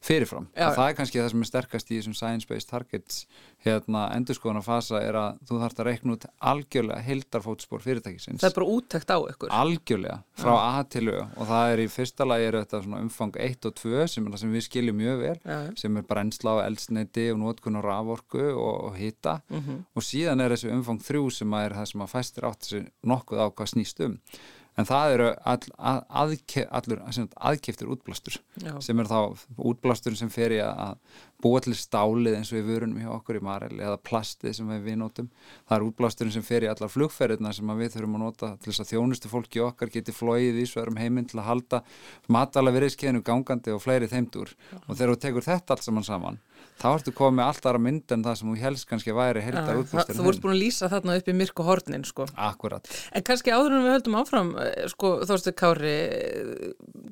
fyrirfram. 0.00 0.46
Það 0.56 0.86
er 0.86 0.94
kannski 0.96 1.20
það 1.20 1.28
sem 1.32 1.42
er 1.44 1.48
sterkast 1.48 1.90
í 1.90 1.98
þessum 1.98 2.14
science-based 2.16 2.70
targets. 2.70 3.24
Hérna 3.60 4.06
endurskoðan 4.16 4.60
að 4.62 4.68
fasa 4.70 5.00
er 5.04 5.18
að 5.20 5.40
þú 5.48 5.58
þarfst 5.60 5.80
að 5.82 5.88
reikna 5.90 6.14
út 6.14 6.24
algjörlega 6.50 7.04
hildarfótspór 7.04 7.82
fyrirtækisins. 7.84 8.40
Það 8.40 8.48
er 8.48 8.54
bara 8.56 8.76
úttækt 8.76 9.12
á 9.12 9.18
ykkur. 9.20 9.52
Algjörlega, 9.52 10.16
frá 10.40 10.52
Já. 10.54 10.60
A 10.70 10.84
til 10.88 11.04
Ö. 11.12 11.18
Og 11.36 11.50
það 11.50 11.72
er 11.74 11.82
í 11.82 11.88
fyrsta 11.92 12.28
lagi 12.28 12.46
er 12.48 12.58
þetta 12.62 12.80
umfang 13.00 13.36
1 13.48 13.68
og 13.68 13.76
2 13.82 14.06
sem 14.14 14.30
er 14.30 14.40
sem 14.40 14.54
við 14.56 14.64
skiljum 14.70 15.00
mjög 15.02 15.20
vel 15.26 15.36
Já. 15.44 15.58
sem 15.82 16.00
er 16.00 16.06
brennsla 16.08 16.56
á 16.56 16.64
eldsneiti 16.64 17.26
og 17.34 17.42
nótkun 17.42 17.76
og 17.76 17.84
raforku 17.84 18.46
og, 18.54 18.72
og 18.88 18.96
hita. 18.96 19.42
Mm 19.50 19.60
-hmm. 19.60 19.84
og 19.94 20.02
síðan 20.02 20.40
er 20.40 20.56
þessu 20.56 20.72
umfang 20.72 21.02
3 21.04 21.30
sem 21.30 21.52
er 21.60 21.76
það 21.76 21.86
sem 21.92 22.00
að 22.00 22.12
fæstir 22.14 22.48
átt 22.48 22.64
þessi 22.64 22.86
nokkuð 23.04 23.38
á 23.44 23.46
hvað 23.52 23.72
snýst 23.74 24.04
um 24.06 24.18
en 24.80 24.88
það 24.88 25.14
eru 25.14 25.28
all, 25.52 25.58
að, 25.76 25.98
aðke, 26.22 26.66
allur 26.80 27.02
aðkeftur 27.06 27.90
útblástur 27.94 28.38
Já. 28.62 28.72
sem 28.84 29.00
er 29.02 29.10
þá 29.10 29.18
útblástur 29.56 30.16
sem 30.18 30.30
fer 30.32 30.56
í 30.56 30.60
að 30.64 30.96
búa 31.40 31.60
til 31.64 31.74
stálið 31.76 32.36
eins 32.36 32.50
og 32.52 32.58
við 32.58 32.68
vörunum 32.68 33.00
hjá 33.00 33.10
okkur 33.14 33.38
í 33.38 33.42
Marel 33.44 33.78
eða 33.78 33.96
plastið 34.04 34.58
sem 34.58 34.72
við 34.84 34.98
notum. 35.00 35.30
Það 35.68 35.76
er 35.76 35.86
útblásturinn 35.86 36.34
sem 36.34 36.44
fer 36.44 36.66
í 36.66 36.70
allar 36.70 36.92
flugferðina 36.92 37.52
sem 37.56 37.72
við 37.78 37.94
þurfum 37.94 38.18
að 38.18 38.24
nota 38.26 38.50
til 38.60 38.72
þess 38.72 38.84
að 38.84 38.90
þjónustu 38.92 39.32
fólki 39.32 39.64
okkar 39.64 39.92
geti 39.94 40.14
flóið 40.14 40.60
í 40.60 40.66
sverum 40.68 41.00
heiminn 41.00 41.28
til 41.30 41.40
að 41.40 41.48
halda 41.48 41.82
matala 42.28 42.74
veriðskeiðinu 42.76 43.24
gangandi 43.24 43.72
og 43.72 43.82
fleiri 43.84 44.10
þeimdur 44.10 44.52
og 44.82 44.92
þegar 44.92 45.14
þú 45.14 45.20
tekur 45.24 45.48
þetta 45.48 45.76
allt 45.76 45.88
saman 45.88 46.06
saman 46.06 46.40
þá 46.80 46.86
ertu 46.90 47.12
komið 47.16 47.36
með 47.38 47.50
alltaf 47.50 47.70
aðra 47.70 47.82
mynd 47.84 48.14
en 48.14 48.24
það 48.24 48.38
sem 48.40 48.50
þú 48.50 48.56
helst 48.64 48.88
kannski 48.90 49.14
væri 49.16 49.44
heldar 49.44 49.80
útbústur 49.82 50.16
Þú 50.16 50.26
vart 50.26 50.42
búin 50.44 50.54
að 50.54 50.62
lýsa 50.62 50.90
þarna 50.92 51.16
upp 51.20 51.28
í 51.30 51.34
myrku 51.36 51.66
hornin 51.66 52.06
sko. 52.08 52.26
Akkurat. 52.40 52.90
En 53.16 53.26
kannski 53.26 53.54
áður 53.54 53.76
en 53.76 53.84
við 53.84 53.94
höldum 53.96 54.18
áfram 54.20 54.52
eh, 54.62 54.86
sko, 54.92 55.12
þóstu 55.28 55.54
Kári 55.60 55.96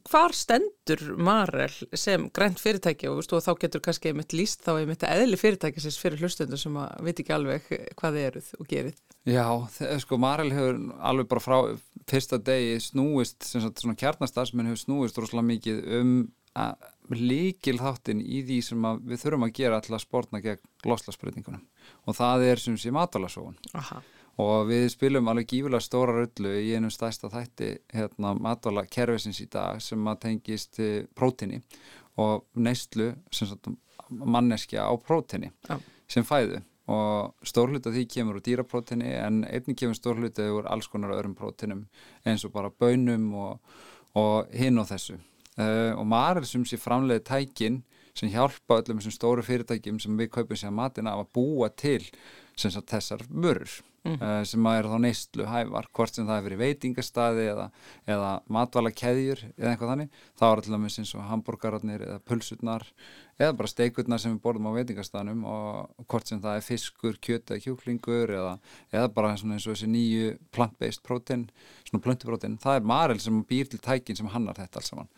hvar 0.09 0.37
stendur 0.37 1.05
Marel 1.21 1.77
sem 1.93 2.29
grænt 2.35 2.63
fyrirtæki? 2.63 3.11
Og, 3.13 3.21
og 3.23 3.45
þá 3.45 3.53
getur 3.65 3.85
kannski 3.85 4.13
einmitt 4.13 4.37
lýst 4.37 4.65
þá 4.67 4.75
einmitt 4.79 5.05
eðli 5.07 5.39
fyrirtæki 5.41 5.85
sem 5.85 5.97
fyrir 5.99 6.25
hlustundur 6.25 6.61
sem 6.61 6.81
að 6.81 6.97
veit 7.07 7.23
ekki 7.23 7.37
alveg 7.37 7.69
hvað 7.99 8.19
þið 8.19 8.29
eruð 8.31 8.51
og 8.59 8.73
gerið. 8.73 8.99
Já, 9.29 9.47
sko 10.01 10.19
Marel 10.21 10.53
hefur 10.55 10.81
alveg 11.05 11.29
bara 11.31 11.45
frá 11.45 11.59
fyrsta 12.09 12.39
degi 12.41 12.79
snúist, 12.81 13.43
sagt, 13.45 13.83
svona 13.83 13.99
kjarnastarfsmenn 13.99 14.71
hefur 14.71 14.85
snúist 14.87 15.19
rosalega 15.21 15.51
mikið 15.53 15.83
um 15.99 16.15
að 16.59 16.87
líkil 17.15 17.79
þáttin 17.81 18.21
í 18.21 18.43
því 18.45 18.61
sem 18.65 18.87
við 19.07 19.23
þurfum 19.23 19.49
að 19.49 19.57
gera 19.57 19.81
alltaf 19.81 20.05
spórna 20.05 20.41
gegn 20.45 20.63
loslasbreytingunum 20.89 21.65
og 22.05 22.17
það 22.19 22.47
er 22.51 22.63
sem 22.63 22.77
sé 22.81 22.93
matalasóun 22.95 23.57
og 24.39 24.69
við 24.69 24.87
spilum 24.93 25.31
alveg 25.31 25.49
gífulega 25.51 25.83
stóra 25.83 26.15
rullu 26.21 26.55
í 26.61 26.71
einum 26.77 26.93
stæsta 26.95 27.31
þætti 27.33 27.71
hérna, 27.95 28.35
matala 28.39 28.85
kervisins 28.87 29.41
í 29.43 29.49
dag 29.51 29.83
sem 29.83 30.11
að 30.11 30.21
tengist 30.27 30.81
prótini 31.19 31.63
og 32.19 32.47
neistlu 32.59 33.13
manneskja 34.09 34.87
á 34.87 34.93
prótini 34.97 35.51
ja. 35.69 35.79
sem 36.09 36.27
fæðu. 36.27 36.63
Og 36.89 37.45
stórluta 37.45 37.93
því 37.93 38.07
kemur 38.09 38.39
úr 38.39 38.45
dýraprótini 38.47 39.11
en 39.21 39.43
einnig 39.45 39.77
kemur 39.77 39.99
stórluta 39.99 40.47
úr 40.55 40.71
alls 40.73 40.89
konar 40.89 41.13
öðrum 41.19 41.35
prótinum 41.37 41.83
eins 42.25 42.47
og 42.49 42.55
bara 42.55 42.71
bönum 42.73 43.27
og, 43.37 43.75
og 44.17 44.49
hinn 44.57 44.81
og 44.81 44.89
þessu 44.89 45.19
uh, 45.59 45.93
og 45.99 46.07
Marel 46.09 46.47
sem 46.49 46.65
sé 46.67 46.79
framleiði 46.81 47.25
tækin 47.29 47.83
sem 48.19 48.31
hjálpa 48.33 48.81
öllum 48.81 48.99
þessum 48.99 49.15
stóru 49.15 49.45
fyrirtækjum 49.47 50.01
sem 50.03 50.19
við 50.19 50.33
kaupum 50.35 50.59
sér 50.59 50.75
matina 50.75 51.15
að 51.19 51.29
búa 51.37 51.71
til 51.71 52.03
sagt, 52.59 52.91
þessar 52.91 53.23
mörur 53.31 53.71
mm. 54.05 54.17
uh, 54.19 54.41
sem 54.49 54.67
að 54.69 54.81
eru 54.81 54.91
þá 54.93 54.99
neistlu 55.05 55.47
hævar 55.49 55.89
hvort 55.95 56.17
sem 56.17 56.27
það 56.29 56.41
er 56.41 56.45
fyrir 56.47 56.61
veitingastadi 56.63 57.47
eða, 57.53 57.69
eða 58.09 58.33
matvala 58.59 58.93
keðjur 58.95 59.45
eða 59.55 59.73
eitthvað 59.73 59.95
þannig 59.95 60.21
þá 60.41 60.45
er 60.49 60.63
alltaf 60.63 61.01
eins 61.03 61.15
og 61.15 61.25
hambúrgararnir 61.29 62.05
eða 62.09 62.21
pulsurnar 62.29 62.87
eða 63.39 63.55
bara 63.61 63.71
steikurnar 63.71 64.23
sem 64.23 64.35
við 64.35 64.43
borðum 64.43 64.69
á 64.75 64.77
veitingastanum 64.79 65.45
og 65.47 66.07
hvort 66.11 66.31
sem 66.31 66.41
það 66.43 66.59
er 66.59 66.65
fiskur, 66.67 67.19
kjöt 67.23 67.53
eða 67.53 67.63
kjúklingur 67.67 68.33
eða, 68.35 68.55
eða 68.91 69.11
bara 69.15 69.35
eins 69.35 69.45
og 69.47 69.77
þessi 69.77 69.91
nýju 69.93 70.33
plant-based 70.55 71.05
protein, 71.07 71.47
svona 71.87 72.03
plöntuprótein 72.03 72.59
það 72.63 72.81
er 72.81 72.89
Marel 72.91 73.23
sem 73.23 73.39
býr 73.47 73.71
til 73.71 73.79
tækin 73.85 74.19
sem 74.19 74.31
hannar 74.33 74.59
þetta 74.59 74.83
alls 74.83 74.91
saman. 74.91 75.13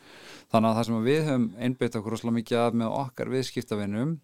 Þannig 0.53 0.69
að 0.69 0.77
það 0.81 0.89
sem 0.91 1.07
við 1.09 1.23
höfum 1.31 1.47
einbeitt 1.57 1.97
okkur 1.97 2.17
rosalega 2.17 2.39
mikið 2.41 2.65
að 2.67 2.79
með 2.83 2.99
okkar 3.01 3.33
viðskiptavinnum 3.33 4.19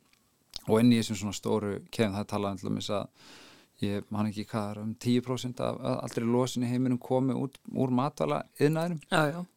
og 0.67 0.81
inn 0.81 0.93
í 0.93 1.01
þessum 1.01 1.21
svona 1.21 1.37
stóru 1.37 1.75
kefn 1.95 2.17
það 2.17 2.31
talaði 2.33 2.57
alltaf 2.57 2.71
um 2.71 2.81
þess 2.81 2.95
að 2.97 3.85
ég 3.85 4.05
man 4.09 4.29
ekki 4.31 4.47
hvað 4.49 4.69
er 4.71 4.83
um 4.83 4.93
10% 5.05 5.63
af 5.67 5.81
allri 5.93 6.25
losin 6.25 6.65
í 6.65 6.71
heiminum 6.71 7.01
komið 7.03 7.41
út 7.45 7.59
úr 7.77 7.93
matvala 7.93 8.43
yðnaðinum, 8.57 9.03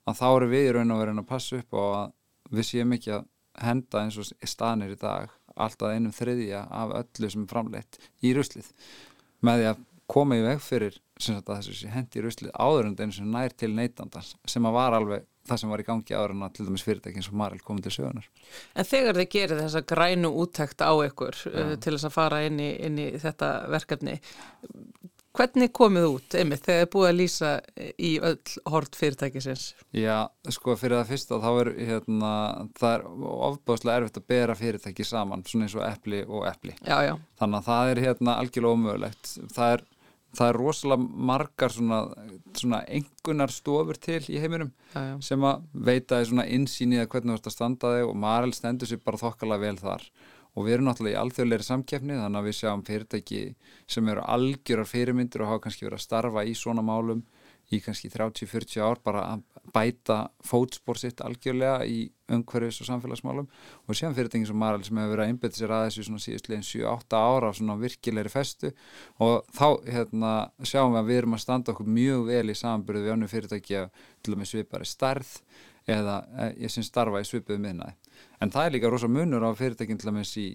að 0.06 0.18
þá 0.20 0.26
eru 0.30 0.50
við 0.52 0.66
í 0.68 0.72
raun 0.76 0.96
og 0.96 1.04
verið 1.04 1.22
að 1.22 1.30
passa 1.30 1.60
upp 1.62 1.78
og 1.80 1.92
að 1.96 2.58
við 2.58 2.68
séum 2.68 2.96
ekki 2.98 3.14
að 3.16 3.28
henda 3.64 4.04
eins 4.04 4.18
og 4.20 4.48
staðnir 4.48 4.96
í 4.96 5.00
dag 5.00 5.32
alltaf 5.60 5.94
einum 5.94 6.16
þriðja 6.16 6.66
af 6.72 6.94
öllu 7.02 7.30
sem 7.32 7.46
er 7.46 7.52
framleitt 7.52 8.00
í 8.24 8.34
ruslið. 8.36 8.68
Með 9.44 9.62
því 9.62 9.70
að 9.72 9.82
koma 10.10 10.38
í 10.40 10.44
veg 10.46 10.62
fyrir 10.64 11.00
sagt, 11.20 11.50
þessu 11.50 11.92
hendi 11.92 12.20
í 12.20 12.24
ruslið 12.26 12.54
áður 12.56 12.90
en 12.90 12.96
eins 13.06 13.20
og 13.22 13.28
nær 13.34 13.56
til 13.56 13.72
neytandans 13.76 14.34
sem 14.48 14.66
að 14.66 14.78
var 14.78 14.96
alveg 14.98 15.28
það 15.50 15.62
sem 15.62 15.74
var 15.74 15.84
í 15.84 15.88
gangi 15.88 16.18
ára 16.18 16.36
en 16.36 16.46
að 16.48 16.56
til 16.58 16.68
dæmis 16.70 16.86
fyrirtækinn 16.88 17.26
sem 17.26 17.38
Marel 17.40 17.62
komið 17.66 17.88
til 17.88 17.96
sögunar. 17.98 18.30
En 18.76 18.88
þegar 18.88 19.20
þið 19.20 19.30
gerir 19.36 19.62
þessa 19.64 19.86
grænu 19.94 20.34
úttækt 20.44 20.86
á 20.86 20.94
ykkur 21.10 21.40
uh, 21.52 21.76
til 21.82 21.96
þess 21.96 22.10
að 22.10 22.16
fara 22.16 22.44
inn 22.48 22.62
í, 22.64 22.72
inn 22.88 23.00
í 23.02 23.10
þetta 23.22 23.54
verkefni, 23.74 24.20
hvernig 25.40 25.72
komið 25.76 26.08
út, 26.10 26.36
einmitt, 26.36 26.64
þegar 26.66 26.82
þið 26.84 26.92
búið 26.94 27.10
að 27.10 27.20
lýsa 27.20 27.52
í 27.96 28.12
öll 28.30 28.56
hort 28.74 28.98
fyrirtækisins? 29.00 29.68
Já, 29.96 30.18
sko, 30.52 30.76
fyrir 30.80 31.00
það 31.00 31.14
fyrsta 31.14 31.40
þá 31.44 31.50
er, 31.52 31.72
hérna, 31.92 32.32
það 32.80 32.96
er 32.96 33.06
ofbáslega 33.50 34.02
erfitt 34.02 34.20
að 34.20 34.28
bera 34.34 34.58
fyrirtæki 34.60 35.06
saman, 35.08 35.46
svona 35.48 35.68
eins 35.68 35.78
og 35.78 35.86
epli 35.86 36.24
og 36.26 36.48
epli. 36.50 36.76
Já, 36.82 36.98
já. 37.08 37.14
Þannig 37.40 37.62
að 37.62 37.70
það 37.70 37.94
er 37.94 38.04
hérna 38.08 38.38
algjörlega 38.42 38.80
ómögulegt. 38.80 39.34
Það 39.56 39.76
er 39.76 39.86
það 40.38 40.52
er 40.52 40.60
rosalega 40.60 41.26
margar 41.30 41.74
svona, 41.74 42.00
svona 42.58 42.82
engunar 42.86 43.54
stofur 43.54 43.98
til 44.02 44.22
í 44.30 44.40
heiminum 44.42 44.72
já, 44.94 45.00
já. 45.00 45.16
sem 45.26 45.46
að 45.48 45.64
veita 45.90 46.20
svona 46.26 46.46
insýni 46.46 47.00
að 47.02 47.10
hvernig 47.14 47.34
þú 47.34 47.40
ert 47.40 47.50
að 47.50 47.56
standa 47.56 47.94
þig 47.96 48.10
og 48.10 48.20
Marel 48.26 48.54
stendur 48.56 48.90
sér 48.90 49.02
bara 49.06 49.22
þokkalega 49.22 49.66
vel 49.66 49.80
þar 49.82 50.06
og 50.56 50.66
við 50.66 50.76
erum 50.76 50.90
náttúrulega 50.90 51.18
í 51.18 51.22
alþjóðleiri 51.24 51.66
samkeppni 51.66 52.20
þannig 52.20 52.42
að 52.42 52.48
við 52.50 52.58
sjáum 52.60 52.86
fyrirtæki 52.86 53.42
sem 53.90 54.14
eru 54.14 54.24
algjörar 54.36 54.90
fyrirmyndir 54.90 55.46
og 55.46 55.54
hafa 55.54 55.66
kannski 55.66 55.88
verið 55.88 56.00
að 56.00 56.06
starfa 56.06 56.46
í 56.46 56.56
svona 56.58 56.86
málum 56.86 57.24
í 57.70 57.82
kannski 57.86 58.10
30-40 58.10 58.82
ár 58.82 59.02
bara 59.06 59.26
bæta 59.74 60.20
fótspór 60.46 61.00
sitt 61.00 61.22
algjörlega 61.26 61.86
í 61.88 62.10
umhverfis 62.30 62.82
og 62.84 62.90
samfélagsmálum. 62.90 63.48
Og 63.88 63.98
séðan 63.98 64.18
fyrirtæki 64.18 64.50
sem 64.50 64.60
Marel 64.60 64.84
sem 64.86 65.00
hefur 65.00 65.16
verið 65.16 65.26
að 65.26 65.34
einbeta 65.34 65.58
sér 65.60 65.74
að 65.76 65.86
þessu 65.88 66.06
svona 66.08 66.24
síðustlegin 66.26 66.68
7-8 66.68 67.22
ára 67.22 67.50
á 67.50 67.58
svona 67.58 67.78
virkilegri 67.82 68.34
festu. 68.34 68.74
Og 69.26 69.42
þá 69.56 69.68
hérna, 69.90 70.34
sjáum 70.62 70.94
við 70.94 71.02
að 71.02 71.10
við 71.10 71.22
erum 71.24 71.38
að 71.40 71.44
standa 71.46 71.74
okkur 71.74 71.90
mjög 72.00 72.30
vel 72.30 72.46
í 72.54 72.60
samanbyrðu 72.60 73.06
við 73.08 73.16
önnu 73.16 73.32
fyrirtæki 73.32 73.82
að 73.82 74.06
til 74.24 74.36
og 74.36 74.42
með 74.42 74.52
svipari 74.54 74.90
starð 74.90 75.34
eða 75.90 76.22
eh, 76.38 76.52
ég 76.66 76.74
sem 76.74 76.86
starfa 76.86 77.22
í 77.22 77.28
svipuðu 77.28 77.62
minnaði 77.64 77.96
en 78.44 78.52
það 78.54 78.66
er 78.66 78.76
líka 78.76 78.92
rosa 78.92 79.10
munur 79.12 79.46
á 79.46 79.52
fyrirtækin 79.58 80.00
til 80.00 80.12
og 80.12 80.18
með 80.20 80.28
sí 80.30 80.48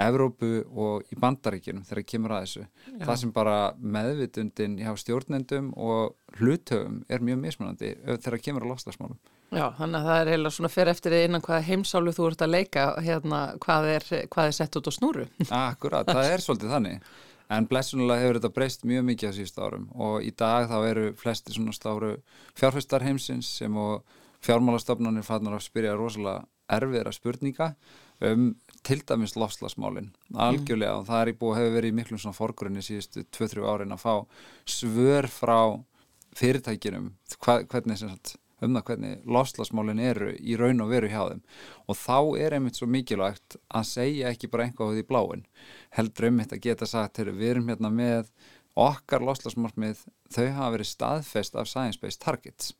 Evrópu 0.00 0.64
og 0.74 1.12
í 1.14 1.18
bandaríkjunum 1.22 1.84
þegar 1.86 2.00
það 2.00 2.08
kemur 2.10 2.32
að 2.34 2.46
þessu. 2.46 2.62
Já. 2.64 3.04
Það 3.04 3.18
sem 3.20 3.32
bara 3.34 3.58
meðvitundin 3.78 4.78
hjá 4.80 4.90
stjórnendum 4.98 5.68
og 5.78 6.38
hlutöfum 6.40 7.04
er 7.06 7.22
mjög 7.22 7.38
mismunandi 7.44 7.92
þegar 8.02 8.24
það 8.24 8.44
kemur 8.48 8.66
að 8.66 8.72
loslasmálum. 8.74 9.20
Já, 9.54 9.68
þannig 9.76 10.00
að 10.00 10.08
það 10.08 10.20
er 10.20 10.30
heila 10.32 10.50
svona 10.50 10.70
fyrir 10.72 10.90
eftir 10.90 11.14
innan 11.20 11.44
hvaða 11.44 11.66
heimsálu 11.68 12.14
þú 12.16 12.26
ert 12.30 12.42
að 12.42 12.54
leika 12.56 12.86
hérna 13.04 13.42
hvað 13.62 13.90
er, 13.92 14.08
hvað 14.32 14.48
er 14.50 14.56
sett 14.56 14.80
út 14.80 14.90
á 14.90 14.92
snúru. 14.96 15.28
Akkurat, 15.60 16.10
það 16.10 16.30
er 16.32 16.42
svolítið 16.42 16.74
þannig. 16.74 17.06
En 17.54 17.68
blessunulega 17.70 18.24
hefur 18.24 18.40
þetta 18.40 18.54
breyst 18.56 18.86
mjög 18.88 19.06
mikið 19.12 19.30
á 19.30 19.36
síðust 19.36 19.60
árum 19.60 19.86
og 19.94 20.24
í 20.26 20.32
dag 20.34 20.66
þá 20.70 20.76
eru 20.88 21.06
flesti 21.20 21.54
svona 21.54 21.76
stáru 21.76 22.16
fjárfæstar 22.58 23.04
heimsins 23.04 23.52
sem 23.60 23.76
og 23.78 24.02
fjármálastofnarnir 24.44 25.26
fannar 25.26 25.58
að 25.58 25.66
spyrja 25.68 25.94
rosalega 25.98 26.42
erfiðra 26.72 27.12
spurninga 27.12 27.74
um 28.24 28.54
til 28.84 29.00
dæmis 29.08 29.34
lofslagsmálinn 29.38 30.12
algjörlega 30.34 31.00
og 31.00 31.08
það 31.08 31.22
er 31.22 31.32
í 31.32 31.36
búið 31.40 31.58
hefur 31.60 31.74
verið 31.78 31.92
í 31.92 31.96
miklum 31.98 32.20
svona 32.20 32.36
forgrunni 32.36 32.84
síðustu 32.84 33.24
2-3 33.32 33.66
árin 33.72 33.96
að 33.96 34.04
fá 34.04 34.14
svör 34.68 35.28
frá 35.32 35.58
fyrirtækinum 36.34 37.12
hvernig 37.44 37.98
sagt, 38.00 38.34
um 38.62 38.74
það 38.74 38.86
hvernig 38.88 39.30
lofslagsmálinn 39.36 40.02
eru 40.02 40.32
í 40.34 40.56
raun 40.58 40.82
og 40.82 40.90
veru 40.90 41.10
hjá 41.10 41.22
þeim. 41.30 41.42
Og 41.88 41.98
þá 41.98 42.18
er 42.42 42.56
einmitt 42.56 42.80
svo 42.80 42.88
mikilvægt 42.90 43.58
að 43.68 43.88
segja 43.90 44.32
ekki 44.32 44.50
bara 44.50 44.66
einhvað 44.66 45.00
í 45.00 45.06
bláin 45.06 45.46
heldur 45.94 46.30
einmitt 46.30 46.54
að 46.54 46.64
geta 46.66 46.88
sagt 46.90 47.22
við 47.22 47.48
erum 47.52 47.70
hérna 47.70 47.90
með 47.92 48.30
okkar 48.74 49.22
lofslagsmálmið 49.22 50.06
þau 50.34 50.46
hafa 50.56 50.70
verið 50.74 50.90
staðfest 50.90 51.58
af 51.58 51.70
Science 51.70 52.00
Based 52.02 52.22
Targets. 52.24 52.74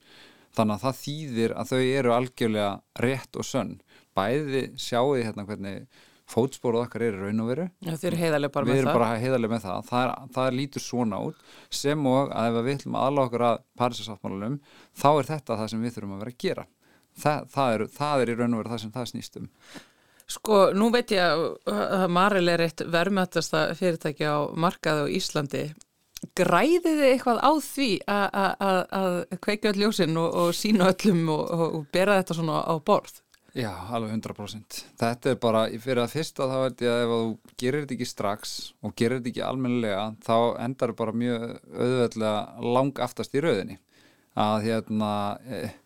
Þannig 0.54 0.76
að 0.76 0.84
það 0.86 0.98
þýðir 1.02 1.54
að 1.58 1.70
þau 1.70 1.82
eru 1.82 2.14
algjörlega 2.14 2.72
rétt 3.02 3.38
og 3.38 3.46
sönn 3.46 3.76
bæði 4.16 4.66
sjáu 4.80 5.14
því 5.14 5.24
hérna 5.28 5.46
hvernig 5.48 6.02
fótspóruð 6.30 6.86
okkar 6.86 7.04
er 7.04 7.16
í 7.18 7.20
raun 7.20 7.42
og 7.44 7.50
veru. 7.50 7.64
Við 7.84 8.78
erum 8.80 8.92
bara 8.94 9.10
heiðarlega 9.20 9.52
með 9.52 9.66
það. 9.66 9.80
Það, 9.90 10.04
er, 10.04 10.30
það 10.36 10.54
lítur 10.58 10.84
svona 10.84 11.18
út 11.20 11.42
sem 11.68 12.06
og 12.08 12.32
að 12.32 12.60
ef 12.60 12.64
við 12.64 12.78
ætlum 12.78 13.00
aðláð 13.00 13.26
okkur 13.28 13.46
að 13.50 13.58
Parísasáttmálunum 13.80 14.60
þá 14.96 15.10
er 15.10 15.28
þetta 15.32 15.58
það 15.60 15.72
sem 15.74 15.84
við 15.84 15.98
þurfum 15.98 16.14
að 16.14 16.22
vera 16.24 16.34
að 16.34 16.46
gera. 16.46 16.68
Það, 17.14 17.50
það, 17.54 17.74
er, 17.74 17.84
það 17.94 18.22
er 18.22 18.32
í 18.32 18.38
raun 18.38 18.54
og 18.54 18.62
veru 18.62 18.72
það 18.72 18.80
sem 18.82 18.94
það 18.94 19.10
snýstum 19.12 19.50
Sko, 20.24 20.60
nú 20.72 20.88
veit 20.92 21.12
ég 21.12 21.42
að 21.68 22.06
Maril 22.12 22.46
er 22.48 22.64
eitt 22.64 22.80
verðmættasta 22.88 23.66
fyrirtæki 23.76 24.24
á 24.24 24.48
markaðu 24.56 25.04
á 25.04 25.12
Íslandi. 25.12 25.64
Græðið 26.38 26.86
þið 26.86 27.08
eitthvað 27.10 27.40
á 27.44 27.52
því 27.60 27.88
að 28.08 29.18
kveika 29.44 29.74
öll 29.74 29.82
ljósinn 29.82 30.16
og, 30.16 30.30
og 30.40 30.56
sína 30.56 30.88
öllum 30.94 31.28
og, 31.34 31.52
og 31.52 31.84
bera 31.92 32.16
þetta 32.22 32.38
svona 32.38 32.62
á 32.64 32.74
borð? 32.80 33.20
Já, 33.54 33.70
alveg 33.94 34.16
100%. 34.16 34.80
Þetta 34.98 35.30
er 35.30 35.36
bara, 35.38 35.60
fyrir 35.78 36.00
að 36.02 36.14
fyrsta 36.16 36.48
þá 36.50 36.54
veit 36.64 36.80
ég 36.82 36.90
að 36.90 37.02
ef 37.04 37.12
þú 37.12 37.52
gerir 37.62 37.84
þetta 37.84 37.94
ekki 37.94 38.08
strax 38.10 38.54
og 38.82 38.94
gerir 38.98 39.20
þetta 39.20 39.30
ekki 39.30 39.44
almennilega 39.46 40.06
þá 40.26 40.38
endar 40.64 40.90
það 40.90 40.98
bara 40.98 41.14
mjög 41.20 41.44
auðveðlega 41.70 42.72
lang 42.74 43.02
aftast 43.06 43.38
í 43.38 43.42
rauðinni. 43.44 43.76
Að 44.34 44.66
hérna, 44.66 45.12
eh, 45.46 45.76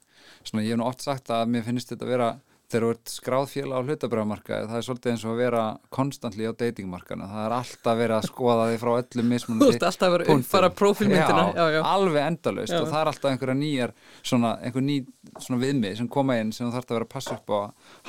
svona 0.41 0.65
ég 0.65 0.73
hef 0.73 0.81
nú 0.81 0.87
oft 0.89 1.05
sagt 1.05 1.29
að 1.29 1.53
mér 1.53 1.67
finnst 1.69 1.93
þetta 1.93 2.09
að 2.09 2.15
vera 2.15 2.31
þegar 2.69 2.85
þú 2.85 2.91
ert 2.93 3.13
skráð 3.13 3.47
félag 3.53 3.81
á 3.81 3.87
hlutabröðamarkaði 3.89 4.69
það 4.69 4.79
er 4.79 4.85
svolítið 4.87 5.13
eins 5.13 5.25
og 5.25 5.33
að 5.33 5.41
vera 5.41 5.63
konstantli 5.95 6.49
á 6.49 6.53
datingmarkana, 6.53 7.29
það 7.31 7.45
er 7.47 7.55
alltaf 7.57 7.99
verið 7.99 8.17
að 8.19 8.27
skoða 8.29 8.67
þig 8.69 8.81
frá 8.83 8.91
öllum 8.93 9.33
mismunandi 9.33 9.65
Þú 9.69 9.73
veist 9.73 9.87
alltaf 9.89 10.13
verið 10.15 10.29
að 10.29 10.43
uppfara 10.43 10.71
profilmyndina 10.83 11.47
já, 11.49 11.59
já, 11.59 11.67
já. 11.79 11.81
alveg 11.93 12.27
endalust 12.27 12.77
og 12.77 12.89
það 12.91 13.01
er 13.01 13.13
alltaf 13.13 13.33
einhverja 13.33 13.59
nýjar 13.63 13.95
svona, 14.21 14.55
einhver 14.61 14.85
ný 14.85 14.99
svona 15.39 15.61
viðmið 15.65 15.99
sem 16.03 16.11
koma 16.19 16.39
inn 16.43 16.53
sem 16.53 16.69
þú 16.69 16.77
þarfst 16.77 16.93
að 16.93 16.99
vera 16.99 17.09
að 17.09 17.15
passa 17.17 17.37
upp 17.39 17.55
á 17.57 17.61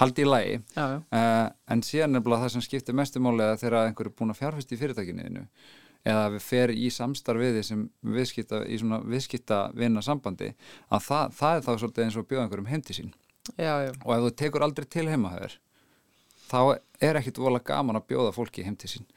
haldi 0.01 0.25
í 0.25 0.29
lægi 0.29 0.57
uh, 0.75 1.45
en 1.71 1.85
síðan 1.85 2.23
bara 2.23 2.43
það 2.43 2.55
sem 2.57 2.65
skiptir 2.67 2.97
mestumálega 2.99 3.59
þegar 3.63 3.87
einhverju 3.87 4.11
er 4.11 4.17
búin 4.19 4.33
að 4.35 4.41
fjárfæst 4.41 4.75
í 4.75 4.79
fyrirtækinu 4.81 5.45
eða 6.07 6.27
við 6.35 6.43
fer 6.43 6.71
í 6.71 6.89
samstarfiði 6.93 7.63
sem 7.65 7.87
viðskipta, 8.07 8.63
í 8.67 8.79
svona 8.79 9.01
viðskipta 9.03 9.63
vinna 9.75 10.03
sambandi 10.03 10.53
að 10.87 11.07
það, 11.07 11.33
það 11.39 11.57
er 11.57 11.65
þá 11.65 11.71
svolítið 11.73 12.05
eins 12.05 12.19
og 12.19 12.29
bjóða 12.29 12.45
einhverjum 12.45 12.71
heimti 12.71 12.95
sín 12.95 13.11
já, 13.55 13.73
já. 13.87 13.91
og 14.05 14.13
ef 14.15 14.23
þú 14.25 14.35
tekur 14.43 14.65
aldrei 14.65 14.87
til 14.89 15.07
heimahöður 15.09 15.57
þá 16.49 16.61
er 17.01 17.19
ekkit 17.19 17.41
vola 17.41 17.61
gaman 17.63 17.99
að 17.99 18.09
bjóða 18.11 18.35
fólki 18.35 18.65
heim 18.65 18.77
til 18.79 18.91
sín. 18.91 19.09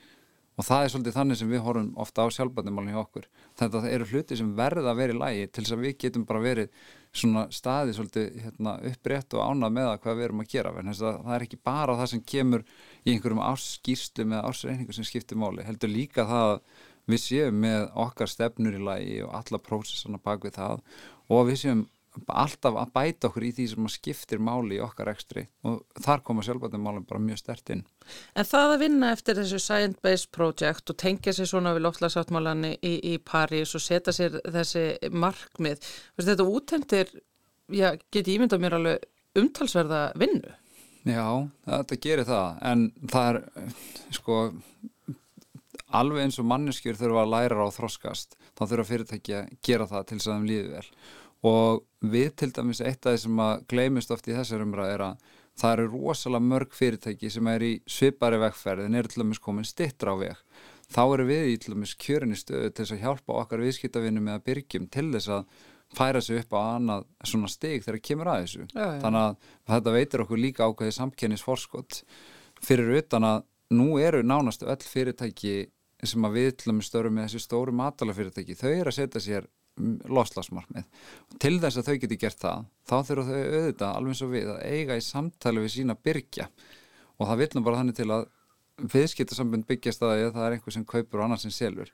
Og 0.60 0.66
það 0.66 0.84
er 0.84 0.90
svolítið 0.92 1.14
þannig 1.16 1.38
sem 1.40 1.48
við 1.48 1.62
horfum 1.64 1.86
ofta 2.02 2.26
á 2.28 2.34
sjálfbændumálinn 2.36 2.92
hjá 2.92 3.00
okkur. 3.00 3.28
Þetta 3.56 3.80
eru 3.88 4.08
hluti 4.10 4.36
sem 4.36 4.50
verða 4.56 4.92
að 4.92 4.98
vera 5.00 5.14
í 5.14 5.20
lægi 5.22 5.46
til 5.48 5.62
þess 5.64 5.76
að 5.76 5.84
við 5.86 5.94
getum 6.02 6.26
bara 6.28 6.42
verið 6.44 6.82
svona 7.22 7.44
staði 7.52 7.94
svolítið 7.96 8.36
hérna, 8.44 8.74
upprétt 8.90 9.36
og 9.38 9.46
ánað 9.48 9.74
með 9.78 9.88
að 9.88 9.98
hvað 10.04 10.18
við 10.18 10.26
erum 10.26 10.44
að 10.44 10.52
gera. 10.52 10.74
Það 11.00 11.32
er 11.38 11.46
ekki 11.46 11.60
bara 11.70 11.96
það 12.02 12.10
sem 12.12 12.24
kemur 12.34 12.66
í 13.00 13.14
einhverjum 13.14 13.42
árskýrstu 13.48 14.28
með 14.28 14.44
ársreiningu 14.50 14.96
sem 14.96 15.08
skiptir 15.08 15.40
máli, 15.40 15.64
heldur 15.64 15.92
líka 15.92 16.28
það 16.28 16.52
að 16.52 16.62
við 17.08 17.24
séum 17.24 17.64
með 17.64 17.88
okkar 18.04 18.30
stefnur 18.30 18.76
í 18.76 18.84
lægi 18.90 19.18
og 19.24 19.32
alla 19.40 19.62
prósessana 19.70 20.20
bak 20.22 20.44
við 20.44 20.60
það. 20.60 20.84
Og 21.32 21.48
við 21.48 21.62
séum 21.64 21.86
alltaf 22.28 22.76
að 22.76 22.92
bæta 22.94 23.28
okkur 23.28 23.46
í 23.46 23.50
því 23.56 23.66
sem 23.70 23.88
skiptir 23.92 24.40
máli 24.42 24.76
í 24.76 24.82
okkar 24.84 25.10
ekstri 25.12 25.46
og 25.68 25.82
þar 26.04 26.22
koma 26.26 26.44
sjálfbæðum 26.44 26.84
málum 26.84 27.06
bara 27.08 27.22
mjög 27.22 27.40
stert 27.40 27.72
inn. 27.72 27.84
En 28.36 28.48
það 28.48 28.74
að 28.74 28.82
vinna 28.84 29.12
eftir 29.14 29.38
þessu 29.40 29.60
Science 29.62 30.00
Based 30.04 30.32
Project 30.34 30.92
og 30.92 30.98
tengja 31.00 31.34
sér 31.36 31.48
svona 31.48 31.74
við 31.76 31.86
loftslagsáttmálanni 31.86 32.74
í, 32.80 32.94
í 33.12 33.14
París 33.18 33.72
og 33.78 33.84
setja 33.84 34.14
sér 34.16 34.40
þessi 34.44 34.84
markmið, 35.12 35.86
þetta 36.20 36.48
útendir, 36.48 37.14
já, 37.72 37.92
geti 38.12 38.36
ímynda 38.36 38.60
mér 38.60 38.78
alveg 38.80 39.08
umtalsverða 39.38 40.02
vinnu? 40.20 40.52
Já, 41.08 41.48
þetta 41.66 41.98
gerir 42.04 42.28
það, 42.28 42.60
en 42.68 42.84
það 43.10 43.30
er, 43.32 43.40
sko, 44.14 44.36
alveg 45.92 46.26
eins 46.26 46.38
og 46.38 46.46
manneskjur 46.50 47.00
þurfa 47.00 47.24
að 47.24 47.32
læra 47.32 47.66
á 47.66 47.68
þroskast, 47.74 48.36
þá 48.54 48.62
þurfa 48.68 48.88
fyrirtæki 48.92 49.34
að 49.40 49.50
gera 49.66 49.88
það 49.90 50.06
til 50.06 50.18
þess 50.20 50.28
að 50.28 50.36
þeim 50.36 50.48
líði 50.52 50.70
vel 50.76 50.86
og 51.42 51.82
við 52.02 52.34
til 52.38 52.50
dæmis 52.54 52.82
eitt 52.82 53.06
af 53.06 53.16
því 53.16 53.22
sem 53.24 53.40
að 53.42 53.64
gleymist 53.70 54.12
oft 54.14 54.28
í 54.30 54.36
þessar 54.36 54.64
umræð 54.64 54.92
er 54.94 55.06
að 55.08 55.30
það 55.58 55.74
eru 55.76 55.88
rosalega 55.92 56.48
mörg 56.48 56.76
fyrirtæki 56.76 57.30
sem 57.30 57.48
er 57.52 57.64
í 57.66 57.72
svipari 57.90 58.38
vegferð 58.40 58.86
en 58.86 58.96
eru 58.98 59.10
til 59.10 59.24
dæmis 59.24 59.42
komin 59.42 59.68
stittra 59.68 60.14
á 60.14 60.16
veg 60.20 60.40
þá 60.92 61.02
eru 61.04 61.26
við 61.28 61.50
í 61.50 61.58
til 61.60 61.74
dæmis 61.74 61.94
kjörinni 62.00 62.38
stöðu 62.38 62.70
til 62.70 62.84
þess 62.84 62.96
að 62.96 63.04
hjálpa 63.04 63.38
okkar 63.42 63.62
viðskiptavinnu 63.64 64.22
með 64.24 64.38
að 64.38 64.46
byrgjum 64.48 64.88
til 64.92 65.08
þess 65.12 65.32
að 65.36 65.60
færa 65.92 66.22
sig 66.24 66.40
upp 66.40 66.56
á 66.56 66.60
annað 66.72 67.06
svona 67.28 67.50
stig 67.52 67.82
þegar 67.84 67.98
það 67.98 68.06
kemur 68.08 68.30
að 68.32 68.42
þessu 68.42 68.62
já, 68.64 68.86
já. 68.86 69.00
þannig 69.02 69.22
að 69.26 69.50
þetta 69.74 69.96
veitir 69.96 70.24
okkur 70.24 70.40
líka 70.40 70.68
ákveði 70.68 70.96
samkennisforskott 70.96 72.02
fyrir 72.64 72.94
utan 73.02 73.28
að 73.28 73.44
nú 73.76 73.88
eru 74.00 74.22
nánastu 74.24 74.68
öll 74.72 74.88
fyrirtæki 74.88 75.56
sem 76.02 76.24
að 76.26 76.38
við 76.38 76.48
til 76.56 76.72
dæmis 76.72 76.88
störum 76.88 77.18
með 77.18 77.28
þessi 77.28 77.44
stóru 77.44 77.74
matalafyrirtæki 77.76 78.56
þau 78.58 78.70
eru 78.70 78.92
að 78.92 78.96
setja 78.98 79.22
sér 79.22 79.50
loslasmarkmið 80.12 80.84
til 81.40 81.54
þess 81.62 81.80
að 81.80 81.88
þau 81.88 81.96
geti 82.02 82.20
gert 82.20 82.42
það 82.42 82.66
þá 82.88 82.96
þurfa 83.08 83.24
þau 83.28 83.40
auðvitað 83.40 83.96
alveg 83.96 84.22
og 84.26 84.32
við 84.34 84.52
að 84.52 84.62
eiga 84.68 84.98
í 84.98 85.04
samtali 85.06 85.64
við 85.64 85.74
sína 85.76 85.96
byrkja 85.96 86.48
og 87.16 87.28
það 87.28 87.42
vilnum 87.44 87.66
bara 87.66 87.80
þannig 87.80 87.98
til 87.98 88.10
að 88.12 88.26
viðskiptasambund 88.92 89.66
byggjast 89.68 90.02
að 90.02 90.32
það 90.32 90.44
er 90.46 90.54
einhver 90.56 90.74
sem 90.74 90.84
kaupur 90.88 91.20
og 91.20 91.26
annar 91.26 91.40
sem 91.40 91.52
selur. 91.54 91.90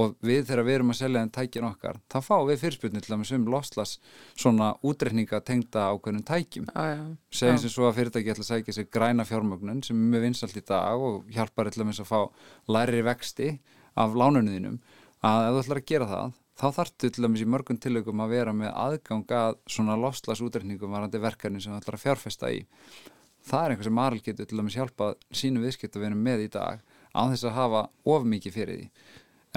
Og 0.00 0.14
við 0.24 0.44
þegar 0.48 0.66
við 0.66 0.76
erum 0.78 0.92
að 0.94 0.98
selja 1.00 1.22
en 1.24 1.32
tækjum 1.34 1.66
okkar 1.68 1.98
þá 2.12 2.18
fáum 2.24 2.46
við 2.48 2.60
fyrirspilnir 2.62 3.04
til 3.04 3.14
að 3.14 3.22
við 3.22 3.30
sögum 3.30 3.50
loslas 3.52 3.96
svona 4.38 4.70
útreikninga 4.86 5.42
tengda 5.46 5.88
ákveðnum 5.90 6.24
tækjum. 6.30 6.70
Segjum 7.34 7.60
sem 7.64 7.74
svo 7.74 7.88
að 7.88 7.98
fyrirtæki 7.98 8.32
ætla 8.34 8.46
að 8.46 8.50
sækja 8.52 8.76
sig 8.78 8.90
græna 8.94 9.26
fjármögnun 9.28 9.82
sem 9.86 9.98
er 9.98 10.14
mjög 10.14 10.26
vinsalt 10.28 10.56
í 10.56 10.64
dag 10.70 11.06
og 11.10 11.26
hjálpar 11.34 11.72
með 11.82 12.04
að 12.04 12.10
fá 12.12 12.20
læri 12.70 13.02
vexti 13.04 13.50
af 13.98 14.14
lánunniðinum 14.14 14.78
að 15.26 15.48
ef 15.48 15.56
þú 15.56 15.64
ætlar 15.64 15.82
að 15.82 15.90
gera 15.90 16.10
það 16.14 16.38
þá 16.60 16.66
þartu 16.76 17.08
til 17.08 17.24
dæmis 17.24 17.44
í 17.44 17.48
mörgum 17.48 17.78
tilögum 17.80 18.20
að 18.20 18.34
vera 18.34 18.52
með 18.56 18.74
aðgang 18.84 19.32
að 19.32 19.56
svona 19.70 19.96
loslas 19.96 20.42
útreikningum 20.44 20.92
varandi 20.92 21.22
verkefni 21.22 21.62
sem 21.62 21.72
þú 21.72 21.80
ætlar 21.80 21.96
að 21.96 22.04
fjárfesta 22.04 22.52
í. 22.52 22.60
Það 23.48 23.64
er 23.64 23.74
einhver 23.74 23.88
sem 23.88 23.96
Marl 23.96 24.20
getur 24.20 24.48
til 24.48 24.60
dæmis 24.60 24.76
hjálpað 24.76 25.16
sínu 25.32 25.64
viðskipt 25.64 25.96
að 25.96 26.04
vera 26.04 26.20
með 26.28 26.44
í 26.44 26.52
dag 26.52 26.84
á 27.16 27.20
þess 27.32 27.48
að 27.48 27.56
hafa 27.56 27.82
of 28.12 28.28
mikið 28.28 28.56
fyrir 28.58 28.80
því 28.82 28.90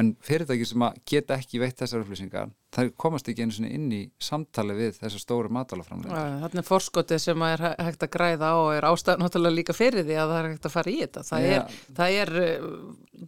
en 0.01 0.13
fyrirtæki 0.25 0.65
sem 0.65 0.83
geta 1.09 1.35
ekki 1.37 1.59
veitt 1.61 1.77
þessar 1.77 2.01
upplýsingar, 2.01 2.49
það 2.73 2.89
komast 2.97 3.27
ekki 3.29 3.45
einu 3.45 3.67
inn 3.67 3.91
í 3.93 3.99
samtali 4.21 4.73
við 4.77 4.97
þessar 4.97 5.21
stóru 5.21 5.51
matalaframlega. 5.53 6.23
Þannig 6.47 6.67
fórskotið 6.67 7.21
sem 7.21 7.45
er 7.45 7.65
hægt 7.69 8.05
að 8.07 8.11
græða 8.15 8.49
á 8.57 8.61
er 8.73 8.87
ástæðan 8.89 9.21
náttúrulega 9.25 9.57
líka 9.59 9.77
fyrir 9.77 10.07
því 10.07 10.17
að 10.17 10.33
það 10.33 10.39
er 10.39 10.49
hægt 10.49 10.67
að 10.69 10.75
fara 10.77 10.93
í 10.93 10.97
þetta. 11.03 11.25
Það, 11.29 11.45
ja. 11.45 11.59
er, 11.59 11.77
það 11.99 12.17
er 12.23 12.33
eh, 12.41 12.67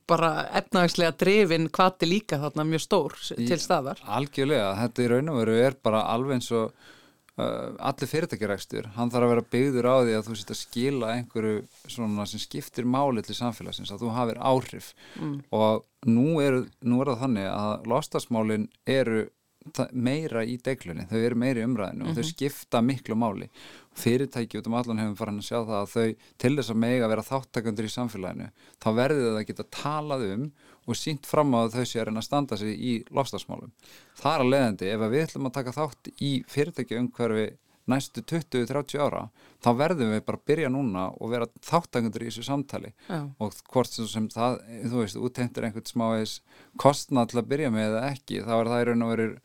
bara 0.10 0.32
efnavægslega 0.62 1.18
drifin 1.22 1.70
kvati 1.78 2.10
líka 2.10 2.42
þarna 2.42 2.68
mjög 2.72 2.86
stór 2.88 3.18
til 3.36 3.62
staðar. 3.62 4.02
Algjörlega, 4.18 4.74
þetta 4.82 5.06
í 5.06 5.10
raun 5.14 5.34
og 5.36 5.42
veru 5.44 5.60
er 5.68 5.80
bara 5.86 6.06
alveg 6.16 6.40
eins 6.40 6.52
og 6.56 6.94
allir 7.36 8.08
fyrirtækjarækstur, 8.08 8.86
hann 8.96 9.10
þarf 9.12 9.28
að 9.28 9.34
vera 9.34 9.46
byggður 9.52 9.88
á 9.92 9.96
því 9.98 10.14
að 10.16 10.28
þú 10.28 10.36
sitt 10.40 10.52
að 10.54 10.60
skila 10.62 11.10
einhverju 11.18 11.56
svona 11.92 12.28
sem 12.32 12.40
skiptir 12.40 12.88
máli 12.88 13.24
til 13.26 13.36
samfélagsins 13.36 13.92
að 13.92 14.06
þú 14.06 14.12
hafir 14.16 14.40
áhrif 14.40 14.94
mm. 15.20 15.34
og 15.52 15.84
nú 16.08 16.40
er, 16.40 16.62
nú 16.80 17.02
er 17.04 17.12
það 17.12 17.24
þannig 17.26 17.50
að 17.52 17.90
lostasmálin 17.92 18.70
eru 18.88 19.26
meira 19.92 20.44
í 20.46 20.60
deglunni, 20.62 21.08
þau 21.10 21.18
eru 21.18 21.38
meira 21.42 21.60
í 21.60 21.66
umræðinu 21.66 22.04
mm 22.04 22.06
-hmm. 22.06 22.10
og 22.10 22.16
þau 22.16 22.24
mhm. 22.24 22.30
skipta 22.30 22.82
miklu 22.82 23.16
máli 23.16 23.50
fyrirtæki 23.96 24.60
út 24.60 24.68
um 24.68 24.74
allan 24.74 25.00
hefum 25.00 25.16
farin 25.16 25.40
að 25.40 25.48
sjá 25.50 25.60
það 25.66 25.80
að 25.82 25.92
þau 25.96 26.16
til 26.38 26.56
þess 26.56 26.70
að 26.70 26.82
mega 26.84 27.08
vera 27.08 27.30
þáttakandur 27.32 27.86
í 27.86 27.96
samfélaginu, 27.96 28.50
þá 28.80 28.90
verður 28.94 29.26
það 29.32 29.40
að 29.40 29.48
geta 29.48 29.64
talað 29.72 30.34
um 30.34 30.52
og 30.86 30.98
sínt 31.00 31.28
fram 31.30 31.54
á 31.58 31.66
þau 31.74 31.84
sé 31.84 32.00
að 32.00 32.10
reyna 32.10 32.22
að 32.24 32.28
standa 32.30 32.58
sig 32.62 32.74
í 32.78 32.96
lofstafsmálum. 33.10 33.74
Það 34.20 34.34
er 34.34 34.44
að 34.46 34.52
leiðandi 34.54 34.90
ef 34.94 35.06
við 35.06 35.24
ætlum 35.26 35.50
að 35.50 35.56
taka 35.60 35.76
þátt 35.76 36.12
í 36.16 36.32
fyrirtæki 36.52 37.00
umhverfi 37.02 37.48
næstu 37.90 38.24
20-30 38.26 39.02
ára 39.02 39.28
þá 39.64 39.70
verðum 39.78 40.14
við 40.14 40.24
bara 40.26 40.40
að 40.40 40.48
byrja 40.50 40.72
núna 40.74 41.06
og 41.14 41.32
vera 41.34 41.48
þáttangundur 41.66 42.26
í 42.26 42.30
þessu 42.32 42.46
samtali 42.48 42.92
Já. 43.06 43.20
og 43.38 43.60
hvort 43.70 43.94
sem 43.94 44.28
það, 44.34 44.58
þú 44.90 45.04
veist, 45.04 45.20
úttendur 45.22 45.68
einhvern 45.68 45.90
smáis 45.90 46.40
kostnað 46.82 47.32
til 47.32 47.42
að 47.42 47.50
byrja 47.54 47.72
með 47.74 47.88
eða 47.92 48.04
ekki, 48.10 48.42
þá 48.46 48.54
er 48.58 48.72
það 48.72 48.82
í 48.82 48.88
raun 48.90 49.06
og 49.06 49.14
verið 49.14 49.36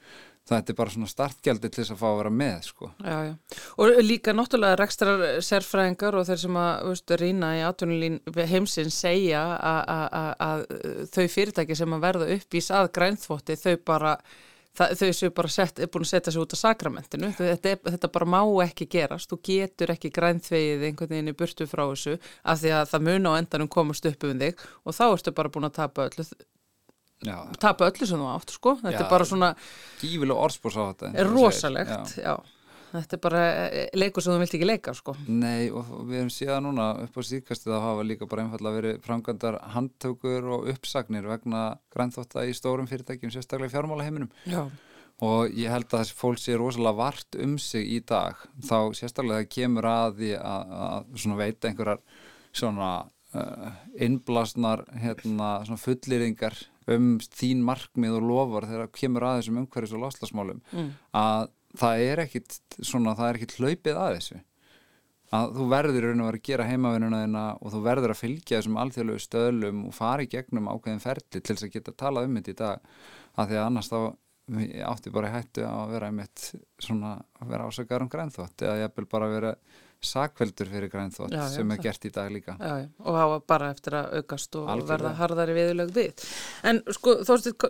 þetta 0.59 0.73
er 0.73 0.79
bara 0.81 0.95
svona 0.95 1.11
startgjaldi 1.11 1.71
til 1.71 1.83
þess 1.83 1.95
að 1.95 2.03
fá 2.03 2.07
að 2.11 2.19
vera 2.21 2.35
með 2.43 2.69
sko. 2.69 2.91
Já, 3.05 3.17
já. 3.29 3.33
Og 3.81 4.03
líka 4.05 4.35
náttúrulega 4.37 4.81
rekstrar 4.81 5.25
sérfræðingar 5.47 6.19
og 6.19 6.29
þeir 6.29 6.43
sem 6.45 6.61
að 6.61 6.85
veist, 6.91 7.17
rýna 7.23 7.55
í 7.59 7.65
atvinnulín 7.69 8.21
heimsins 8.51 9.01
segja 9.01 9.43
að 9.57 10.69
þau 11.15 11.27
fyrirtæki 11.37 11.79
sem 11.79 11.97
að 11.97 12.07
verða 12.07 12.31
upp 12.37 12.57
í 12.57 12.65
sað 12.65 12.93
grænþvótti 12.99 13.59
þau 13.61 13.75
bara 13.93 14.15
það, 14.77 14.95
þau 15.01 15.11
séu 15.17 15.33
bara 15.35 15.51
sett, 15.53 15.83
búin 15.93 16.07
að 16.07 16.13
setja 16.13 16.35
sig 16.35 16.43
út 16.43 16.55
af 16.55 16.61
sakramentinu, 16.61 17.33
þetta, 17.39 17.75
þetta 17.87 18.13
bara 18.15 18.29
má 18.35 18.41
ekki 18.65 18.89
gerast, 18.91 19.31
þú 19.31 19.41
getur 19.51 19.95
ekki 19.95 20.13
grænþvegið 20.15 20.87
einhvern 20.89 21.13
veginn 21.15 21.33
í 21.33 21.37
burtu 21.37 21.67
frá 21.71 21.85
þessu 21.89 22.17
af 22.43 22.63
því 22.63 22.75
að 22.79 22.95
það 22.95 23.07
mun 23.09 23.31
á 23.31 23.33
endanum 23.39 23.73
komast 23.73 24.09
upp 24.11 24.27
um 24.29 24.41
þig 24.45 24.65
og 24.85 24.97
þá 24.97 25.05
ertu 25.11 25.37
bara 25.37 25.53
búin 25.53 25.69
að 25.71 25.77
tapa 25.81 26.09
öllu. 26.09 26.27
Tapa 27.61 27.91
öllu 27.91 28.09
sem 28.09 28.21
þú 28.21 28.31
átt 28.33 28.55
sko 28.55 28.77
þetta 28.81 28.97
já, 28.97 29.03
er 29.05 29.11
bara 29.11 29.29
svona 29.29 29.51
gífileg 30.01 30.41
orðspórs 30.47 30.79
á 30.81 30.83
þetta 30.89 31.13
er 31.21 31.31
rosalegt, 31.31 32.17
já. 32.17 32.25
já 32.31 32.57
Þetta 32.91 33.17
er 33.17 33.23
bara 33.23 33.41
eh, 33.69 33.89
leikur 33.95 34.25
sem 34.25 34.35
þú 34.35 34.43
vilt 34.43 34.55
ekki 34.57 34.67
leika 34.67 34.95
sko. 34.99 35.15
Nei 35.31 35.71
og 35.71 35.91
við 36.09 36.17
hefum 36.19 36.31
síðan 36.35 36.67
núna 36.67 36.87
upp 37.05 37.19
á 37.19 37.23
síðkastið 37.29 37.75
að 37.77 37.85
hafa 37.87 38.07
líka 38.07 38.29
bara 38.31 38.45
einfallega 38.47 38.79
verið 38.81 38.97
framkvæmdar 39.05 39.59
handtökur 39.77 40.49
og 40.57 40.71
uppsagnir 40.73 41.29
vegna 41.31 41.61
grænþótta 41.95 42.47
í 42.51 42.57
stórum 42.57 42.91
fyrirtækjum, 42.91 43.31
sérstaklega 43.35 43.77
fjármála 43.77 44.09
heiminum. 44.09 44.33
Já. 44.43 44.65
Og 45.23 45.55
ég 45.55 45.71
held 45.71 45.87
að 45.93 46.03
þessi 46.03 46.17
fólk 46.17 46.43
sé 46.43 46.57
rosalega 46.59 46.99
vart 46.99 47.39
um 47.45 47.55
sig 47.63 47.87
í 47.95 48.01
dag. 48.03 48.43
Þá 48.67 48.77
sérstaklega 48.99 49.45
það 49.45 49.55
kemur 49.55 49.91
að 49.93 50.19
því 50.19 50.35
að, 50.41 50.77
að 50.89 51.39
veita 51.45 51.71
einhverjar 51.71 52.03
svona 52.51 52.91
uh, 53.37 53.71
innblasnar 54.03 54.83
hérna, 54.99 55.53
fullýringar 55.79 56.59
um 56.97 57.09
þín 57.25 57.65
markmið 57.67 58.19
og 58.19 58.29
lofar 58.29 58.69
þegar 58.69 58.87
það 58.87 59.01
kemur 59.01 59.27
að 59.27 59.41
þessum 59.41 59.59
umhverjus 59.63 59.97
og 59.97 60.05
loslasmálum 60.05 60.63
mm. 60.73 60.93
að 61.21 61.51
það 61.81 62.05
er 62.07 62.23
ekkit 62.25 62.57
svona, 62.79 63.17
það 63.19 63.29
er 63.29 63.41
ekkit 63.41 63.59
hlaupið 63.59 64.01
að 64.01 64.15
þessu 64.19 64.41
að 65.31 65.53
þú 65.55 65.67
verður 65.71 66.07
raun 66.09 66.23
og 66.23 66.27
verður 66.27 66.41
að 66.41 66.49
gera 66.49 66.67
heimavinnuna 66.67 67.21
þina 67.23 67.45
og 67.61 67.75
þú 67.75 67.83
verður 67.85 68.15
að 68.15 68.19
fylgja 68.19 68.59
þessum 68.59 68.81
alþjóðlegu 68.83 69.23
stöðlum 69.23 69.85
og 69.87 69.95
fara 69.95 70.25
í 70.25 70.31
gegnum 70.31 70.71
ákveðin 70.73 71.05
ferli 71.05 71.39
til 71.39 71.55
þess 71.55 71.67
að 71.69 71.77
geta 71.77 71.95
talað 72.03 72.27
um 72.27 72.41
þetta 72.41 72.51
í 72.51 72.59
dag 72.59 72.89
að 73.39 73.53
því 73.53 73.61
að 73.61 73.67
annars 73.69 73.91
þá 73.93 74.01
átti 74.91 75.13
bara 75.15 75.31
hættu 75.31 75.63
að 75.67 75.93
vera 75.95 76.09
einmitt 76.11 76.49
svona 76.83 77.13
að 77.39 77.53
vera 77.53 77.69
ásakaður 77.71 78.07
um 78.07 78.11
grænþótt 78.11 78.65
eða 78.67 78.81
ég 78.83 78.97
vil 78.97 79.07
bara 79.13 79.31
vera 79.31 79.53
sakveldur 80.01 80.69
fyrir 80.73 80.89
grænþótt 80.93 81.35
sem 81.53 81.73
er 81.75 81.81
gert 81.85 82.05
í 82.09 82.11
dag 82.15 82.31
líka 82.33 82.55
já, 82.57 82.71
já. 82.83 82.87
og 83.05 83.19
hafa 83.19 83.41
bara 83.53 83.71
eftir 83.75 83.97
að 83.99 84.21
aukast 84.21 84.57
og 84.57 84.71
Algjörlega. 84.73 84.91
verða 84.93 85.11
harðari 85.19 85.57
viðlög 85.59 85.93
við 85.97 86.25
en 86.71 86.81
sko 86.97 87.17
þú 87.21 87.37
veist 87.37 87.67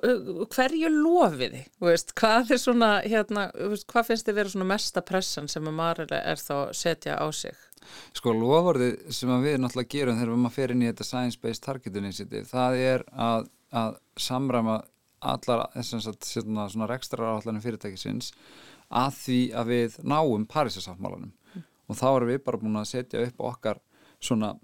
hverju 0.55 0.93
lofið 0.95 1.57
þið, 1.57 1.65
veist, 1.89 2.15
hvað 2.21 2.55
er 2.55 2.63
svona 2.63 2.91
hérna, 3.03 3.49
veist, 3.73 3.89
hvað 3.91 4.13
finnst 4.13 4.31
þið 4.31 4.39
vera 4.39 4.55
svona 4.55 4.69
mesta 4.71 5.03
pressan 5.03 5.51
sem 5.51 5.67
að 5.67 5.77
Marila 5.81 6.23
er 6.23 6.39
þá 6.43 6.55
setja 6.77 7.19
á 7.19 7.27
sig? 7.35 7.67
Sko 8.15 8.37
lofvorðið 8.37 9.11
sem 9.17 9.35
við 9.43 9.59
náttúrulega 9.59 9.95
gerum 9.97 10.21
þegar 10.21 10.35
við 10.35 10.43
maður 10.45 10.57
fer 10.61 10.75
inn 10.75 10.85
í 10.85 10.91
þetta 10.91 11.09
Science-Based 11.11 11.67
Target 11.67 11.99
Initiative 11.99 12.47
það 12.47 12.81
er 12.85 13.07
að, 13.11 13.51
að 13.75 14.01
samræma 14.21 14.81
allar 15.21 15.67
þessar 15.75 16.17
svona, 16.25 16.69
svona 16.71 16.89
rekstra 16.89 17.35
áallanum 17.35 17.65
fyrirtækisins 17.65 18.31
að 18.91 19.19
því 19.19 19.41
að 19.55 19.71
við 19.75 19.99
náum 20.03 20.47
Parísasáttmálanum 20.51 21.33
og 21.91 21.99
þá 21.99 22.07
erum 22.11 22.31
við 22.31 22.43
bara 22.47 22.61
búin 22.63 22.79
að 22.79 22.91
setja 22.93 23.25
upp 23.27 23.43
okkar 23.51 23.81
svona 24.23 24.55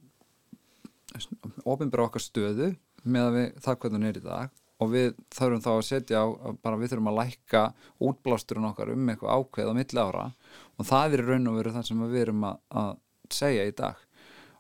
ofinbæra 1.67 2.07
okkar 2.07 2.23
stöðu 2.23 2.71
með 3.07 3.29
við, 3.35 3.51
það 3.65 3.79
hvernig 3.83 3.99
hún 3.99 4.09
er 4.11 4.21
í 4.21 4.25
dag. 4.25 4.63
Og 4.77 4.91
við 4.93 5.07
þurfum 5.33 5.63
þá 5.65 5.71
að 5.73 5.87
setja 5.89 6.21
á 6.21 6.27
bara 6.63 6.77
við 6.77 6.93
þurfum 6.93 7.11
að 7.13 7.19
lækka 7.21 7.63
útblásturinn 8.05 8.69
okkar 8.69 8.93
um 8.93 9.09
eitthvað 9.09 9.39
ákveð 9.41 9.71
á 9.73 9.79
milli 9.79 10.03
ára. 10.03 10.27
Og 10.77 10.89
það 10.91 11.17
er 11.17 11.25
raun 11.31 11.49
og 11.49 11.57
veru 11.57 11.73
það 11.73 11.87
sem 11.89 12.03
við 12.05 12.23
erum 12.27 12.45
að, 12.45 12.59
að 12.83 12.91
segja 13.33 13.65
í 13.65 13.73
dag. 13.79 14.03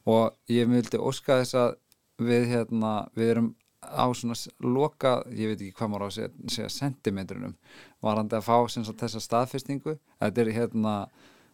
Og 0.07 0.55
ég 0.55 0.70
vildi 0.70 1.02
óska 1.02 1.40
þess 1.42 1.59
að 1.61 1.76
við 2.24 2.48
hérna, 2.55 2.94
við 3.18 3.33
erum 3.35 3.52
á 3.87 4.07
svona 4.16 4.38
loka, 4.64 5.19
ég 5.31 5.52
veit 5.52 5.60
ekki 5.60 5.77
hvað 5.77 5.90
maður 5.92 6.06
á 6.06 6.08
að 6.08 6.17
segja, 6.54 6.71
sentimetrunum 6.73 7.54
varandi 8.02 8.38
að 8.38 8.46
fá 8.46 8.56
sagt, 8.73 8.96
þessa 9.02 9.23
staðfestingu. 9.23 9.98
Þetta 10.23 10.42
er 10.42 10.52
hérna 10.56 10.94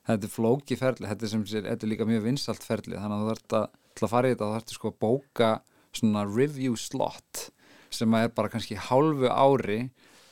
þetta 0.08 0.28
er 0.28 0.32
flóki 0.32 0.78
ferli, 0.78 1.08
þetta 1.08 1.26
er, 1.26 1.32
sem, 1.32 1.44
þetta 1.46 1.86
er 1.86 1.90
líka 1.92 2.08
mjög 2.08 2.24
vinsalt 2.26 2.66
ferli 2.66 2.98
þannig 2.98 3.16
að 3.16 3.22
þú 3.22 3.30
þarfst 3.32 3.56
að, 3.58 3.66
að 4.02 4.12
fara 4.14 4.28
í 4.28 4.34
þetta 4.34 4.48
þá 4.48 4.54
þarfst 4.56 4.76
sko 4.76 4.92
að 4.92 4.98
bóka 5.04 5.50
svona 5.92 6.24
review 6.28 6.78
slot 6.80 7.46
sem 7.92 8.16
er 8.16 8.32
bara 8.32 8.50
kannski 8.52 8.78
hálfu 8.88 9.28
ári 9.28 9.80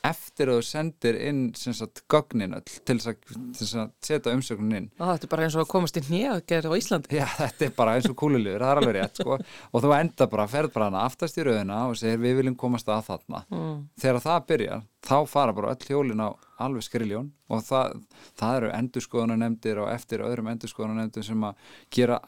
eftir 0.06 0.50
að 0.50 0.60
þú 0.60 0.66
sendir 0.66 1.18
inn 1.28 1.40
sagt, 1.56 2.02
gögnin 2.10 2.56
öll 2.56 2.64
til 2.86 2.96
þess 3.00 3.74
að 3.76 3.92
setja 4.04 4.34
umsöknin 4.34 4.76
inn 4.78 4.88
Ó, 4.98 5.12
Þetta 5.12 5.26
er 5.26 5.32
bara 5.34 5.46
eins 5.46 5.56
og 5.58 5.64
að 5.64 5.72
komast 5.72 6.00
inn 6.00 6.08
gera 6.48 6.72
á 6.72 6.78
Íslandi 6.78 7.20
Já, 7.20 7.26
þetta 7.38 7.66
er 7.66 7.74
bara 7.76 7.96
eins 7.96 8.10
og 8.10 8.16
kúlulegur, 8.20 8.64
það 8.64 8.72
er 8.72 8.82
alveg 8.82 8.96
rétt 8.98 9.22
sko. 9.22 9.40
og 9.70 9.84
þú 9.84 9.96
enda 9.98 10.30
bara, 10.34 10.48
ferð 10.50 10.74
bara 10.76 10.90
hana 10.90 11.04
aftast 11.08 11.40
í 11.40 11.46
rauðina 11.46 11.82
og 11.88 11.98
segir 12.00 12.22
við 12.22 12.40
viljum 12.40 12.58
komast 12.60 12.88
að 12.88 13.06
þarna 13.10 13.42
mm. 13.48 13.76
þegar 14.00 14.24
það 14.26 14.46
byrjar, 14.52 14.86
þá 15.10 15.16
fara 15.30 15.56
bara 15.56 15.74
öll 15.74 15.90
hjólin 15.90 16.24
á 16.24 16.30
alveg 16.60 16.84
skriljón 16.84 17.30
og 17.50 17.62
það, 17.64 17.94
það 18.38 18.56
eru 18.58 18.70
endurskoðunanemndir 18.76 19.80
og 19.82 19.90
eftir 19.92 20.24
öðrum 20.24 20.50
endurskoðunanemndir 20.52 21.24
sem 21.26 21.46
að 21.48 21.70
gera 21.94 22.18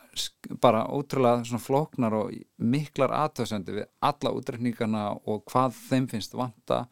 bara 0.62 0.85
ótrúlega 0.89 1.61
flóknar 1.62 2.16
og 2.16 2.33
miklar 2.57 3.12
aðtöðsendi 3.16 3.77
við 3.77 3.91
alla 4.09 4.33
útrekningarna 4.39 5.05
og 5.29 5.45
hvað 5.51 5.77
þeim 5.91 6.09
finnst 6.11 6.37
vanta 6.39 6.87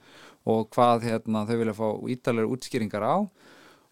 og 0.48 0.68
hvað 0.74 1.06
hérna, 1.08 1.44
þau 1.48 1.56
vilja 1.60 1.76
fá 1.76 1.88
ítalega 2.14 2.52
útskýringar 2.54 3.04
á 3.04 3.16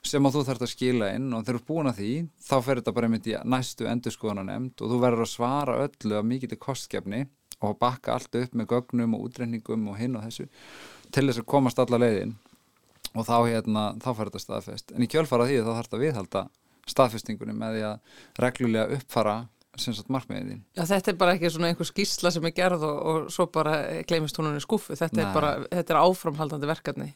sem 0.09 0.25
að 0.25 0.37
þú 0.37 0.43
þarfst 0.47 0.65
að 0.65 0.73
skila 0.73 1.09
inn 1.17 1.33
og 1.35 1.43
þegar 1.45 1.59
þú 1.59 1.61
er 1.61 1.69
búin 1.69 1.91
að 1.91 1.99
því 1.99 2.13
þá 2.49 2.55
fer 2.65 2.81
þetta 2.81 2.95
bara 2.97 3.09
einmitt 3.09 3.29
í 3.29 3.35
næstu 3.45 3.89
endurskoðunanemnd 3.91 4.83
og 4.85 4.93
þú 4.93 5.01
verður 5.03 5.25
að 5.25 5.33
svara 5.33 5.79
öllu 5.85 6.19
af 6.19 6.29
mikið 6.29 6.53
til 6.55 6.61
kostskefni 6.63 7.25
og 7.67 7.79
bakka 7.83 8.15
allt 8.15 8.39
upp 8.39 8.55
með 8.55 8.71
gögnum 8.73 9.17
og 9.19 9.27
útreyningum 9.27 9.89
og 9.91 9.99
hinn 9.99 10.17
og 10.17 10.25
þessu 10.29 10.47
til 11.15 11.27
þess 11.27 11.43
að 11.43 11.51
komast 11.51 11.83
alla 11.83 11.99
leiðin 12.01 12.37
og 13.17 13.27
þá, 13.27 13.37
hérna, 13.49 13.85
þá 13.99 14.09
fer 14.13 14.29
þetta 14.29 14.43
staðfest. 14.45 14.93
En 14.95 15.03
í 15.03 15.11
kjölfara 15.11 15.49
því 15.49 15.63
þá 15.63 15.71
þarf 15.73 15.89
þetta 15.89 16.03
viðhalda 16.03 16.43
staðfestingunum 16.89 17.59
með 17.59 17.77
því 17.77 17.87
að 17.89 18.43
reglulega 18.45 18.99
uppfara 18.99 19.37
markmiðin. 20.13 20.63
Já, 20.77 20.85
þetta 20.91 21.13
er 21.13 21.19
bara 21.21 21.37
ekki 21.37 21.53
svona 21.55 21.71
einhver 21.73 21.89
skísla 21.89 22.33
sem 22.35 22.49
er 22.49 22.55
gerð 22.57 22.85
og, 22.89 22.99
og 23.13 23.31
svo 23.35 23.49
bara 23.55 23.77
gleymist 24.09 24.39
hún 24.41 24.53
í 24.57 24.63
skuffu. 24.65 24.97
Þetta 24.99 25.21
Nei. 25.21 25.25
er 25.27 25.35
bara, 25.37 25.53
þetta 25.71 25.95
er 25.95 26.01
áframhaldandi 26.03 26.71
verkefni. 26.71 27.09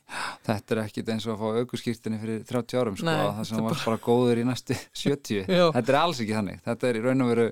Þetta 0.47 0.77
er 0.77 0.83
ekkit 0.87 1.13
eins 1.15 1.27
og 1.29 1.37
að 1.37 1.43
fá 1.43 1.63
aukurskýrtinni 1.63 2.21
fyrir 2.23 2.45
30 2.49 2.79
árum 2.81 2.97
sko, 2.99 3.09
Nei, 3.09 3.19
það 3.39 3.49
sem 3.49 3.67
var 3.67 3.83
bara 3.87 4.01
góður 4.03 4.43
í 4.43 4.47
næstu 4.49 4.77
70 5.03 5.45
Já. 5.59 5.67
þetta 5.77 5.93
er 5.93 5.99
alls 6.01 6.23
ekki 6.23 6.37
þannig 6.39 6.63
þetta 6.67 6.89
er 6.89 6.99
í 6.99 7.05
raun 7.05 7.25
og 7.25 7.33
veru 7.33 7.49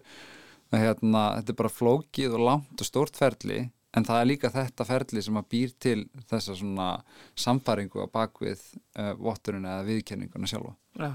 hérna, 0.71 1.23
þetta 1.41 1.55
er 1.55 1.59
bara 1.61 1.73
flókið 1.75 2.37
og 2.39 2.45
langt 2.47 2.83
og 2.85 2.89
stórt 2.89 3.19
ferli 3.19 3.61
en 3.97 4.07
það 4.07 4.21
er 4.21 4.29
líka 4.31 4.53
þetta 4.55 4.87
ferli 4.87 5.23
sem 5.27 5.41
að 5.41 5.49
býr 5.51 5.73
til 5.83 5.97
þessa 6.31 6.55
svona 6.59 6.91
samfæringu 7.39 8.07
á 8.07 8.09
bakvið 8.13 8.63
uh, 9.01 9.15
votturinn 9.19 9.67
eða 9.67 9.87
viðkenninguna 9.89 10.51
sjálfa 10.51 10.77
Já. 11.01 11.11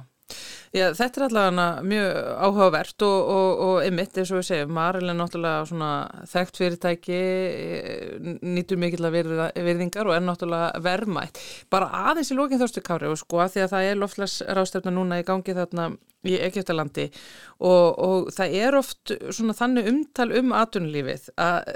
Já, 0.75 0.89
þetta 0.97 1.21
er 1.21 1.23
allavega 1.27 1.83
mjög 1.85 2.15
áhugavert 2.47 3.03
og, 3.05 3.29
og, 3.31 3.59
og 3.65 3.75
ymmit, 3.85 4.17
eins 4.19 4.31
og 4.33 4.41
við 4.41 4.47
segjum, 4.49 4.73
Maril 4.75 5.11
er 5.11 5.15
náttúrulega 5.19 5.67
svona 5.69 5.91
þekkt 6.31 6.59
fyrirtæki, 6.59 7.19
eh, 7.19 8.33
nýtur 8.41 8.81
mikill 8.81 9.07
að 9.07 9.19
virðingar 9.55 10.09
og 10.09 10.17
er 10.17 10.25
náttúrulega 10.25 10.81
verðmætt. 10.83 11.39
Bara 11.71 11.91
aðeins 12.09 12.33
í 12.33 12.39
lókinn 12.39 12.59
þórstu 12.59 12.83
Kári 12.83 13.11
og 13.11 13.21
sko 13.21 13.45
að 13.45 13.55
því 13.55 13.63
að 13.63 13.71
það 13.75 13.89
er 13.91 14.01
loftlags 14.01 14.35
rástefna 14.57 14.95
núna 14.97 15.21
í 15.21 15.27
gangi 15.29 15.55
þarna 15.55 15.93
í 16.29 16.37
Egyptalandi. 16.47 17.09
Og, 17.59 17.99
og 18.07 18.31
það 18.35 18.57
er 18.61 18.79
oft 18.79 19.13
svona 19.29 19.55
þannig 19.57 19.91
umtal 19.91 20.29
um 20.39 20.55
atunlífið 20.55 21.29
að, 21.41 21.73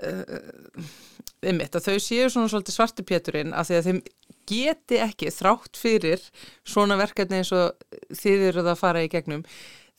ymmit, 1.52 1.76
að 1.76 1.89
þau 1.89 2.00
séu 2.04 2.30
svona 2.30 2.52
svolítið 2.52 2.78
svarti 2.78 3.08
péturinn 3.08 3.56
að 3.56 3.70
því 3.70 3.80
að 3.80 3.89
þeim 3.89 4.02
geti 4.50 4.97
ekki 5.04 5.34
þrátt 5.34 5.78
fyrir 5.78 6.24
svona 6.68 6.97
verkefni 7.00 7.43
eins 7.43 7.54
og 7.56 7.78
þið 8.18 8.47
eruð 8.50 8.72
að 8.74 8.82
fara 8.82 9.06
í 9.06 9.12
gegnum 9.12 9.45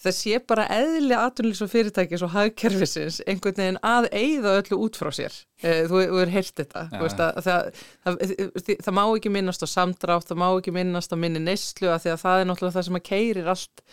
það 0.01 0.15
sé 0.17 0.41
bara 0.49 0.67
eðli 0.73 1.17
aðtunlýs 1.17 1.61
og 1.65 1.71
fyrirtækis 1.73 2.23
og 2.25 2.33
hagkerfisins 2.33 3.21
einhvern 3.29 3.59
veginn 3.59 3.81
að 3.85 4.09
eigða 4.17 4.55
öllu 4.63 4.79
út 4.87 4.97
frá 4.97 5.11
sér. 5.13 5.35
Eh, 5.61 5.83
þú 5.91 6.05
þú 6.09 6.23
er 6.23 6.33
heyrt 6.33 6.55
þetta 6.63 6.87
veist, 6.95 7.21
að, 7.21 7.41
það, 7.45 7.83
það, 8.07 8.23
það, 8.57 8.71
það 8.87 8.97
má 8.97 9.03
ekki 9.05 9.35
minnast 9.35 9.67
á 9.67 9.69
samdrátt, 9.69 10.29
það 10.31 10.41
má 10.41 10.47
ekki 10.49 10.75
minnast 10.77 11.13
á 11.13 11.17
minni 11.21 11.43
neyslu 11.45 11.93
að 11.93 12.07
því 12.07 12.15
að 12.15 12.23
það 12.25 12.41
er 12.45 12.49
náttúrulega 12.49 12.79
það 12.79 12.89
sem 12.89 13.01
að 13.01 13.07
keirir 13.11 13.53
allt 13.53 13.85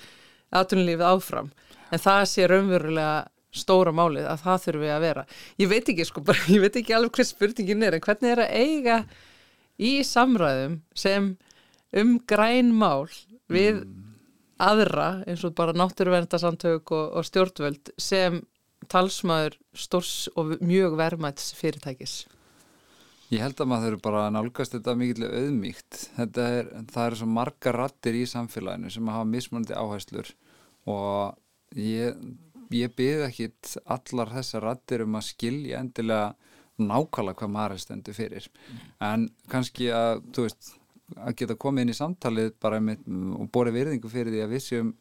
aðtunlýfið 0.56 1.08
áfram. 1.08 1.50
En 1.91 2.04
það 2.04 2.22
sé 2.32 2.48
raunverulega 2.48 3.28
stóra 3.58 3.93
málið 3.95 4.28
að 4.30 4.43
það 4.43 4.64
þurfi 4.66 4.91
að 4.93 5.06
vera. 5.06 5.24
Ég 5.62 5.72
veit 5.72 5.91
ekki 5.93 6.08
sko, 6.08 6.24
bara, 6.28 6.43
ég 6.52 6.64
veit 6.64 6.80
ekki 6.82 6.95
alveg 6.98 7.20
hver 7.20 7.30
spurningin 7.30 7.88
er 7.88 7.98
en 7.98 8.04
hvernig 8.04 8.34
er 8.34 8.43
að 8.43 8.56
eiga 8.62 9.00
í 9.78 9.93
samræðum 10.08 10.82
sem 10.98 11.32
um 11.98 12.18
græn 12.28 12.74
mál 12.76 13.08
við 13.52 13.86
aðra 14.58 15.22
eins 15.30 15.43
og 15.45 15.54
bara 15.58 15.76
náttúruvendasamtök 15.78 16.91
og, 16.91 17.06
og 17.20 17.28
stjórnvöld 17.28 17.93
sem 18.02 18.41
talsmaður 18.91 19.58
stórs 19.78 20.28
og 20.36 20.58
mjög 20.64 20.98
verðmæts 21.00 21.52
fyrirtækis. 21.58 22.24
Ég 23.28 23.43
held 23.43 23.59
að 23.59 23.67
maður 23.67 23.97
bara 23.99 24.28
nálgast 24.32 24.78
þetta 24.78 24.95
mikill 24.95 25.28
auðmíkt. 25.28 25.99
Er, 26.23 26.69
það 26.93 27.03
eru 27.03 27.19
svo 27.19 27.28
marga 27.28 27.73
rattir 27.75 28.15
í 28.15 28.23
samfélaginu 28.30 28.91
sem 28.93 29.09
hafa 29.11 29.28
mismunandi 29.28 29.75
áherslur 29.75 30.30
og 30.88 31.36
ég, 31.75 32.15
ég 32.71 32.93
byrði 32.95 33.25
ekkit 33.28 33.73
allar 33.97 34.32
þessar 34.38 34.63
rattir 34.69 35.03
um 35.03 35.19
að 35.19 35.28
skilja 35.34 35.82
endilega 35.84 36.36
nákvæmlega 36.78 37.41
hvað 37.41 37.51
maður 37.51 37.82
stendur 37.84 38.15
fyrir. 38.15 38.47
En 39.03 39.28
kannski 39.51 39.89
að, 39.91 40.21
veist, 40.38 40.71
að 41.17 41.38
geta 41.41 41.59
komið 41.59 41.84
inn 41.84 41.91
í 41.91 41.97
samtalið 41.97 42.53
með, 42.86 43.03
og 43.41 43.51
borið 43.51 43.80
virðingu 43.82 44.11
fyrir 44.13 44.36
því 44.36 44.43
að 44.45 44.55
við 44.55 44.63
séum 44.69 44.93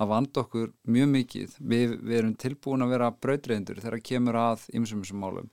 að 0.00 0.10
vanda 0.12 0.42
okkur 0.46 0.72
mjög 0.96 1.12
mikið. 1.12 1.60
Við, 1.60 1.94
við 2.00 2.18
erum 2.22 2.34
tilbúin 2.40 2.84
að 2.84 2.96
vera 2.96 3.12
brautreindur 3.12 3.84
þegar 3.84 4.04
kemur 4.04 4.40
að 4.40 4.66
ymsum 4.76 5.04
þessum 5.04 5.22
málum. 5.24 5.52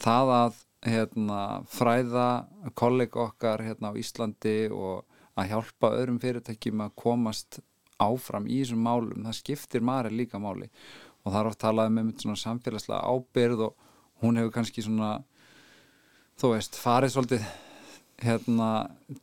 Það 0.00 0.36
að 0.36 0.62
hérna, 0.84 1.64
fræða 1.70 2.28
kollega 2.76 3.28
okkar 3.28 3.62
hérna, 3.64 3.92
á 3.92 3.98
Íslandi 3.98 4.70
og 4.72 5.04
að 5.34 5.50
hjálpa 5.50 5.92
öðrum 5.98 6.20
fyrirtækjum 6.22 6.84
að 6.84 6.96
komast 7.00 7.60
áfram 8.02 8.46
í 8.50 8.60
þessum 8.60 8.84
málum, 8.84 9.24
það 9.26 9.38
skiptir 9.38 9.84
maður 9.84 10.16
líka 10.18 10.40
máli. 10.42 10.68
Og 11.24 11.32
það 11.32 11.40
er 11.40 11.50
oft 11.50 11.62
talað 11.62 11.90
um 11.90 12.00
einmitt 12.02 12.24
svona 12.24 12.40
samfélagslega 12.40 13.00
ábyrð 13.08 13.64
og 13.68 13.86
hún 14.22 14.38
hefur 14.38 14.54
kannski 14.58 14.84
svona 14.84 15.12
þú 16.40 16.54
veist, 16.54 16.76
farið 16.78 17.14
svolítið 17.14 17.46
hérna 18.22 18.68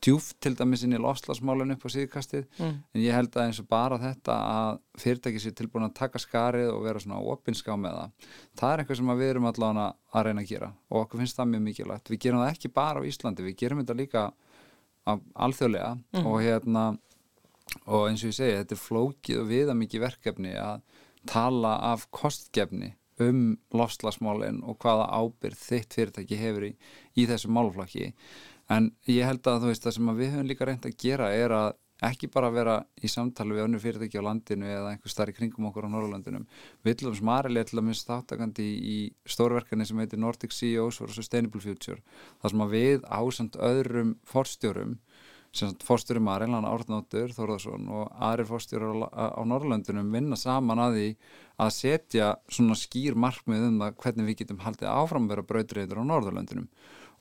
djúft 0.03 0.35
til 0.43 0.51
dæmis 0.59 0.83
inn 0.83 0.93
í 0.93 0.99
loslasmálun 0.99 1.71
upp 1.75 1.85
á 1.87 1.89
síðkastið 1.93 2.45
Mm. 2.59 2.83
en 2.93 3.01
ég 3.01 3.13
held 3.15 3.31
að 3.31 3.45
eins 3.47 3.59
og 3.61 3.67
bara 3.71 3.97
þetta 3.97 4.35
að 4.35 4.79
fyrirtæki 4.99 5.39
sér 5.39 5.55
tilbúin 5.55 5.85
að 5.87 5.93
taka 5.95 6.19
skarið 6.19 6.73
og 6.73 6.83
vera 6.83 6.99
svona 6.99 7.21
opinská 7.23 7.77
með 7.79 7.95
það. 7.97 8.11
Það 8.59 8.73
er 8.73 8.83
eitthvað 8.83 8.97
sem 8.97 9.13
við 9.17 9.29
erum 9.29 9.45
allavega 9.51 9.87
að 10.13 10.25
reyna 10.25 10.41
að 10.41 10.49
gera 10.51 10.73
og 10.91 11.01
okkur 11.05 11.19
finnst 11.23 11.37
það 11.39 11.49
mjög 11.53 11.63
mikilvægt. 11.69 12.09
Við 12.11 12.19
gerum 12.19 12.39
það 12.43 12.51
ekki 12.55 12.73
bara 12.73 12.99
á 12.99 13.07
Íslandi, 13.07 13.43
við 13.47 13.57
gerum 13.63 13.79
þetta 13.83 13.97
líka 14.01 14.25
alþjóðlega 15.07 15.91
og 16.25 16.41
hérna 16.43 16.85
og 17.87 18.07
eins 18.09 18.23
og 18.23 18.31
ég 18.31 18.35
segi, 18.37 18.57
þetta 18.59 18.75
er 18.75 18.81
flókið 18.83 19.39
og 19.41 19.47
viðamikið 19.49 20.03
verkefni 20.03 20.51
að 20.59 20.81
tala 21.25 21.77
af 21.93 22.07
kostgefni 22.11 22.93
um 23.21 23.57
lofslagsmálin 23.71 24.63
og 24.65 24.77
hvaða 24.81 25.07
ábyrð 25.13 25.59
þitt 25.61 25.93
fyrirtæki 25.93 26.37
hefur 26.41 26.65
í, 26.67 26.71
í 27.15 27.25
þessu 27.29 27.51
málflokki 27.53 28.13
en 28.71 28.89
ég 29.09 29.27
held 29.27 29.47
að 29.47 29.63
þú 29.63 29.71
veist 29.71 29.85
það 29.87 29.97
sem 29.97 30.11
að 30.11 30.21
við 30.21 30.35
höfum 30.35 30.51
líka 30.51 30.67
reynd 30.67 30.87
að 30.87 30.99
gera 31.01 31.31
er 31.35 31.55
að 31.55 31.71
ekki 32.01 32.31
bara 32.33 32.49
vera 32.49 32.79
í 32.97 33.09
samtali 33.11 33.53
við 33.53 33.65
önnur 33.67 33.81
fyrirtæki 33.83 34.17
á 34.17 34.25
landinu 34.25 34.65
eða 34.65 34.93
einhver 34.95 35.13
starf 35.13 35.33
í 35.33 35.37
kringum 35.37 35.67
okkur 35.69 35.85
á 35.85 35.93
Norrlandunum 35.93 36.47
við 36.81 36.95
ætlum 36.95 37.29
aðrilega 37.29 37.69
til 37.69 37.77
að 37.77 37.85
minnst 37.89 38.09
þáttakandi 38.09 38.65
í, 38.65 38.95
stórverkefni 39.29 39.85
sem 39.85 40.01
heitir 40.01 40.21
Nordic 40.21 40.55
CEOs 40.55 40.97
for 40.97 41.13
Sustainable 41.13 41.61
Future 41.61 42.01
þar 42.41 42.55
sem 42.55 42.65
að 42.65 42.73
við 42.73 43.05
ásand 43.05 43.59
öðrum 43.69 44.15
forstjórum 44.25 44.97
sem 45.51 45.67
sagt 45.67 45.83
fórstjóri 45.83 46.21
Marilán 46.23 46.65
Árnóttur 46.65 47.33
Þórðarsson 47.35 47.89
og 47.91 48.11
aðrir 48.23 48.47
fórstjóri 48.47 48.87
á, 49.11 49.35
á 49.35 49.41
Norrlöndunum 49.43 50.13
vinna 50.13 50.39
saman 50.39 50.79
að 50.79 50.95
því 50.97 51.07
að 51.61 51.71
setja 51.75 52.29
svona 52.47 52.77
skýr 52.79 53.17
markmið 53.19 53.67
um 53.67 53.81
það 53.83 53.97
hvernig 54.05 54.29
við 54.29 54.39
getum 54.41 54.61
haldið 54.63 54.93
áfram 54.93 55.27
að 55.27 55.35
vera 55.35 55.47
brautriður 55.51 56.01
á 56.01 56.03
Norðurlöndunum 56.07 56.69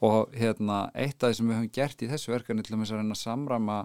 og 0.06 0.32
hérna 0.36 0.86
eitt 0.94 1.20
af 1.20 1.30
því 1.30 1.38
sem 1.38 1.50
við 1.50 1.58
höfum 1.58 1.74
gert 1.76 2.02
í 2.04 2.08
þessu 2.10 2.32
verkefni 2.32 2.64
til 2.64 2.76
þess 2.78 2.94
að 2.94 3.02
reyna 3.02 3.16
að 3.16 3.22
samrama 3.22 3.78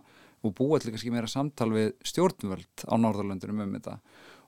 og 0.45 0.55
búa 0.55 0.79
til 0.79 0.93
kannski 0.93 1.11
meira 1.13 1.29
samtal 1.31 1.71
við 1.73 1.93
stjórnvöld 2.05 2.85
á 2.87 2.93
Norðurlöndunum 3.01 3.63
um 3.65 3.77
þetta. 3.77 3.97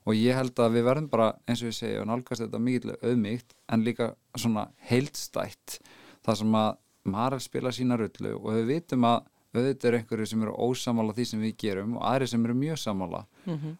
Og 0.08 0.16
ég 0.16 0.36
held 0.38 0.60
að 0.62 0.76
við 0.78 0.86
verðum 0.86 1.08
bara 1.12 1.32
eins 1.44 1.62
og 1.62 1.72
ég 1.72 1.76
segja 1.76 2.02
og 2.02 2.08
nálgast 2.08 2.44
þetta 2.44 2.60
mikið 2.64 2.94
auðmygt 3.02 3.56
en 3.68 3.84
líka 3.84 4.12
svona 4.38 4.68
heildstætt 4.88 5.80
þar 6.24 6.38
sem 6.40 6.60
að 6.62 6.70
Marel 7.08 7.40
spila 7.40 7.72
sína 7.72 7.98
rullu 7.98 8.36
og 8.38 8.54
við 8.54 8.70
vitum 8.72 9.04
að 9.08 9.26
auðvitað 9.56 9.88
eru 9.88 9.98
einhverju 9.98 10.26
sem 10.28 10.42
eru 10.44 10.54
ósamála 10.60 11.14
því 11.16 11.24
sem 11.30 11.40
við 11.40 11.54
gerum 11.62 11.94
og 11.96 12.02
aðri 12.04 12.26
sem 12.28 12.42
eru 12.44 12.56
mjög 12.58 12.78
samála 12.82 13.22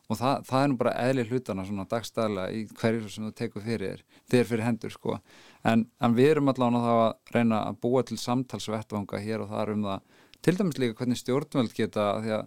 og 0.08 0.16
það, 0.16 0.44
það 0.48 0.62
er 0.62 0.68
nú 0.68 0.76
bara 0.80 0.94
eðli 1.04 1.24
hlutana 1.28 1.64
svona 1.68 1.84
dagstæðlega 1.90 2.54
í 2.56 2.62
hverju 2.72 3.10
sem 3.12 3.26
þú 3.26 3.32
tekur 3.36 3.62
fyrir 3.66 4.04
þér 4.32 4.48
fyrir 4.48 4.64
hendur 4.64 4.94
sko 4.94 5.18
en, 5.66 5.86
en 6.00 6.16
við 6.16 6.32
erum 6.34 6.52
allavega 6.52 6.84
þá 6.84 6.94
að 6.94 7.36
reyna 7.36 7.60
að 7.66 7.80
búa 7.82 8.04
til 8.06 8.18
samtalsvettvanga 8.20 9.22
hér 9.24 9.44
og 9.44 9.52
þar 9.52 9.74
um 9.74 9.86
það. 9.88 10.24
Til 10.38 10.54
dæmis 10.58 10.78
líka 10.78 10.98
hvernig 11.00 11.18
stjórnvöld 11.18 11.74
geta 11.74 12.10
því 12.22 12.34
að 12.38 12.44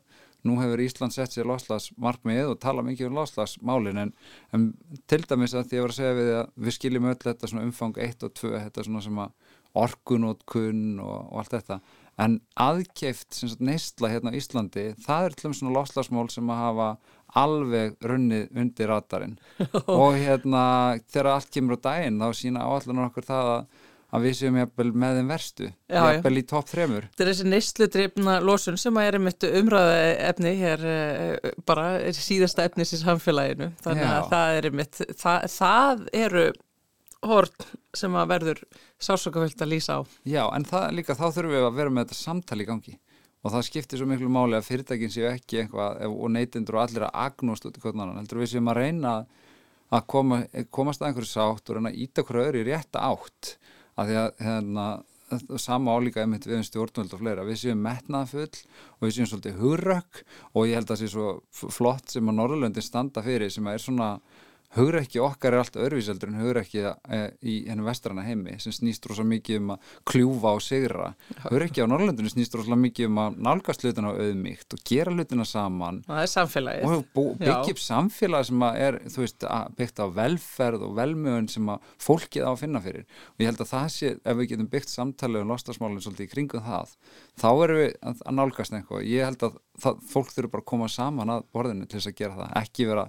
nú 0.48 0.58
hefur 0.58 0.82
Ísland 0.82 1.14
sett 1.14 1.36
sér 1.36 1.50
loslasmarkmið 1.50 2.54
og 2.54 2.60
tala 2.64 2.84
mikið 2.86 3.12
um 3.12 3.18
loslasmálin 3.20 4.00
en, 4.02 4.14
en 4.56 4.70
til 5.10 5.22
dæmis 5.28 5.54
að 5.54 5.70
því 5.70 5.80
að 5.80 5.84
vera 5.84 5.94
að 5.94 6.00
segja 6.00 6.18
við 6.18 6.32
að 6.40 6.54
við 6.66 6.78
skiljum 6.78 7.10
öll 7.12 7.18
þetta 7.22 7.50
svona 7.52 7.66
umfang 7.68 8.00
1 8.08 8.26
og 8.26 8.34
2 8.40 8.54
þetta 8.56 8.86
svona 8.88 9.04
sem 9.06 9.22
að 9.22 9.36
orkunótkun 9.82 11.00
og, 11.00 11.18
og 11.32 11.38
allt 11.42 11.54
þetta. 11.56 11.78
En 12.22 12.40
sagt 13.32 13.62
neistla 13.64 14.10
hérna 14.12 14.34
á 14.34 14.38
Íslandi 14.38 14.88
það 15.06 15.28
er 15.28 15.36
til 15.36 15.48
dæmis 15.48 15.62
svona 15.62 15.78
loslasmál 15.78 16.28
sem 16.34 16.50
að 16.52 16.64
hafa 16.66 16.90
alveg 17.38 17.96
runnið 18.04 18.50
undir 18.58 18.92
radarinn. 18.92 19.38
Og 19.92 20.18
hérna 20.20 20.64
þegar 21.12 21.36
allt 21.36 21.54
kemur 21.54 21.80
á 21.80 21.86
daginn 21.88 22.20
þá 22.22 22.28
sína 22.38 22.66
áallunar 22.68 23.10
okkur 23.10 23.28
það 23.28 23.52
að, 23.54 23.84
að 24.12 24.26
við 24.26 24.36
séum 24.40 24.58
jafnvel 24.62 24.88
með 25.04 25.20
þeim 25.20 25.32
verstu. 25.34 25.70
Jafnvel 25.92 26.34
í 26.42 26.46
topp 26.52 26.72
þremur. 26.72 27.08
Þetta 27.12 27.26
er 27.26 27.32
þessi 27.32 27.52
neyslutrifna 27.54 28.40
losun 28.44 28.82
sem 28.82 29.00
að 29.00 29.08
er 29.10 29.20
einmitt 29.20 29.48
umræða 29.52 30.02
efni 30.32 30.56
hér 30.60 30.90
eh, 30.96 31.54
bara 31.68 31.88
síðasta 32.18 32.68
efnis 32.68 32.96
í 32.98 33.02
samfélaginu. 33.04 33.72
Þannig 33.86 34.08
Já. 34.08 34.12
að 34.18 34.28
það 34.34 34.58
er 34.58 34.70
einmitt 34.72 35.02
það, 35.22 35.48
það 35.56 36.06
eru 36.26 36.50
hort 37.22 37.68
sem 37.94 38.16
að 38.18 38.32
verður 38.32 38.60
sásokaföld 39.02 39.62
að 39.62 39.72
lýsa 39.76 40.00
á. 40.00 40.10
Já, 40.26 40.44
en 40.56 40.66
það 40.66 40.88
líka 40.98 41.16
þá 41.16 41.28
þurfum 41.30 41.54
við 41.54 41.66
að 41.68 41.76
vera 41.78 41.94
með 41.94 42.08
þetta 42.08 42.18
samtali 42.18 42.66
í 42.66 42.70
gangi 42.70 42.98
og 43.42 43.54
það 43.54 43.68
skiptir 43.68 44.02
svo 44.02 44.08
miklu 44.10 44.30
máli 44.32 44.58
að 44.58 44.68
fyrirtækin 44.68 45.14
séu 45.14 45.28
ekki 45.32 45.64
eitthvað 45.64 46.04
og 46.08 46.34
neytendur 46.34 46.78
og 46.78 46.84
allir 46.86 47.08
að 47.08 47.16
agnóst 47.26 47.66
út 47.66 47.78
í 47.78 47.84
hvernig 47.84 48.04
annan 48.06 48.20
heldur 48.22 48.42
við 48.44 48.52
séum 48.54 48.70
að 48.70 48.82
reyna 48.82 49.14
að 49.92 50.04
koma, 50.14 50.42
komast 50.72 51.02
að 51.02 51.10
einhverju 51.10 51.32
sátt 51.32 51.70
og 51.70 51.78
reyna 51.78 51.92
að 51.92 52.04
íta 52.06 52.26
hverju 52.28 52.44
öðru 52.48 52.62
í 52.62 52.68
rétta 52.70 53.06
átt. 53.10 53.56
Af 54.00 54.08
því 54.08 54.20
að 54.22 54.46
hérna, 54.46 54.86
sama 55.60 55.96
álíka 55.96 56.24
einmitt 56.24 56.46
við 56.48 56.60
um 56.60 56.68
stjórnvöld 56.68 57.16
og 57.16 57.22
fleira. 57.22 57.48
Við 57.48 57.60
séum 57.64 57.82
metnaðfull 57.84 58.48
og 58.52 59.06
við 59.06 59.16
séum 59.18 59.30
svolítið 59.32 59.60
hurrökk 59.62 60.22
og 60.54 60.70
ég 60.70 60.80
held 60.80 60.88
að 60.88 60.94
það 60.94 61.02
sé 61.02 61.12
svo 61.12 61.72
flott 61.76 62.14
sem 62.14 62.32
að 62.32 62.40
Norrlöndin 62.40 62.86
standa 62.86 63.24
fyrir 63.26 63.52
sem 63.52 63.68
að 63.68 63.78
er 63.78 63.86
svona 63.86 64.10
hugreikki 64.76 65.20
okkar 65.24 65.56
er 65.56 65.64
allt 65.64 65.78
örvíseldur 65.80 66.32
en 66.32 66.40
hugreikki 66.42 66.84
e, 66.86 67.20
í 67.44 67.56
hennu 67.68 67.86
vestrana 67.86 68.24
heimi 68.26 68.58
sem 68.62 68.74
snýst 68.76 69.06
rosa 69.10 69.26
mikið 69.28 69.60
um 69.60 69.74
að 69.76 69.90
kljúfa 70.12 70.54
og 70.58 70.64
sigra. 70.64 71.10
Hugreikki 71.44 71.84
á 71.84 71.88
Norrlundinu 71.92 72.32
snýst 72.32 72.56
rosa 72.58 72.78
mikið 72.80 73.10
um 73.10 73.22
að 73.26 73.40
nálgast 73.48 73.86
hlutina 73.86 74.14
á 74.14 74.20
auðmíkt 74.20 74.78
og 74.78 74.84
gera 74.88 75.16
hlutina 75.16 75.48
saman. 75.48 76.02
Og 76.08 76.18
og 76.88 77.36
byggja 77.42 77.76
upp 77.76 77.84
samfélag 77.84 78.48
sem 78.48 78.68
er 78.72 79.00
veist, 79.18 79.48
byggt 79.78 80.04
á 80.04 80.06
velferð 80.16 80.88
og 80.88 80.96
velmögun 81.00 81.50
sem 81.52 81.72
að 81.72 81.92
fólkið 82.02 82.48
á 82.48 82.52
að 82.54 82.62
finna 82.64 82.84
fyrir. 82.84 83.08
Og 83.36 83.44
ég 83.44 83.52
held 83.52 83.66
að 83.66 83.74
það 83.74 83.90
sé, 83.96 84.14
ef 84.24 84.40
við 84.40 84.54
getum 84.54 84.72
byggt 84.72 84.94
samtalið 84.94 85.46
um 85.46 85.52
lostasmálinn 85.52 86.04
svolítið 86.04 86.30
í 86.30 86.32
kringum 86.32 86.66
það 86.66 86.96
þá 87.42 87.50
erum 87.52 87.82
við 87.82 87.92
að 88.02 88.36
nálgast 88.38 88.76
eitthvað. 88.76 89.06
Ég 89.10 89.28
held 89.28 89.46
að 89.48 89.60
það, 89.82 90.04
fólk 90.12 90.36
þurfa 90.36 90.54
bara 90.54 90.66
að 90.66 90.70
koma 90.74 90.92
saman 90.92 91.34
að 91.38 91.48
borðinu 91.56 91.88
til 91.88 92.00
þess 92.00 92.12
að 92.12 92.20
gera 92.22 92.38
það, 92.40 92.54
ekki 92.62 92.90
vera 92.92 93.08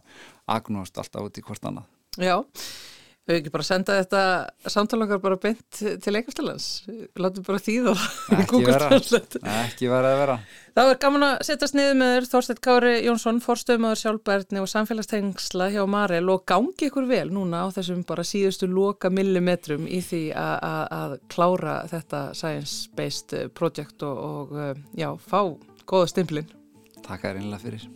agnúast 0.56 0.98
alltaf 1.02 1.28
út 1.28 1.38
í 1.38 1.46
hvort 1.46 1.70
annað. 1.70 1.86
Já, 2.20 2.36
við 3.28 3.38
ekki 3.38 3.52
bara 3.54 3.64
senda 3.66 3.96
þetta 4.00 4.70
samtalangar 4.74 5.20
bara 5.22 5.38
beint 5.40 5.78
til 5.78 6.12
leikastalans, 6.14 6.66
látum 7.22 7.44
bara 7.46 7.60
þýða 7.62 7.92
ekki 8.40 8.60
vera, 8.66 8.88
ekki 9.62 9.90
vera 9.92 10.10
að 10.10 10.20
vera. 10.22 10.36
Það 10.72 10.88
var 10.88 10.98
gaman 11.04 11.26
að 11.28 11.34
setjast 11.46 11.76
niður 11.78 11.98
með 12.00 12.14
þér 12.14 12.28
Þorstedt 12.32 12.62
Kári 12.64 12.92
Jónsson, 13.06 13.40
forstöðumöður 13.44 14.00
sjálfbærni 14.02 14.62
og 14.62 14.70
samfélagstengsla 14.72 15.68
hjá 15.74 15.82
Marel 15.94 16.32
og 16.32 16.46
gangi 16.50 16.88
ykkur 16.88 17.06
vel 17.10 17.28
núna 17.34 17.62
á 17.62 17.66
þessum 17.76 18.02
bara 18.08 18.24
síðustu 18.26 18.66
loka 18.70 19.12
millimetrum 19.12 19.86
í 19.86 20.00
því 20.02 20.22
að 20.38 21.18
klára 21.32 21.82
þetta 21.92 22.24
science-based 22.38 23.36
project 23.54 24.02
og, 24.08 24.18
og 24.18 24.82
já, 24.98 25.12
fá 25.28 25.54
góða 25.86 26.10
stimplinn. 26.10 26.50
Takk 27.02 27.26
að 27.28 27.38
reynilega 27.38 27.62
fyrir. 27.64 27.88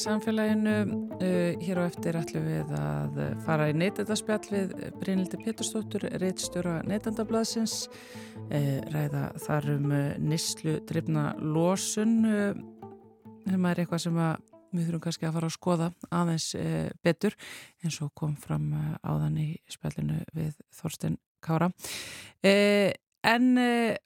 Samfélaginu. 0.00 0.74
Uh, 1.18 1.54
hér 1.62 1.80
á 1.80 1.84
eftir 1.86 2.16
ætlum 2.18 2.46
við 2.48 2.72
að 2.78 3.20
fara 3.46 3.68
í 3.70 3.76
neytendaspjall 3.78 4.48
við 4.50 4.74
Brynildi 5.00 5.38
Péturstóttur, 5.42 6.06
reittstjóra 6.22 6.80
neytendablaðsins, 6.88 7.86
uh, 8.48 8.80
ræða 8.94 9.28
þar 9.44 9.70
um 9.76 9.94
nýslu 10.24 10.78
drifna 10.88 11.30
losun. 11.40 12.18
Það 13.44 13.70
er 13.70 13.82
eitthvað 13.84 14.04
sem 14.06 14.20
við 14.74 14.88
þurfum 14.88 15.04
kannski 15.06 15.28
að 15.28 15.38
fara 15.38 15.50
að 15.50 15.56
skoða 15.56 15.88
aðeins 16.10 16.50
betur 17.04 17.38
eins 17.84 18.00
og 18.02 18.12
kom 18.18 18.34
fram 18.40 18.70
áðan 19.04 19.38
í 19.38 19.48
spjallinu 19.70 20.22
við 20.34 20.56
Þorsten 20.74 21.18
Kára. 21.44 21.70
En 22.44 23.50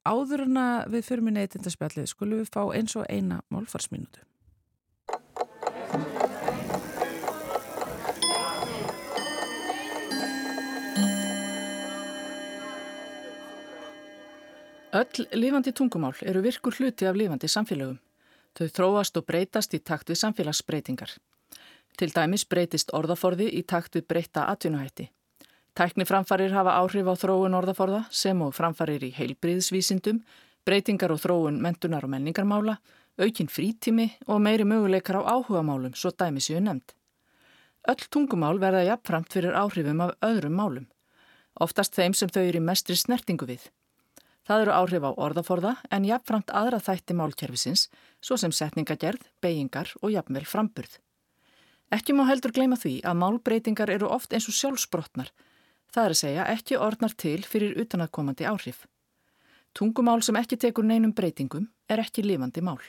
áður 0.07 0.45
en 0.45 0.63
við 0.93 1.07
förum 1.09 1.33
í 1.33 1.39
neytendaspjallið 1.39 2.11
skulum 2.11 2.43
við 2.43 2.53
fá 2.53 2.63
eins 2.77 2.99
og 2.99 3.09
eina 3.09 3.41
málfarsminutu. 3.55 4.28
Öll 14.93 15.27
lifandi 15.33 15.73
tungumál 15.73 16.15
eru 16.25 16.41
virkur 16.41 16.73
hluti 16.73 17.07
af 17.07 17.17
lifandi 17.17 17.49
samfélögum. 17.49 17.99
Þau 18.57 18.69
þróast 18.73 19.19
og 19.21 19.27
breytast 19.29 19.75
í 19.77 19.83
takt 19.85 20.09
við 20.09 20.17
samfélagsbreytingar. 20.23 21.11
Til 22.01 22.09
dæmis 22.15 22.47
breytist 22.49 22.95
orðaforði 22.97 23.51
í 23.53 23.63
takt 23.69 23.99
við 23.99 24.07
breyta 24.09 24.47
atvinnuhætti. 24.49 25.11
Tækniframfarir 25.77 26.57
hafa 26.57 26.79
áhrif 26.81 27.05
á 27.05 27.15
þróun 27.21 27.59
orðaforða 27.61 28.07
sem 28.11 28.41
og 28.41 28.57
framfarir 28.57 29.05
í 29.05 29.13
heilbriðsvísindum, 29.13 30.23
breytingar 30.65 31.13
og 31.13 31.21
þróun 31.21 31.61
mentunar 31.61 32.09
og 32.09 32.15
menningarmála, 32.17 32.79
aukinn 33.21 33.53
frítími 33.53 34.09
og 34.27 34.41
meiri 34.41 34.65
möguleikar 34.65 35.21
á 35.21 35.37
áhugamálum 35.37 35.93
svo 35.93 36.17
dæmi 36.17 36.41
séu 36.41 36.65
nefnd. 36.65 36.97
Öll 37.85 38.09
tungumál 38.09 38.57
verða 38.57 38.87
jafnframt 38.89 39.37
fyrir 39.37 39.53
áhrifum 39.53 40.01
af 40.01 40.17
öðrum 40.25 40.57
málum, 40.57 40.89
oftast 41.61 41.93
þeim 41.93 42.17
sem 42.17 42.33
þau 42.33 42.47
eru 42.47 42.65
mestri 42.65 42.97
snertingu 42.97 43.45
við. 43.45 43.69
Það 44.49 44.63
eru 44.65 44.73
áhrif 44.73 45.05
á 45.05 45.11
orðaforða 45.13 45.75
en 45.93 46.07
jafnframt 46.09 46.53
aðra 46.57 46.79
þætti 46.81 47.17
málkerfisins, 47.19 47.83
svo 48.25 48.39
sem 48.41 48.55
setningagerð, 48.55 49.27
beigingar 49.45 49.93
og 50.01 50.15
jafnvel 50.15 50.47
framburð. 50.49 50.95
Ekki 51.93 52.17
má 52.17 52.25
heldur 52.29 52.55
gleyma 52.57 52.79
því 52.81 52.95
að 53.05 53.21
málbreytingar 53.21 53.93
eru 53.93 54.09
oft 54.09 54.33
eins 54.33 54.49
og 54.49 54.57
sjálfsbrotnar. 54.57 55.29
Það 55.93 56.05
er 56.05 56.15
að 56.15 56.21
segja 56.23 56.47
ekki 56.55 56.81
orðnar 56.81 57.17
til 57.21 57.43
fyrir 57.45 57.77
utanakomandi 57.85 58.49
áhrif. 58.49 58.87
Tungumál 59.77 60.25
sem 60.25 60.37
ekki 60.41 60.57
tekur 60.57 60.89
neinum 60.89 61.13
breytingum 61.13 61.69
er 61.89 62.01
ekki 62.01 62.25
lifandi 62.25 62.65
mál. 62.65 62.81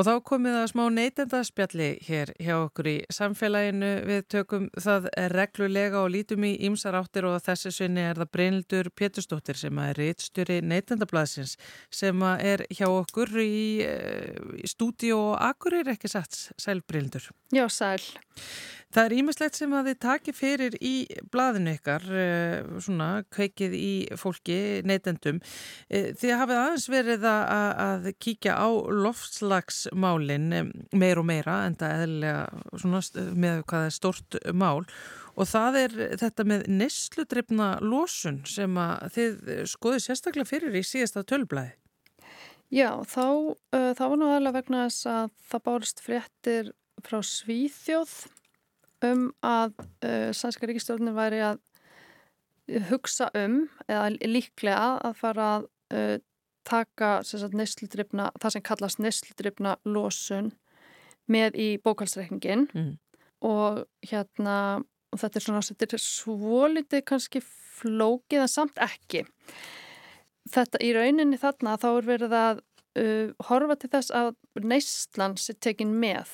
Og 0.00 0.06
þá 0.08 0.12
komið 0.24 0.54
það 0.56 0.68
smá 0.70 0.82
neytendaspjalli 0.96 1.88
hér 2.06 2.30
hjá 2.40 2.54
okkur 2.62 2.86
í 2.88 2.94
samfélaginu. 3.12 3.90
Við 4.08 4.22
tökum 4.32 4.68
það 4.80 5.08
reglulega 5.34 6.00
og 6.00 6.14
lítum 6.14 6.46
í 6.48 6.54
ímsar 6.64 6.96
áttir 6.96 7.28
og 7.28 7.36
þessi 7.44 7.74
sinni 7.76 8.06
er 8.08 8.16
það 8.22 8.30
Brynildur 8.32 8.88
Péturstóttir 8.96 9.60
sem 9.60 9.82
er 9.84 10.00
reittstjóri 10.00 10.62
neytendablasins 10.64 11.58
sem 11.92 12.24
er 12.32 12.64
hjá 12.72 12.88
okkur 12.88 13.36
í, 13.44 13.84
eh, 13.84 14.32
í 14.64 14.72
stúdíu 14.72 15.18
og 15.18 15.34
akkurir 15.44 15.92
ekki 15.92 16.08
satt. 16.08 16.40
Sæl 16.56 16.80
Brynildur. 16.80 17.28
Já, 17.52 17.68
sæl. 17.68 18.00
Það 18.92 19.06
er 19.06 19.14
ímislegt 19.16 19.56
sem 19.56 19.72
að 19.72 19.86
þið 19.88 19.98
taki 20.04 20.32
fyrir 20.36 20.74
í 20.84 21.06
blaðinu 21.32 21.72
ykkar, 21.78 22.02
eh, 22.12 22.80
svona 22.84 23.24
kveikið 23.32 23.76
í 23.76 23.92
fólki, 24.20 24.82
neytendum. 24.84 25.40
Eh, 25.88 26.12
þið 26.12 26.36
hafið 26.36 26.60
aðeins 26.60 26.88
verið 26.92 27.24
að, 27.24 27.72
að 27.86 28.10
kíkja 28.20 28.52
á 28.52 28.68
loftslagsmálin 29.90 30.72
meir 30.92 31.18
og 31.18 31.26
meira 31.26 31.66
en 31.66 31.76
það 31.78 32.04
eðlega 32.06 33.34
með 33.34 33.62
hvað 33.66 33.86
er 33.86 33.94
stort 33.94 34.36
mál 34.52 34.84
og 35.34 35.48
það 35.48 35.78
er 35.80 35.94
þetta 36.20 36.44
með 36.44 36.66
nesludreifna 36.68 37.68
losun 37.80 38.42
sem 38.46 38.76
að 38.76 39.08
þið 39.14 39.64
skoðu 39.70 40.00
sérstaklega 40.00 40.48
fyrir 40.48 40.76
í 40.76 40.84
síðasta 40.84 41.24
tölblæði. 41.24 41.74
Já, 42.72 43.02
þá, 43.04 43.52
uh, 43.76 43.92
þá 43.92 44.04
var 44.06 44.16
nú 44.16 44.28
aðalega 44.30 44.60
vegna 44.60 44.86
þess 44.86 45.06
að 45.06 45.32
það 45.50 45.64
bárist 45.66 46.00
fréttir 46.00 46.70
frá 47.04 47.18
Svíþjóð 47.20 48.14
um 49.04 49.26
að 49.44 49.74
uh, 50.06 50.30
Sænska 50.32 50.68
ríkistjórnir 50.68 51.16
væri 51.16 51.42
að 51.44 51.60
hugsa 52.88 53.28
um 53.36 53.66
eða 53.90 54.12
líklega 54.24 55.00
að 55.04 55.18
fara 55.20 55.48
að 55.58 55.66
uh, 55.92 56.16
taka 56.68 57.20
nesludrifna, 57.52 58.30
það 58.40 58.56
sem 58.56 58.64
kallast 58.66 59.00
nesludrifna 59.02 59.76
losun 59.84 60.52
með 61.30 61.58
í 61.58 61.68
bókalsreikningin 61.82 62.66
mm. 62.72 62.92
og 63.48 63.84
hérna 64.08 64.82
og 65.12 65.20
þetta 65.20 65.38
er 65.38 65.44
svona, 65.46 65.62
þetta 65.62 65.98
er 65.98 66.04
svolítið 66.04 67.04
kannski 67.08 67.42
flókið 67.44 68.44
en 68.44 68.50
samt 68.50 68.80
ekki 68.82 69.24
þetta 70.52 70.80
í 70.82 70.92
rauninni 70.96 71.38
þarna 71.40 71.76
þá 71.80 71.88
er 71.92 72.08
verið 72.08 72.36
að 72.38 72.62
uh, 72.98 73.28
horfa 73.48 73.78
til 73.78 73.92
þess 73.92 74.14
að 74.16 74.32
neyslan 74.62 75.38
sé 75.40 75.54
tekin 75.58 75.94
með 76.02 76.32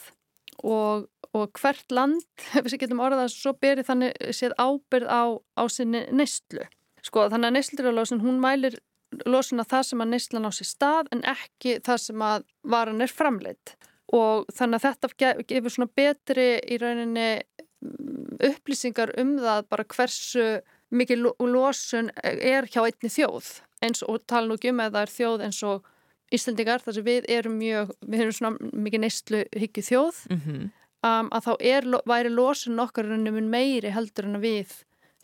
og 0.65 1.09
og 1.37 1.61
hvert 1.61 1.93
land, 1.93 2.25
ef 2.57 2.67
við 2.67 2.85
getum 2.85 3.03
orðað 3.05 3.33
svo 3.35 3.55
beri 3.61 3.85
þannig 3.87 4.17
séð 4.37 4.55
ábyrð 4.59 5.09
á, 5.11 5.23
á 5.61 5.63
sinni 5.73 6.05
neistlu. 6.15 6.65
Sko 7.05 7.29
þannig 7.31 7.51
að 7.51 7.57
neistluralósin 7.57 8.23
hún 8.25 8.41
mælir 8.43 8.79
losuna 9.27 9.65
það 9.69 9.85
sem 9.89 10.03
að 10.05 10.11
neyslan 10.13 10.49
á 10.49 10.53
sér 10.53 10.69
stað 10.69 11.13
en 11.15 11.23
ekki 11.25 11.79
það 11.85 12.01
sem 12.05 12.25
að 12.25 12.49
varan 12.63 13.05
er 13.05 13.13
framleitt 13.13 13.77
og 14.15 14.49
þannig 14.57 14.79
að 14.79 14.87
þetta 14.87 15.33
gefur 15.49 15.75
svona 15.75 15.93
betri 15.97 16.49
í 16.65 16.79
rauninni 16.81 17.29
mm, 17.39 18.41
upplýsingar 18.51 19.15
um 19.21 19.37
það 19.41 19.63
bara 19.69 19.89
hversu 19.95 20.49
mikið 20.89 21.27
losun 21.45 22.11
er 22.25 22.69
hjá 22.69 22.83
einni 22.85 23.13
þjóð 23.13 23.53
eins 23.85 24.03
og 24.07 24.25
tala 24.27 24.49
nú 24.49 24.59
ekki 24.59 24.73
um 24.73 24.83
að 24.83 24.97
það 24.97 25.07
er 25.07 25.15
þjóð 25.15 25.47
eins 25.49 25.63
og 25.69 25.95
Íslandingar 26.35 26.83
þar 26.85 26.97
sem 26.99 27.07
við 27.07 27.29
erum 27.33 27.55
mjög, 27.57 27.95
við 28.05 28.23
erum 28.23 28.35
svona 28.37 28.73
mikið 28.85 29.01
neyslu 29.01 29.39
higgi 29.57 29.85
þjóð 29.87 30.19
mm 30.29 30.41
-hmm. 30.45 30.67
um, 31.09 31.31
að 31.33 31.47
þá 31.47 31.53
er, 31.61 31.89
væri 32.05 32.33
losun 32.33 32.81
okkar 32.85 33.09
meiri 33.41 33.91
heldur 33.91 34.29
en 34.29 34.37
að 34.37 34.45
við 34.45 34.75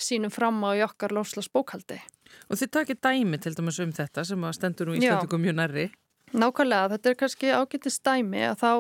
sínum 0.01 0.33
fram 0.33 0.65
á 0.65 0.71
í 0.75 0.83
okkar 0.83 1.13
lofslags 1.13 1.51
bókaldi. 1.53 2.01
Og 2.49 2.61
þið 2.61 2.73
takir 2.77 3.01
dæmi 3.03 3.41
til 3.41 3.55
dæmis 3.57 3.81
um 3.85 3.93
þetta 3.95 4.25
sem 4.29 4.47
að 4.47 4.57
stendur 4.59 4.91
nú 4.91 4.97
í 4.97 5.03
Íslandikum 5.03 5.43
mjög 5.45 5.59
nærri. 5.61 5.89
Nákvæmlega, 6.35 6.93
þetta 6.95 7.11
er 7.11 7.19
kannski 7.21 7.53
ágættist 7.55 8.05
dæmi 8.07 8.43
að 8.49 8.57
þá 8.63 8.71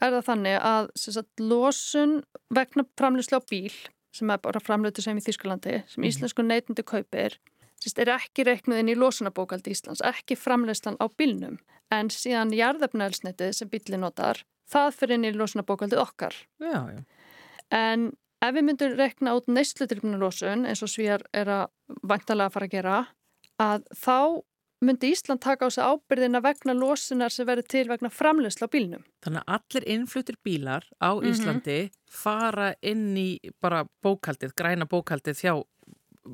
er 0.00 0.14
það 0.16 0.26
þannig 0.28 0.58
að 0.70 0.90
sagt, 1.02 1.42
losun 1.42 2.20
vegna 2.54 2.86
framleyslu 2.98 3.40
á 3.40 3.42
bíl 3.50 3.72
sem 4.14 4.30
er 4.32 4.40
bara 4.42 4.62
framlötu 4.62 5.02
sem 5.04 5.18
í 5.18 5.24
Þýskalandi 5.24 5.80
sem 5.86 6.00
mm. 6.02 6.08
íslensku 6.08 6.44
neytundi 6.46 6.84
kaupir 6.86 7.36
er 7.88 8.12
ekki 8.12 8.44
reiknuð 8.44 8.82
inn 8.82 8.92
í 8.92 8.96
losunabókaldi 8.98 9.72
Íslands, 9.72 10.02
ekki 10.04 10.36
framleyslan 10.36 10.98
á 11.00 11.06
bílnum 11.08 11.58
en 11.94 12.10
síðan 12.12 12.52
jarðefnaelsnetið 12.54 13.54
sem 13.56 13.70
bíli 13.70 13.98
notar, 13.98 14.42
það 14.70 14.90
fyrir 14.98 15.18
inn 15.18 15.28
í 15.30 15.32
losunabókaldi 15.34 15.98
okkar. 15.98 16.36
Já, 16.60 16.80
já. 16.92 17.00
En 17.74 18.10
Ef 18.40 18.54
við 18.56 18.64
myndum 18.64 18.94
rekna 18.96 19.34
út 19.36 19.50
neyslutilfnulósun 19.52 20.64
eins 20.68 20.80
og 20.84 20.88
svíjar 20.88 21.26
er 21.36 21.50
að 21.52 21.98
vantalega 22.08 22.48
að 22.48 22.54
fara 22.54 22.68
að 22.70 22.76
gera 22.76 23.00
að 23.60 23.84
þá 24.00 24.16
myndi 24.80 25.10
Ísland 25.12 25.42
taka 25.44 25.68
á 25.68 25.70
sig 25.70 25.84
ábyrðina 25.84 26.40
vegna 26.40 26.72
lósunar 26.72 27.32
sem 27.32 27.48
verður 27.48 27.68
til 27.68 27.84
vegna 27.90 28.08
framlegsla 28.08 28.64
á 28.68 28.72
bílnum. 28.72 29.04
Þannig 29.20 29.44
að 29.44 29.56
allir 29.58 29.88
innflutir 29.94 30.38
bílar 30.44 30.88
á 30.96 31.12
mhm. 31.12 31.28
Íslandi 31.28 31.78
mm 31.82 31.88
-hmm. 31.88 32.16
fara 32.22 32.74
inn 32.80 33.16
í 33.16 33.38
bara 33.60 33.84
bókaldið, 34.02 34.56
græna 34.56 34.86
bókaldið 34.86 35.36
hjá 35.44 35.62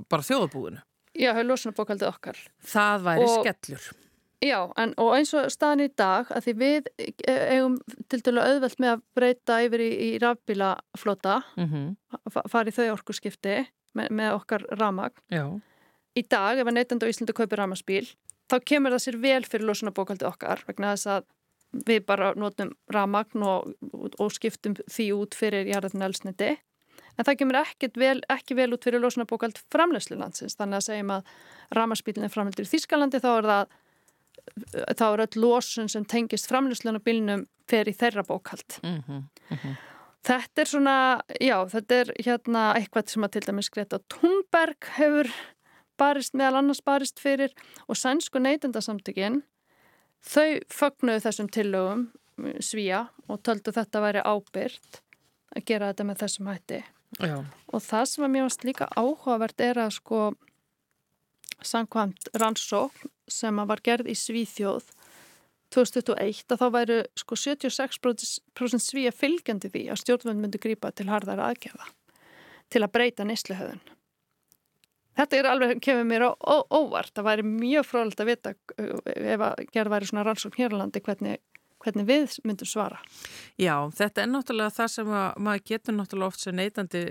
bara 0.09 0.23
þjóðabúðinu. 0.23 0.83
Já, 1.17 1.33
hefur 1.33 1.51
lósunarbókaldið 1.51 2.09
okkar. 2.09 2.37
Það 2.63 3.03
væri 3.03 3.25
og... 3.25 3.41
skellur. 3.41 4.06
Já, 4.45 4.59
en, 4.77 4.93
og 5.01 5.15
eins 5.17 5.33
og 5.33 5.49
staðan 5.53 5.87
í 5.87 5.89
dag 5.97 6.29
að 6.29 6.45
því 6.45 6.53
við 6.61 6.89
eigum 7.25 7.79
til 8.13 8.21
dælu 8.21 8.43
auðvelt 8.43 8.83
með 8.83 8.91
að 8.93 9.05
breyta 9.17 9.57
yfir 9.65 9.81
í, 9.81 9.89
í 9.97 10.11
rafbílaflota 10.21 11.39
mm 11.57 11.71
-hmm. 11.71 12.43
farið 12.53 12.77
þau 12.77 12.93
orku 12.93 13.17
skipti 13.17 13.57
með, 13.97 14.11
með 14.11 14.35
okkar 14.37 14.67
ramagn 14.77 15.17
Já. 15.33 15.47
í 16.15 16.23
dag 16.29 16.59
ef 16.59 16.69
að 16.69 16.77
neytandi 16.77 17.09
á 17.09 17.13
Íslandi 17.13 17.33
kaupir 17.33 17.59
ramaspíl 17.59 18.05
þá 18.51 18.61
kemur 18.61 18.93
það 18.93 19.05
sér 19.07 19.19
vel 19.23 19.45
fyrir 19.45 19.67
losunabókaldi 19.71 20.29
okkar 20.29 20.65
vegna 20.69 20.93
þess 20.93 21.07
að 21.07 21.25
við 21.87 22.05
bara 22.07 22.35
notum 22.37 22.75
ramagn 22.93 23.43
og, 23.43 23.73
og 24.21 24.33
skiptum 24.33 24.77
því 24.85 25.13
út 25.17 25.35
fyrir 25.35 25.67
jarðarinn 25.67 26.07
elsniti 26.11 26.59
en 27.17 27.25
það 27.25 27.39
kemur 27.41 27.59
vel, 27.97 28.21
ekki 28.29 28.55
vel 28.55 28.73
út 28.73 28.85
fyrir 28.85 29.01
losunabókald 29.01 29.59
framlegslu 29.73 30.17
landsins 30.21 30.57
þannig 30.57 30.77
að 30.77 30.87
segjum 30.91 31.11
að 31.11 31.35
ramaspílinn 31.73 32.29
er 32.29 32.33
framlegdur 32.33 32.69
í 32.69 32.73
Þískalandi 32.75 33.21
þá 33.25 33.31
er 33.33 33.51
það 33.51 33.77
þá 34.97 35.05
er 35.09 35.25
öll 35.27 35.43
losun 35.43 35.91
sem 35.93 36.05
tengist 36.09 36.49
framlýslunarbilnum 36.51 37.47
fer 37.71 37.89
í 37.91 37.95
þeirra 37.97 38.25
bókald 38.27 38.79
mm 38.83 39.03
-hmm, 39.03 39.23
mm 39.51 39.59
-hmm. 39.59 39.77
þetta 40.29 40.63
er 40.63 40.71
svona 40.71 41.21
já, 41.41 41.59
þetta 41.69 41.95
er 41.95 42.13
hérna 42.25 42.75
eitthvað 42.75 43.09
sem 43.11 43.25
að 43.25 43.33
til 43.33 43.47
dæmis 43.47 43.71
Greta 43.71 43.99
Thunberg 44.09 44.91
hefur 44.99 45.31
barist 45.99 46.35
meðal 46.35 46.61
annars 46.61 46.83
barist 46.85 47.21
fyrir 47.21 47.53
og 47.89 47.97
sænsku 47.97 48.39
neytendasamtökin 48.39 49.43
þau 50.23 50.61
fögnuðu 50.73 51.21
þessum 51.21 51.49
tillögum 51.49 52.11
svíja 52.61 53.07
og 53.29 53.41
töldu 53.43 53.73
þetta 53.73 54.01
væri 54.01 54.21
ábyrgt 54.25 55.01
að 55.57 55.65
gera 55.65 55.93
þetta 55.93 56.05
með 56.05 56.23
þessum 56.23 56.51
hætti 56.53 56.85
já. 57.21 57.45
og 57.73 57.83
það 57.83 58.05
sem 58.05 58.25
að 58.25 58.31
mér 58.35 58.43
varst 58.43 58.65
líka 58.65 58.89
áhugavert 58.97 59.61
er 59.61 59.79
að 59.79 59.91
sko 59.91 60.35
samkvæmt 61.65 62.29
rannsókn 62.35 63.13
sem 63.29 63.63
var 63.69 63.83
gerð 63.85 64.11
í 64.13 64.17
Svíþjóð 64.19 64.91
2021 65.75 66.55
að 66.55 66.63
þá 66.63 66.67
væru 66.75 66.99
sko 67.19 67.39
76% 67.41 68.83
svíja 68.83 69.13
fylgjandi 69.15 69.71
því 69.73 69.85
að 69.91 70.01
stjórnvöld 70.03 70.41
myndi 70.41 70.63
grýpa 70.63 70.93
til 70.95 71.09
harðara 71.11 71.51
aðgerða 71.51 71.91
til 72.73 72.83
að 72.83 72.93
breyta 72.95 73.27
neysluhauðun. 73.27 73.83
Þetta 75.17 75.37
er 75.39 75.49
alveg, 75.49 75.79
kemur 75.81 76.05
mér 76.05 76.27
ó, 76.29 76.33
óvart, 76.69 77.15
það 77.17 77.29
væri 77.31 77.45
mjög 77.49 77.87
frólægt 77.89 78.21
að 78.21 78.31
vita 78.33 78.53
uh, 78.53 78.97
ef 79.17 79.45
að 79.47 79.63
gerð 79.73 79.95
væri 79.95 80.09
svona 80.11 80.25
rannsókn 80.27 80.59
hér 80.61 80.77
á 80.77 80.81
landi 80.83 81.01
hvernig, 81.07 81.39
hvernig 81.81 82.09
við 82.11 82.37
myndum 82.45 82.69
svara. 82.69 82.99
Já, 83.57 83.79
þetta 83.97 84.23
er 84.23 84.29
náttúrulega 84.35 84.75
það 84.77 84.93
sem 84.93 85.15
að, 85.23 85.41
maður 85.47 85.65
getur 85.73 85.97
náttúrulega 85.97 86.35
oft 86.35 86.45
sem 86.45 86.59
neytandi 86.59 87.05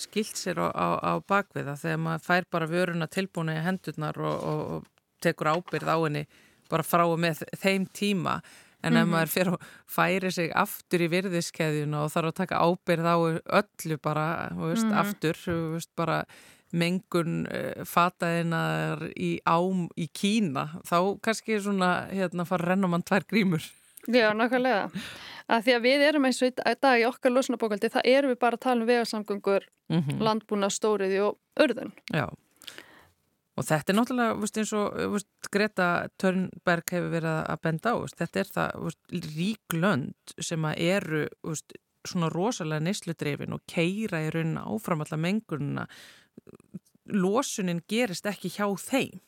skilt 0.00 0.40
sér 0.40 0.62
á, 0.64 0.68
á, 0.72 0.88
á 1.04 1.12
bakviða 1.20 1.76
þegar 1.82 2.02
maður 2.06 2.26
fær 2.30 2.48
bara 2.56 2.70
vöruna 2.70 3.10
tilbúinu 3.12 3.58
í 3.58 3.64
hendurnar 3.66 4.22
og, 4.24 4.48
og 4.54 4.90
tekur 5.24 5.52
ábyrð 5.54 5.90
á 5.90 5.96
henni 6.04 6.26
bara 6.70 6.86
frá 6.86 7.04
og 7.06 7.18
með 7.20 7.44
þeim 7.60 7.88
tíma 7.92 8.40
en 8.84 8.92
mm 8.92 8.96
-hmm. 8.96 9.00
ef 9.00 9.06
mhm. 9.06 9.12
maður 9.12 9.34
fyrir 9.34 9.52
að 9.52 9.60
færi 9.86 10.30
sig 10.30 10.50
aftur 10.54 11.00
í 11.00 11.08
virðiskeðjuna 11.08 12.02
og 12.04 12.10
þarf 12.12 12.28
að 12.28 12.40
taka 12.40 12.62
ábyrð 12.66 13.06
á 13.08 13.16
öllu 13.60 13.96
bara 14.02 14.26
veist, 14.56 14.84
mm 14.84 14.90
-hmm. 14.90 15.00
aftur, 15.00 15.36
veist, 15.72 15.90
bara 15.96 16.24
mengun 16.72 17.46
uh, 17.46 17.84
fataðinar 17.84 19.12
í 19.16 19.40
ám 19.46 19.88
í 19.96 20.08
Kína 20.12 20.80
þá 20.84 21.20
kannski 21.22 21.60
svona 21.60 22.08
hérna 22.10 22.44
fara 22.44 22.68
renna 22.68 22.86
mann 22.86 23.02
tvær 23.02 23.24
grímur 23.30 23.62
Já, 24.06 24.34
nákvæmlega 24.36 24.90
að 25.48 25.62
því 25.64 25.72
að 25.74 25.82
við 25.82 26.00
erum 26.08 26.24
eins 26.24 26.42
og 26.42 26.48
í 26.48 26.54
dag 26.80 27.00
í 27.00 27.06
okkar 27.08 27.32
losnabókaldi, 27.32 27.88
það 27.88 28.02
erum 28.04 28.30
við 28.30 28.38
bara 28.38 28.56
að 28.56 28.60
tala 28.60 28.80
um 28.80 28.86
vegarsamgöngur, 28.86 29.62
mm 29.88 30.00
-hmm. 30.00 30.20
landbúna, 30.20 30.68
stóriði 30.70 31.20
og 31.20 31.38
örðun 31.56 31.92
Já 32.12 32.28
Og 33.54 33.66
þetta 33.68 33.92
er 33.92 33.98
náttúrulega, 33.98 34.36
veist, 34.42 34.56
eins 34.58 34.72
og 34.74 34.96
veist, 35.12 35.28
Greta 35.54 35.88
Törnberg 36.18 36.90
hefur 36.90 37.12
verið 37.12 37.36
að 37.38 37.60
benda 37.62 37.92
á, 37.94 37.96
veist, 38.02 38.18
þetta 38.18 38.40
er 38.42 38.50
það 38.56 38.88
rík 39.36 39.76
lönd 39.78 40.34
sem 40.42 40.66
að 40.66 40.80
eru 40.82 41.20
svona 42.04 42.30
rosalega 42.34 42.84
neysludrefin 42.84 43.54
og 43.54 43.62
keira 43.70 44.24
í 44.26 44.32
raunin 44.34 44.58
áfram 44.60 45.04
allar 45.04 45.22
mengununa. 45.22 45.86
Lósunin 47.14 47.84
gerist 47.88 48.26
ekki 48.26 48.50
hjá 48.56 48.66
þeim. 48.80 49.22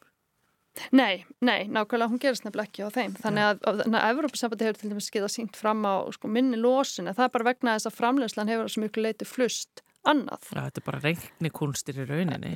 Nei, 0.92 1.24
nei, 1.40 1.64
nákvæmlega 1.72 2.10
hún 2.10 2.20
gerist 2.20 2.44
nefnilega 2.44 2.68
ekki 2.68 2.84
á 2.84 2.90
þeim. 2.92 3.14
Þannig 3.22 3.46
að, 3.46 3.62
að, 3.70 3.82
að 3.86 4.10
Evrópa-sambandi 4.10 4.66
hefur 4.66 4.80
til 4.82 4.90
dæmis 4.90 5.08
skeitt 5.08 5.24
að 5.24 5.32
sínt 5.32 5.56
fram 5.56 5.86
á 5.88 6.04
sko, 6.12 6.28
minni 6.28 6.58
lósun, 6.60 7.08
en 7.08 7.16
það 7.16 7.28
er 7.28 7.34
bara 7.38 7.48
vegna 7.48 7.76
þess 7.78 7.88
að 7.88 7.96
framlegslan 7.96 8.50
hefur 8.52 8.72
svo 8.72 8.84
mjög 8.84 9.00
leiti 9.06 9.28
flust 9.28 9.85
annað. 10.08 10.48
Ja, 10.54 10.64
þetta 10.66 10.82
er 10.82 10.86
bara 10.86 11.02
reiknikunstir 11.04 12.00
í 12.02 12.06
rauninni. 12.08 12.54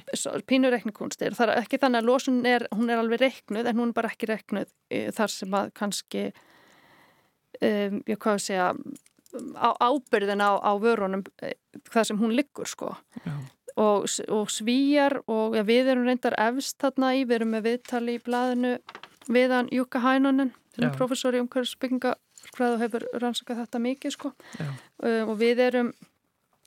Pínur 0.49 0.75
reiknikunstir. 0.75 1.37
Það 1.39 1.55
er 1.55 1.63
ekki 1.65 1.81
þannig 1.83 2.03
að 2.03 2.11
losun 2.11 2.41
er, 2.49 2.67
hún 2.75 2.91
er 2.91 3.03
alveg 3.03 3.23
reiknuð 3.25 3.71
en 3.71 3.83
hún 3.83 3.93
er 3.93 3.99
bara 3.99 4.11
ekki 4.13 4.31
reiknuð 4.31 4.73
e, 4.91 5.03
þar 5.17 5.35
sem 5.35 5.57
að 5.61 5.73
kannski, 5.81 6.25
um, 7.61 8.01
ég 8.09 8.21
hvað 8.21 8.39
að 8.39 8.45
segja, 8.47 8.69
á, 9.57 9.71
ábyrðin 9.79 10.45
á, 10.45 10.51
á 10.59 10.73
vörunum 10.83 11.25
það 11.91 12.09
sem 12.11 12.21
hún 12.21 12.37
liggur 12.39 12.71
sko. 12.71 12.95
Og, 13.81 14.09
og 14.35 14.51
svíjar 14.51 15.21
og 15.31 15.55
ja, 15.57 15.63
við 15.65 15.93
erum 15.93 16.09
reyndar 16.09 16.35
efst 16.43 16.81
þarna 16.83 17.15
í, 17.17 17.23
við 17.25 17.41
erum 17.41 17.55
með 17.55 17.69
viðtali 17.69 18.17
í 18.19 18.25
blæðinu 18.25 18.73
viðan 19.31 19.71
Júka 19.73 20.03
Hænonen, 20.03 20.51
professor 20.97 21.37
í 21.37 21.43
umhverfsbygginga 21.43 22.17
hvað 22.55 22.75
þú 22.75 22.81
hefur 22.83 23.07
rannsakað 23.23 23.63
þetta 23.63 23.83
mikið 23.85 24.15
sko. 24.17 24.33
Uh, 24.59 25.23
og 25.29 25.37
við 25.41 25.63
erum 25.67 25.93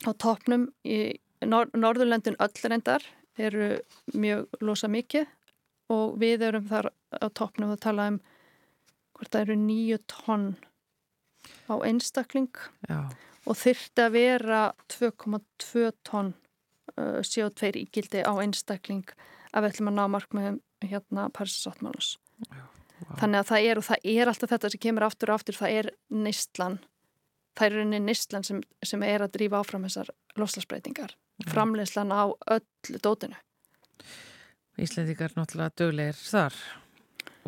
á 0.07 0.11
toppnum 0.15 0.67
í 0.83 1.19
Nor 1.43 1.67
Norðurlöndin 1.75 2.39
öll 2.39 2.69
reyndar 2.71 3.03
eru 3.37 3.79
mjög 4.13 4.61
losa 4.63 4.87
mikið 4.87 5.27
og 5.93 6.15
við 6.21 6.45
erum 6.47 6.69
þar 6.69 6.91
á 7.11 7.27
toppnum 7.35 7.73
að 7.73 7.83
tala 7.83 8.07
um 8.13 8.19
hvort 9.17 9.33
það 9.33 9.45
eru 9.45 9.57
nýju 9.59 9.99
tonn 10.11 10.47
á 11.67 11.75
einstakling 11.83 12.53
Já. 12.87 13.09
og 13.45 13.59
þyrti 13.59 14.05
að 14.05 14.15
vera 14.15 14.61
2,2 14.91 15.91
tonn 16.07 16.33
uh, 16.95 17.19
CO2 17.19 17.73
ígildi 17.83 18.23
á 18.23 18.33
einstakling 18.39 19.05
að 19.51 19.65
við 19.65 19.73
ætlum 19.73 19.91
að 19.91 19.99
ná 19.99 20.05
markmiðum 20.15 20.61
hérna 20.83 21.27
Parísasáttmálus 21.35 22.15
wow. 22.47 22.65
þannig 23.19 23.41
að 23.41 23.51
það 23.51 23.69
er 23.69 23.81
og 23.81 23.87
það 23.89 24.09
er 24.15 24.31
alltaf 24.31 24.55
þetta 24.55 24.73
sem 24.73 24.83
kemur 24.87 25.07
aftur 25.07 25.31
og 25.31 25.39
aftur, 25.39 25.59
það 25.59 25.77
er 25.81 25.91
neistlan 26.09 26.79
það 27.57 27.65
er 27.67 27.75
rauninni 27.77 28.01
nýstlan 28.07 28.45
sem, 28.47 28.61
sem 28.85 29.03
er 29.07 29.25
að 29.25 29.35
drífa 29.37 29.61
áfram 29.61 29.85
þessar 29.87 30.13
loslasbreytingar 30.39 31.15
framleyslan 31.49 32.13
á 32.13 32.29
öllu 32.29 33.01
dótinu. 33.03 33.37
Íslendikar 34.81 35.35
náttúrulega 35.37 35.75
döglegir 35.77 36.17
þar. 36.17 36.57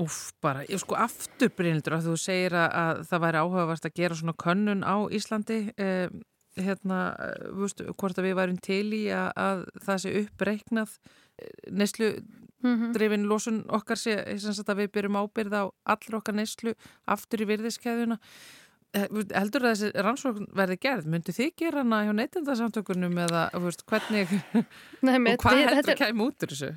Úf, 0.01 0.33
bara, 0.43 0.65
ég 0.67 0.81
sko 0.81 0.97
aftur 0.99 1.49
Brynildur 1.55 1.95
að 1.97 2.09
þú 2.09 2.15
segir 2.19 2.55
að, 2.59 2.69
að 2.75 3.03
það 3.09 3.21
væri 3.23 3.41
áhugavert 3.41 3.85
að 3.87 3.95
gera 3.95 4.17
svona 4.19 4.35
könnun 4.43 4.83
á 4.83 4.95
Íslandi 5.07 5.59
eh, 5.79 6.09
hérna, 6.59 6.99
vústu, 7.55 7.87
hvort 7.95 8.19
að 8.19 8.27
við 8.27 8.35
værum 8.41 8.59
til 8.63 8.89
í 8.95 9.05
að, 9.15 9.29
að 9.39 9.63
það 9.87 10.01
sé 10.03 10.13
uppreiknað 10.21 10.97
eh, 10.99 11.53
neslu 11.71 12.11
drifin 12.95 13.27
losun 13.29 13.63
okkar 13.73 13.99
sé 13.99 14.17
að 14.25 14.79
við 14.79 14.91
byrjum 14.95 15.19
ábyrð 15.21 15.53
á 15.53 15.63
allra 15.95 16.19
okkar 16.19 16.37
neyslu 16.37 16.73
aftur 17.05 17.43
í 17.45 17.49
virðiskeðuna 17.51 18.17
eh, 18.17 18.29
heldur 18.95 19.65
það 19.65 19.69
að 19.69 19.75
þessi 19.75 20.05
rannsókn 20.05 20.47
verði 20.55 20.79
gerð 20.85 21.11
myndi 21.11 21.35
þið 21.35 21.51
gera 21.61 21.83
hana 21.83 22.01
hjá 22.07 22.13
neytindasamtökunum 22.21 23.19
eða 23.25 23.43
veist, 23.63 23.85
hvernig 23.89 24.33
Nei, 25.05 25.17
og 25.19 25.43
hvað 25.43 25.61
heldur 25.65 25.91
það 25.91 26.01
kæm 26.01 26.25
út 26.25 26.47
úr 26.47 26.55
þessu? 26.55 26.71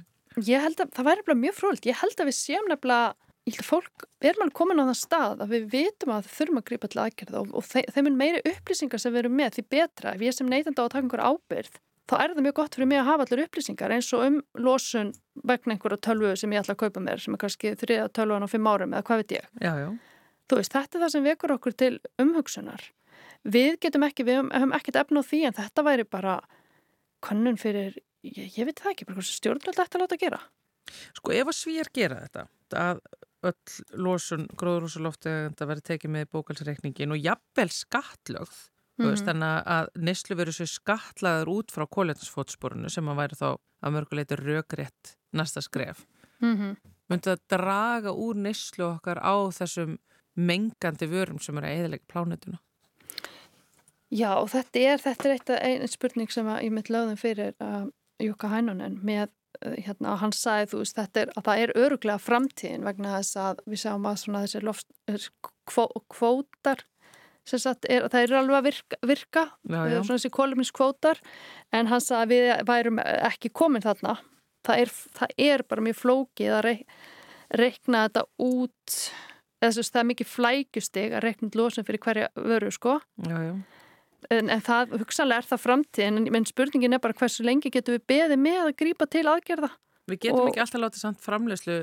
Ég 0.46 0.62
held 0.62 0.82
að 0.84 0.92
það 0.94 1.08
væri 1.08 1.38
mjög 1.40 1.56
frólikt, 1.56 1.88
ég 1.88 1.98
held 2.02 2.20
að 2.20 2.30
við 2.30 2.38
séum 2.38 2.70
nefnilega 2.70 3.16
fólk 3.64 4.04
er 4.20 4.36
mann 4.38 4.52
komin 4.52 4.80
á 4.82 4.90
það 4.90 4.98
stað 5.00 5.42
að 5.44 5.52
við 5.54 5.68
vitum 5.72 6.10
að 6.12 6.26
þurfum 6.28 6.60
að 6.60 6.66
grípa 6.68 6.90
til 6.92 7.00
aðgerða 7.00 7.40
og, 7.40 7.52
og 7.56 7.64
þeim 7.64 8.10
er 8.10 8.16
meiri 8.18 8.42
upplýsingar 8.44 9.00
sem 9.00 9.14
við 9.14 9.24
erum 9.24 9.38
með 9.38 9.54
því 9.56 9.64
betra, 9.72 10.12
ef 10.14 10.24
ég 10.26 10.36
sem 10.36 10.50
neytanda 10.50 10.84
á 10.84 10.86
að 10.86 10.92
taka 10.92 11.06
einhver 11.06 11.24
ábyrð 11.24 11.78
þá 12.08 12.14
er 12.18 12.34
það 12.34 12.44
mjög 12.46 12.56
gott 12.58 12.76
fyrir 12.76 12.90
mig 12.90 13.00
að 13.00 13.08
hafa 13.08 13.26
allir 13.26 13.44
upplýsingar 13.44 13.94
eins 13.94 14.10
og 14.16 14.24
um 14.26 14.38
losun 14.64 15.10
vegna 15.48 15.74
einhverja 15.74 16.00
tölvu 16.08 16.34
sem 16.40 16.54
ég 16.54 16.62
ætla 16.62 16.76
að 16.76 16.82
kaupa 16.84 17.02
mér 17.04 17.22
sem 17.22 17.36
er 17.36 17.42
kannski 17.42 17.74
þriða 17.80 18.08
tölvan 18.16 18.46
á 18.46 18.48
fimm 18.48 18.68
árum 18.68 18.94
eða 18.96 19.06
hvað 19.08 19.22
veit 19.22 19.34
ég. 19.38 19.50
Já, 19.60 19.72
já. 19.82 19.88
Þú 20.49 20.61
veist, 20.61 20.74
þetta 20.74 20.99
er 20.99 21.05
það 21.05 21.14
sem 21.14 21.26
vekur 21.26 21.55
okkur 21.57 21.76
til 21.76 21.94
umhugsunar. 22.22 22.84
Við 23.44 23.78
getum 23.82 24.07
ekki, 24.07 24.26
við 24.26 24.40
hefum 24.40 24.74
ekkert 24.76 25.01
efn 25.03 25.20
á 25.20 25.22
því 25.22 25.42
en 25.49 25.59
þetta 25.59 25.84
væri 25.86 26.07
bara 26.09 26.38
kannun 27.24 27.59
fyrir, 27.61 27.99
ég, 28.26 28.55
ég 28.57 28.68
veit 28.68 28.80
það 28.80 28.94
ekki, 28.94 29.09
bara 29.09 29.26
stjórnvöld 29.28 29.82
ætti 29.82 29.99
að 29.99 30.05
láta 30.05 30.20
gera. 30.20 30.40
Sko 31.18 31.34
ef 31.36 31.51
að 31.51 31.59
svíjar 31.59 31.90
gera 31.94 32.22
þetta, 32.24 32.46
að 32.80 33.03
öll 33.49 34.03
losun, 34.03 34.49
gróðrúsulofti, 34.59 35.30
þetta 35.51 35.68
verður 35.68 35.88
tekið 35.92 36.14
með 36.14 36.30
bókalsreikningin 36.32 37.14
og 37.14 37.22
jafnvel 37.22 37.68
skattlögð 37.74 38.57
Mm 38.99 39.05
-hmm. 39.05 39.11
veist, 39.11 39.22
mhm. 39.22 39.30
þannig 39.30 39.62
að 39.66 39.88
neslu 39.94 40.36
verður 40.36 40.55
svo 40.57 40.66
skatlaður 40.66 41.49
út 41.49 41.70
frá 41.70 41.84
kóléttinsfótsporunu 41.86 42.90
sem 42.90 43.09
að 43.09 43.18
væri 43.20 43.36
þá 43.38 43.49
að 43.82 43.92
mörguleitur 43.94 44.40
rökrétt 44.42 45.14
næsta 45.32 45.61
skref. 45.62 46.07
Mm 46.40 46.57
-hmm. 46.57 46.76
Myndi 47.09 47.30
það 47.30 47.44
draga 47.49 48.11
úr 48.11 48.34
neslu 48.34 48.84
okkar 48.84 49.18
á 49.22 49.34
þessum 49.55 49.99
mengandi 50.39 51.09
vörum 51.11 51.41
sem 51.43 51.59
eru 51.59 51.68
að 51.68 51.80
eðalega 51.80 52.11
plánutuna? 52.11 52.61
Já, 54.09 54.32
þetta 54.49 54.80
er, 54.80 55.03
þetta 55.05 55.28
er 55.28 55.34
eitt 55.34 55.51
einn 55.59 55.91
spurning 55.91 56.30
sem 56.32 56.47
ég 56.62 56.72
mitt 56.72 56.89
lögðum 56.89 57.18
fyrir 57.20 57.53
uh, 57.61 57.89
Jukka 58.22 58.49
Hænunen 58.49 58.97
með 59.05 59.26
uh, 59.28 59.74
hérna, 59.76 60.14
hann 60.22 60.32
sagði 60.32 60.70
þú 60.72 60.84
veist 60.84 60.97
þetta 60.97 61.24
er 61.24 61.32
að 61.34 61.49
það 61.51 61.64
er 61.64 61.74
öruglega 61.84 62.22
framtíðin 62.24 62.86
vegna 62.89 63.18
þess 63.18 63.41
að 63.43 63.61
við 63.68 63.82
sjáum 63.82 64.09
að 64.09 64.22
svona 64.22 64.45
þessi 64.47 64.64
loft, 64.64 64.89
kvó, 65.68 65.91
kvótar 66.09 66.86
Sagt, 67.49 67.86
er, 67.89 68.05
það 68.12 68.26
er 68.26 68.32
alveg 68.36 68.57
að 68.59 68.66
virka, 68.66 68.97
virka 69.09 69.43
já, 69.49 69.78
já. 69.89 70.01
svona 70.03 70.18
þessi 70.18 70.30
koluminskvótar 70.36 71.20
en 71.72 71.89
hann 71.89 72.03
sagði 72.05 72.26
að 72.26 72.32
við 72.34 72.66
værum 72.68 72.99
ekki 73.01 73.51
komin 73.57 73.84
þarna 73.86 74.18
það 74.68 74.82
er, 74.82 74.93
það 75.16 75.32
er 75.47 75.64
bara 75.70 75.84
mjög 75.86 75.99
flókið 76.03 76.57
að 76.59 76.61
reik, 76.66 76.99
reikna 77.57 78.03
þetta 78.05 78.24
út 78.45 78.99
eða 79.62 79.82
það 79.82 80.00
er 80.02 80.09
mikið 80.12 80.30
flækjustig 80.34 81.11
að 81.12 81.24
reikna 81.24 81.50
losun 81.59 81.86
fyrir 81.88 82.02
hverja 82.04 82.30
vöru 82.36 82.70
sko. 82.74 82.98
Já, 83.26 83.38
en, 84.34 84.48
en 84.50 84.64
það 84.64 84.96
hugsanlega 85.02 85.42
er 85.42 85.48
það 85.48 85.64
framtíð 85.64 86.06
en, 86.06 86.24
en 86.38 86.48
spurningin 86.48 86.96
er 86.96 87.02
bara 87.02 87.16
hversu 87.18 87.46
lengi 87.46 87.72
getur 87.74 87.98
við 87.98 88.09
beðið 88.11 88.42
með 88.42 88.64
að 88.64 88.74
grípa 88.82 89.09
til 89.11 89.26
aðgerða? 89.30 89.70
Við 90.09 90.20
getum 90.24 90.40
og... 90.40 90.50
ekki 90.50 90.62
alltaf 90.64 90.82
látið 90.82 91.02
samt 91.02 91.20
framlegslu 91.20 91.78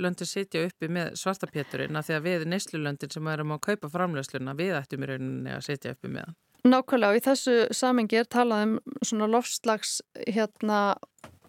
löndin 0.00 0.28
sitja 0.28 0.64
uppi 0.64 0.88
með 0.92 1.12
svartapéturinn 1.20 1.98
að 2.00 2.08
því 2.08 2.16
að 2.16 2.28
við 2.28 2.44
neslulöndin 2.48 3.12
sem 3.12 3.32
erum 3.32 3.56
að 3.56 3.64
kaupa 3.68 3.90
framlegsluna 3.92 4.54
við 4.58 4.76
ættum 4.78 5.04
í 5.04 5.10
rauninni 5.10 5.52
að 5.52 5.66
sitja 5.66 5.92
uppi 5.96 6.12
með. 6.14 6.30
Það. 6.30 6.38
Nákvæmlega 6.68 7.12
og 7.12 7.18
í 7.18 7.24
þessu 7.26 7.56
samengi 7.76 8.18
er 8.18 8.30
talað 8.32 8.64
um 8.64 8.72
svona 9.04 9.28
lofslags 9.30 9.98
hérna 10.24 10.80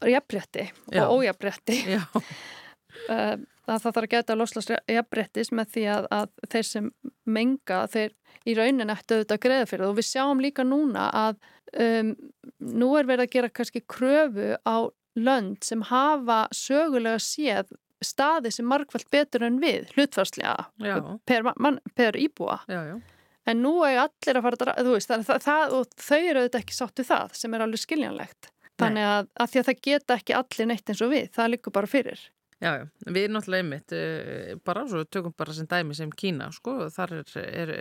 jafnbretti 0.05 0.67
og 0.99 1.15
ójafnbretti. 1.15 1.79
Eh, 3.69 3.77
það 3.77 3.95
þarf 3.95 4.07
að 4.07 4.13
geta 4.13 4.37
lofslags 4.37 4.69
jafnbrettis 4.89 5.51
með 5.55 5.73
því 5.75 5.83
að, 5.93 6.07
að 6.15 6.29
þeir 6.53 6.69
sem 6.69 6.87
menga 7.29 7.81
þeir 7.93 8.15
í 8.49 8.55
raunin 8.57 8.93
ættu 8.93 9.19
auðvitað 9.19 9.43
greiða 9.45 9.67
fyrir 9.69 9.83
það. 9.83 9.91
Og 9.91 9.99
við 9.99 10.07
sjáum 10.09 10.43
líka 10.43 10.65
núna 10.65 11.09
að 11.15 11.37
um, 11.83 12.15
nú 12.81 12.89
er 12.97 13.09
verið 13.09 13.27
að 13.27 13.35
gera 13.35 13.51
kannski 13.59 13.83
kröfu 13.85 14.55
á 14.63 14.77
lönd 15.19 15.61
sem 15.65 15.83
hafa 15.89 16.41
sögulega 16.55 17.21
séð 17.21 17.71
staði 18.05 18.53
sem 18.55 18.67
markvælt 18.69 19.09
betur 19.11 19.43
en 19.43 19.57
við 19.59 19.89
hlutfarslega 19.97 20.69
per, 21.27 21.49
man, 21.59 21.81
per 21.97 22.15
íbúa. 22.15 22.61
Já, 22.71 22.79
já. 22.93 22.95
en 23.51 23.59
nú 23.65 23.73
er 23.83 23.99
allir 24.05 24.39
að 24.39 24.45
fara 24.45 24.75
að 24.77 24.93
veist, 24.93 25.11
það, 25.11 25.41
það, 25.43 25.75
og 25.75 25.99
þau 25.99 26.19
eru 26.21 26.45
auðvitað 26.45 26.61
ekki 26.61 26.77
sáttu 26.77 27.05
það 27.09 27.35
sem 27.41 27.57
er 27.57 27.65
alveg 27.65 27.83
skiljanlegt. 27.83 28.51
Þannig 28.79 29.03
að, 29.03 29.25
að 29.35 29.49
því 29.51 29.59
að 29.59 29.67
það 29.67 29.81
geta 29.89 30.15
ekki 30.15 30.35
allir 30.37 30.69
neitt 30.69 30.91
eins 30.93 31.01
og 31.03 31.11
við 31.11 31.25
það 31.35 31.51
likur 31.51 31.75
bara 31.75 31.91
fyrir 31.91 32.21
Já, 32.59 32.73
já, 32.75 32.81
við 33.07 33.21
erum 33.23 33.37
náttúrulega 33.37 33.63
einmitt 33.63 33.93
uh, 33.95 34.57
bara 34.67 34.81
svo 34.91 35.05
tökum 35.07 35.35
bara 35.39 35.53
sem 35.55 35.67
dæmi 35.69 35.95
sem 35.95 36.09
Kína 36.11 36.49
sko, 36.51 36.89
þar 36.91 37.13
er, 37.21 37.37
er, 37.39 37.71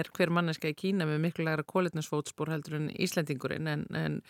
er 0.00 0.10
hver 0.12 0.32
manneska 0.36 0.68
í 0.68 0.76
Kína 0.76 1.06
með 1.08 1.22
miklu 1.24 1.46
lægra 1.46 1.64
kólitnarsfótspór 1.64 2.52
heldur 2.52 2.76
en 2.76 2.90
Íslandingurinn 2.92 3.70
en, 3.72 3.86
en 3.96 4.20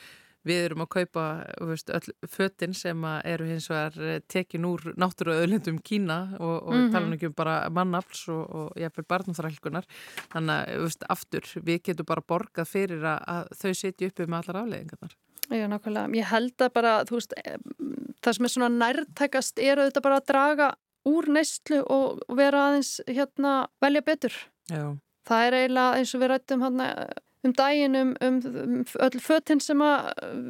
við 0.46 0.62
erum 0.68 0.84
að 0.84 0.90
kaupa 0.94 1.24
veist, 1.66 1.90
öll 1.90 2.30
föttin 2.30 2.74
sem 2.76 3.02
eru 3.26 3.48
hins 3.48 3.68
vegar 3.70 3.98
eh, 3.98 4.20
tekin 4.30 4.66
úr 4.68 4.92
náttúruauðlendum 4.94 5.80
Kína 5.82 6.20
og, 6.38 6.56
og 6.62 6.74
mm 6.74 6.80
-hmm. 6.80 6.92
tala 6.92 7.14
ekki 7.16 7.30
um 7.30 7.36
bara 7.36 7.56
mannafls 7.70 8.28
og, 8.28 8.44
og 8.54 8.72
jáfnveg 8.78 9.08
barnumþrælkunar 9.08 9.86
þannig 10.32 10.54
að 10.54 10.82
veist, 10.86 11.04
aftur 11.08 11.44
við 11.56 11.82
getum 11.82 12.06
bara 12.06 12.22
borgað 12.22 12.68
fyrir 12.68 13.02
að, 13.02 13.20
að 13.26 13.48
þau 13.60 13.74
setju 13.74 14.08
uppi 14.08 14.26
með 14.26 14.38
allar 14.38 14.62
afleðingarnar 14.62 15.16
Já, 15.50 15.66
nákvæmlega. 15.70 16.10
Ég 16.18 16.30
held 16.30 16.64
að 16.64 16.72
bara, 16.74 16.96
þú 17.06 17.20
veist, 17.20 17.34
það 18.24 18.36
sem 18.36 18.48
er 18.48 18.52
svona 18.54 18.70
nærtækast 18.74 19.62
er 19.62 19.82
auðvitað 19.82 20.06
bara 20.06 20.20
að 20.20 20.28
draga 20.32 20.70
úr 21.06 21.28
neistlu 21.30 21.82
og 21.92 22.24
vera 22.38 22.64
aðeins 22.70 22.96
hérna 23.06 23.52
velja 23.82 24.02
betur. 24.06 24.34
Já. 24.72 24.96
Það 25.26 25.46
er 25.46 25.58
eiginlega 25.60 26.00
eins 26.00 26.14
og 26.14 26.22
við 26.22 26.32
rættum 26.32 26.66
hérna 26.66 26.88
um 27.46 27.54
daginn 27.54 27.98
um, 28.00 28.12
um, 28.26 28.40
um 28.62 28.84
öll 29.06 29.22
fötinn 29.22 29.62
sem 29.62 29.82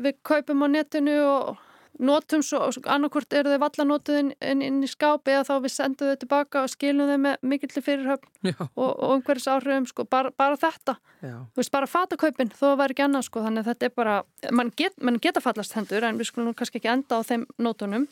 við 0.05 0.17
kaupum 0.25 0.65
á 0.65 0.69
netinu 0.73 1.17
og 1.29 1.63
notum 1.99 2.43
svo, 2.45 2.67
annarkort 2.93 3.33
eru 3.37 3.53
þau 3.55 3.63
vallanótuð 3.63 4.19
inn, 4.21 4.31
inn, 4.41 4.63
inn 4.65 4.83
í 4.85 4.91
skápi 4.91 5.35
eða 5.35 5.47
þá 5.49 5.55
við 5.65 5.75
sendum 5.75 6.11
þau 6.11 6.21
tilbaka 6.23 6.63
og 6.65 6.73
skilum 6.73 7.11
þau 7.11 7.19
með 7.25 7.47
mikill 7.53 7.83
fyrirhöfn 7.87 8.53
og, 8.53 8.91
og 8.91 9.15
umhverjus 9.17 9.49
áhrifum 9.53 9.89
sko, 9.89 10.07
bara, 10.11 10.33
bara 10.37 10.59
þetta, 10.61 10.97
Já. 11.23 11.37
þú 11.55 11.63
veist, 11.63 11.73
bara 11.75 11.91
fatakaupin 11.91 12.53
þó 12.57 12.67
vera 12.81 12.93
ekki 12.93 13.07
annað 13.07 13.27
sko, 13.31 13.45
þannig 13.47 13.65
að 13.65 13.73
þetta 13.73 13.89
er 13.89 13.97
bara 13.97 14.17
mann 14.53 14.73
get, 14.77 14.97
man 15.01 15.21
geta 15.23 15.45
fallast 15.45 15.77
hendur 15.79 16.05
en 16.05 16.21
við 16.21 16.31
skulum 16.31 16.57
kannski 16.57 16.81
ekki 16.83 16.93
enda 16.93 17.21
á 17.21 17.27
þeim 17.27 17.47
nótunum 17.59 18.09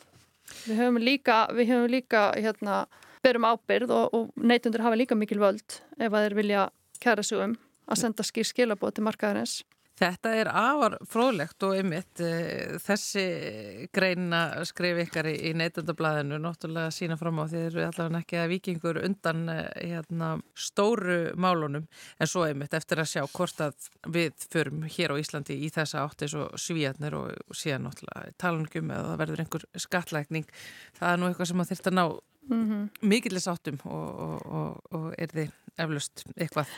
við 0.65 0.79
höfum 0.81 1.01
líka, 1.01 1.43
við 1.53 1.71
höfum 1.73 1.91
líka 1.91 2.25
hérna, 2.37 2.85
berum 3.25 3.47
ábyrð 3.49 3.93
og, 3.93 4.17
og 4.17 4.33
neytundur 4.37 4.83
hafa 4.85 4.97
líka 4.99 5.17
mikil 5.17 5.41
völd 5.41 5.79
ef 5.97 6.09
að 6.09 6.27
þeir 6.27 6.37
vilja 6.41 6.65
kæra 7.01 7.25
sig 7.25 7.41
um 7.41 7.55
að 7.85 8.01
senda 8.01 8.25
skýr 8.25 8.47
skilabóð 8.49 8.97
til 8.97 9.05
markaðarins. 9.05 9.59
Þetta 9.95 10.31
er 10.35 10.49
afar 10.51 10.97
fróðlegt 11.07 11.63
og 11.63 11.77
ymitt 11.79 12.19
eh, 12.19 12.75
þessi 12.83 13.25
greina 13.95 14.65
skrif 14.67 14.99
ykkar 15.05 15.29
í 15.31 15.53
neytundablaðinu 15.55 16.39
náttúrulega 16.43 16.91
sína 16.91 17.15
fram 17.15 17.39
á 17.39 17.47
því 17.47 17.61
þeir 17.61 17.69
eru 17.69 17.85
allavega 17.85 18.19
ekki 18.19 18.41
að 18.41 18.51
vikingur 18.51 18.99
undan 19.05 19.45
eh, 19.53 19.69
hérna, 19.93 20.33
stóru 20.51 21.19
málunum. 21.39 21.87
En 22.19 22.27
svo 22.27 22.43
ymitt 22.49 22.75
eftir 22.75 22.99
að 22.99 23.11
sjá 23.13 23.23
hvort 23.23 23.63
að 23.63 23.89
við 24.11 24.47
förum 24.51 24.83
hér 24.83 25.15
á 25.15 25.21
Íslandi 25.23 25.61
í 25.63 25.71
þessa 25.71 26.03
áttis 26.03 26.35
og 26.35 26.59
svíjarnir 26.59 27.15
og 27.15 27.55
síðan 27.55 27.87
náttúrulega 27.87 28.35
talanum 28.41 28.91
eða 28.91 29.09
það 29.09 29.19
verður 29.23 29.43
einhver 29.45 29.67
skatlækning 29.79 30.47
það 30.99 31.11
er 31.11 31.19
nú 31.21 31.29
eitthvað 31.29 31.51
sem 31.51 31.63
að 31.63 31.71
þurft 31.71 31.91
að 31.91 31.95
ná 31.95 32.05
mm 32.49 32.63
-hmm. 32.69 32.89
mikillis 33.01 33.47
áttum 33.47 33.77
og, 33.83 34.19
og, 34.25 34.45
og, 34.45 34.81
og 34.91 35.13
er 35.17 35.27
þið 35.33 35.51
eflust 35.77 36.23
eitthvað 36.35 36.71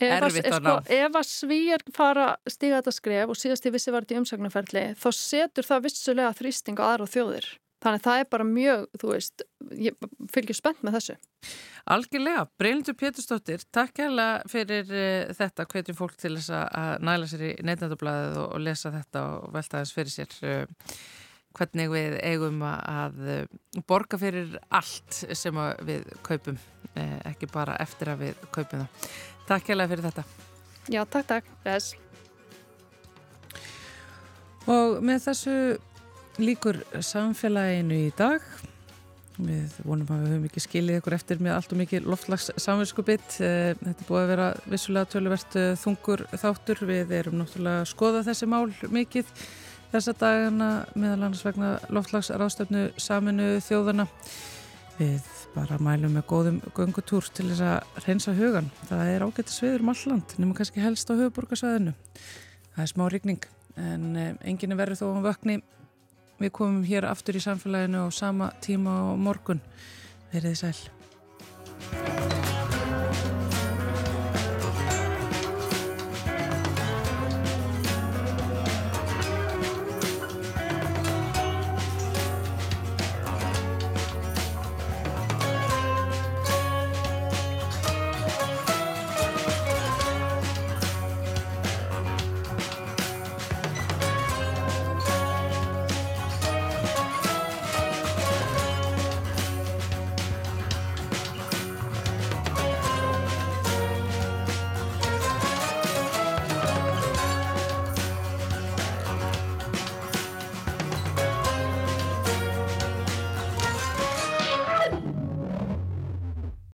erfitt 0.00 0.50
að 0.50 0.62
ná. 0.62 0.76
Sko, 0.76 0.94
ef 0.98 1.18
að 1.20 1.26
svíjar 1.30 1.84
fara 1.96 2.28
stiga 2.46 2.80
þetta 2.80 2.92
skref 2.92 3.32
og 3.32 3.40
síðast 3.40 3.66
í 3.66 3.72
vissi 3.72 3.92
var 3.92 4.04
þetta 4.04 4.14
í 4.14 4.22
umsagnaferli 4.22 4.84
þá 5.00 5.10
setur 5.16 5.68
það 5.68 5.84
vissulega 5.88 6.32
þrýsting 6.36 6.82
á 6.82 6.84
aðra 6.92 7.06
þjóðir. 7.06 7.50
Þannig 7.82 7.98
að 7.98 8.04
það 8.06 8.20
er 8.20 8.28
bara 8.30 8.44
mjög, 8.46 8.82
þú 9.00 9.08
veist, 9.10 9.42
ég 9.74 10.04
fylgjur 10.30 10.54
spennt 10.54 10.84
með 10.86 10.96
þessu. 10.98 11.16
Algjörlega, 11.90 12.44
Breylindur 12.60 12.94
Péturstóttir, 12.94 13.64
takk 13.74 13.98
hérlega 13.98 14.52
fyrir 14.52 14.92
uh, 14.94 15.32
þetta, 15.34 15.66
hvetjum 15.72 15.98
fólk 15.98 16.14
til 16.20 16.36
þess 16.36 16.52
að 16.54 17.02
næla 17.08 17.26
sér 17.30 17.42
í 17.48 17.50
neittnættublaðið 17.66 18.38
og, 18.38 18.46
og 18.54 18.62
lesa 18.62 18.94
þetta 18.94 19.24
og 19.32 19.50
velta 19.56 19.82
þess 19.82 19.96
fyrir 19.98 20.14
sér. 20.14 20.38
Uh, 20.46 20.94
hvernig 21.56 21.90
við 21.92 22.18
eigum 22.24 22.62
að 22.66 23.18
borga 23.88 24.18
fyrir 24.20 24.56
allt 24.72 25.22
sem 25.36 25.58
við 25.86 26.06
kaupum, 26.26 26.58
eh, 26.94 27.18
ekki 27.32 27.50
bara 27.52 27.76
eftir 27.80 28.12
að 28.12 28.26
við 28.26 28.46
kaupum 28.52 28.84
það. 28.84 29.10
Takk 29.48 29.72
hérlega 29.72 29.92
fyrir 29.94 30.10
þetta. 30.10 30.24
Já, 30.90 31.04
takk, 31.04 31.26
takk. 31.26 31.44
Yes. 31.66 31.94
Og 34.66 35.00
með 35.02 35.24
þessu 35.26 35.56
líkur 36.42 36.82
samfélaginu 37.02 38.06
í 38.08 38.12
dag. 38.16 38.44
Við 39.42 39.78
vonum 39.82 40.06
að 40.12 40.22
við 40.22 40.32
höfum 40.34 40.46
ekki 40.50 40.62
skilið 40.62 40.98
ykkur 41.00 41.16
eftir 41.16 41.40
með 41.42 41.56
allt 41.56 41.72
og 41.72 41.80
mikið 41.80 42.08
loftlags 42.12 42.50
samvinskubitt. 42.60 43.38
Eh, 43.40 43.72
þetta 43.80 44.06
búið 44.06 44.22
að 44.22 44.32
vera 44.34 44.48
vissulega 44.70 45.10
tölverst 45.14 45.56
eh, 45.58 45.72
þungur 45.80 46.26
þáttur. 46.36 46.84
Við 46.86 47.14
erum 47.16 47.38
náttúrulega 47.40 47.82
að 47.82 47.90
skoða 47.94 48.24
þessi 48.28 48.48
mál 48.52 48.66
mikið 48.92 49.32
þessa 49.92 50.16
dagana 50.18 50.70
meðal 50.94 51.20
annars 51.28 51.44
vegna 51.46 51.76
loftlagsráðstöfnu 51.92 52.88
saminu 53.00 53.54
þjóðana 53.64 54.08
við 54.98 55.30
bara 55.52 55.76
mælum 55.80 56.16
með 56.16 56.28
góðum 56.30 56.60
göngutúr 56.76 57.26
til 57.36 57.50
þess 57.52 57.66
að 57.68 58.04
reynsa 58.06 58.36
hugan 58.36 58.70
það 58.88 59.14
er 59.14 59.26
ágætti 59.26 59.56
sviður 59.56 59.84
um 59.84 59.92
alland 59.92 60.38
nema 60.40 60.56
kannski 60.56 60.84
helst 60.84 61.12
á 61.12 61.14
höfuborgarsvæðinu 61.18 61.92
það 62.72 62.86
er 62.86 62.94
smá 62.94 63.08
rigning 63.12 63.52
en 63.76 64.16
eh, 64.16 64.32
enginn 64.44 64.74
er 64.74 64.80
verið 64.80 65.02
þó 65.02 65.06
um 65.12 65.22
vökni. 65.24 65.60
Við 66.42 66.54
komum 66.56 66.82
hér 66.86 67.06
aftur 67.06 67.38
í 67.38 67.44
samfélaginu 67.44 68.06
á 68.06 68.08
sama 68.10 68.50
tíma 68.64 68.98
á 68.98 69.14
morgun. 69.14 69.62
Verið 70.32 70.58
sæl 70.64 72.51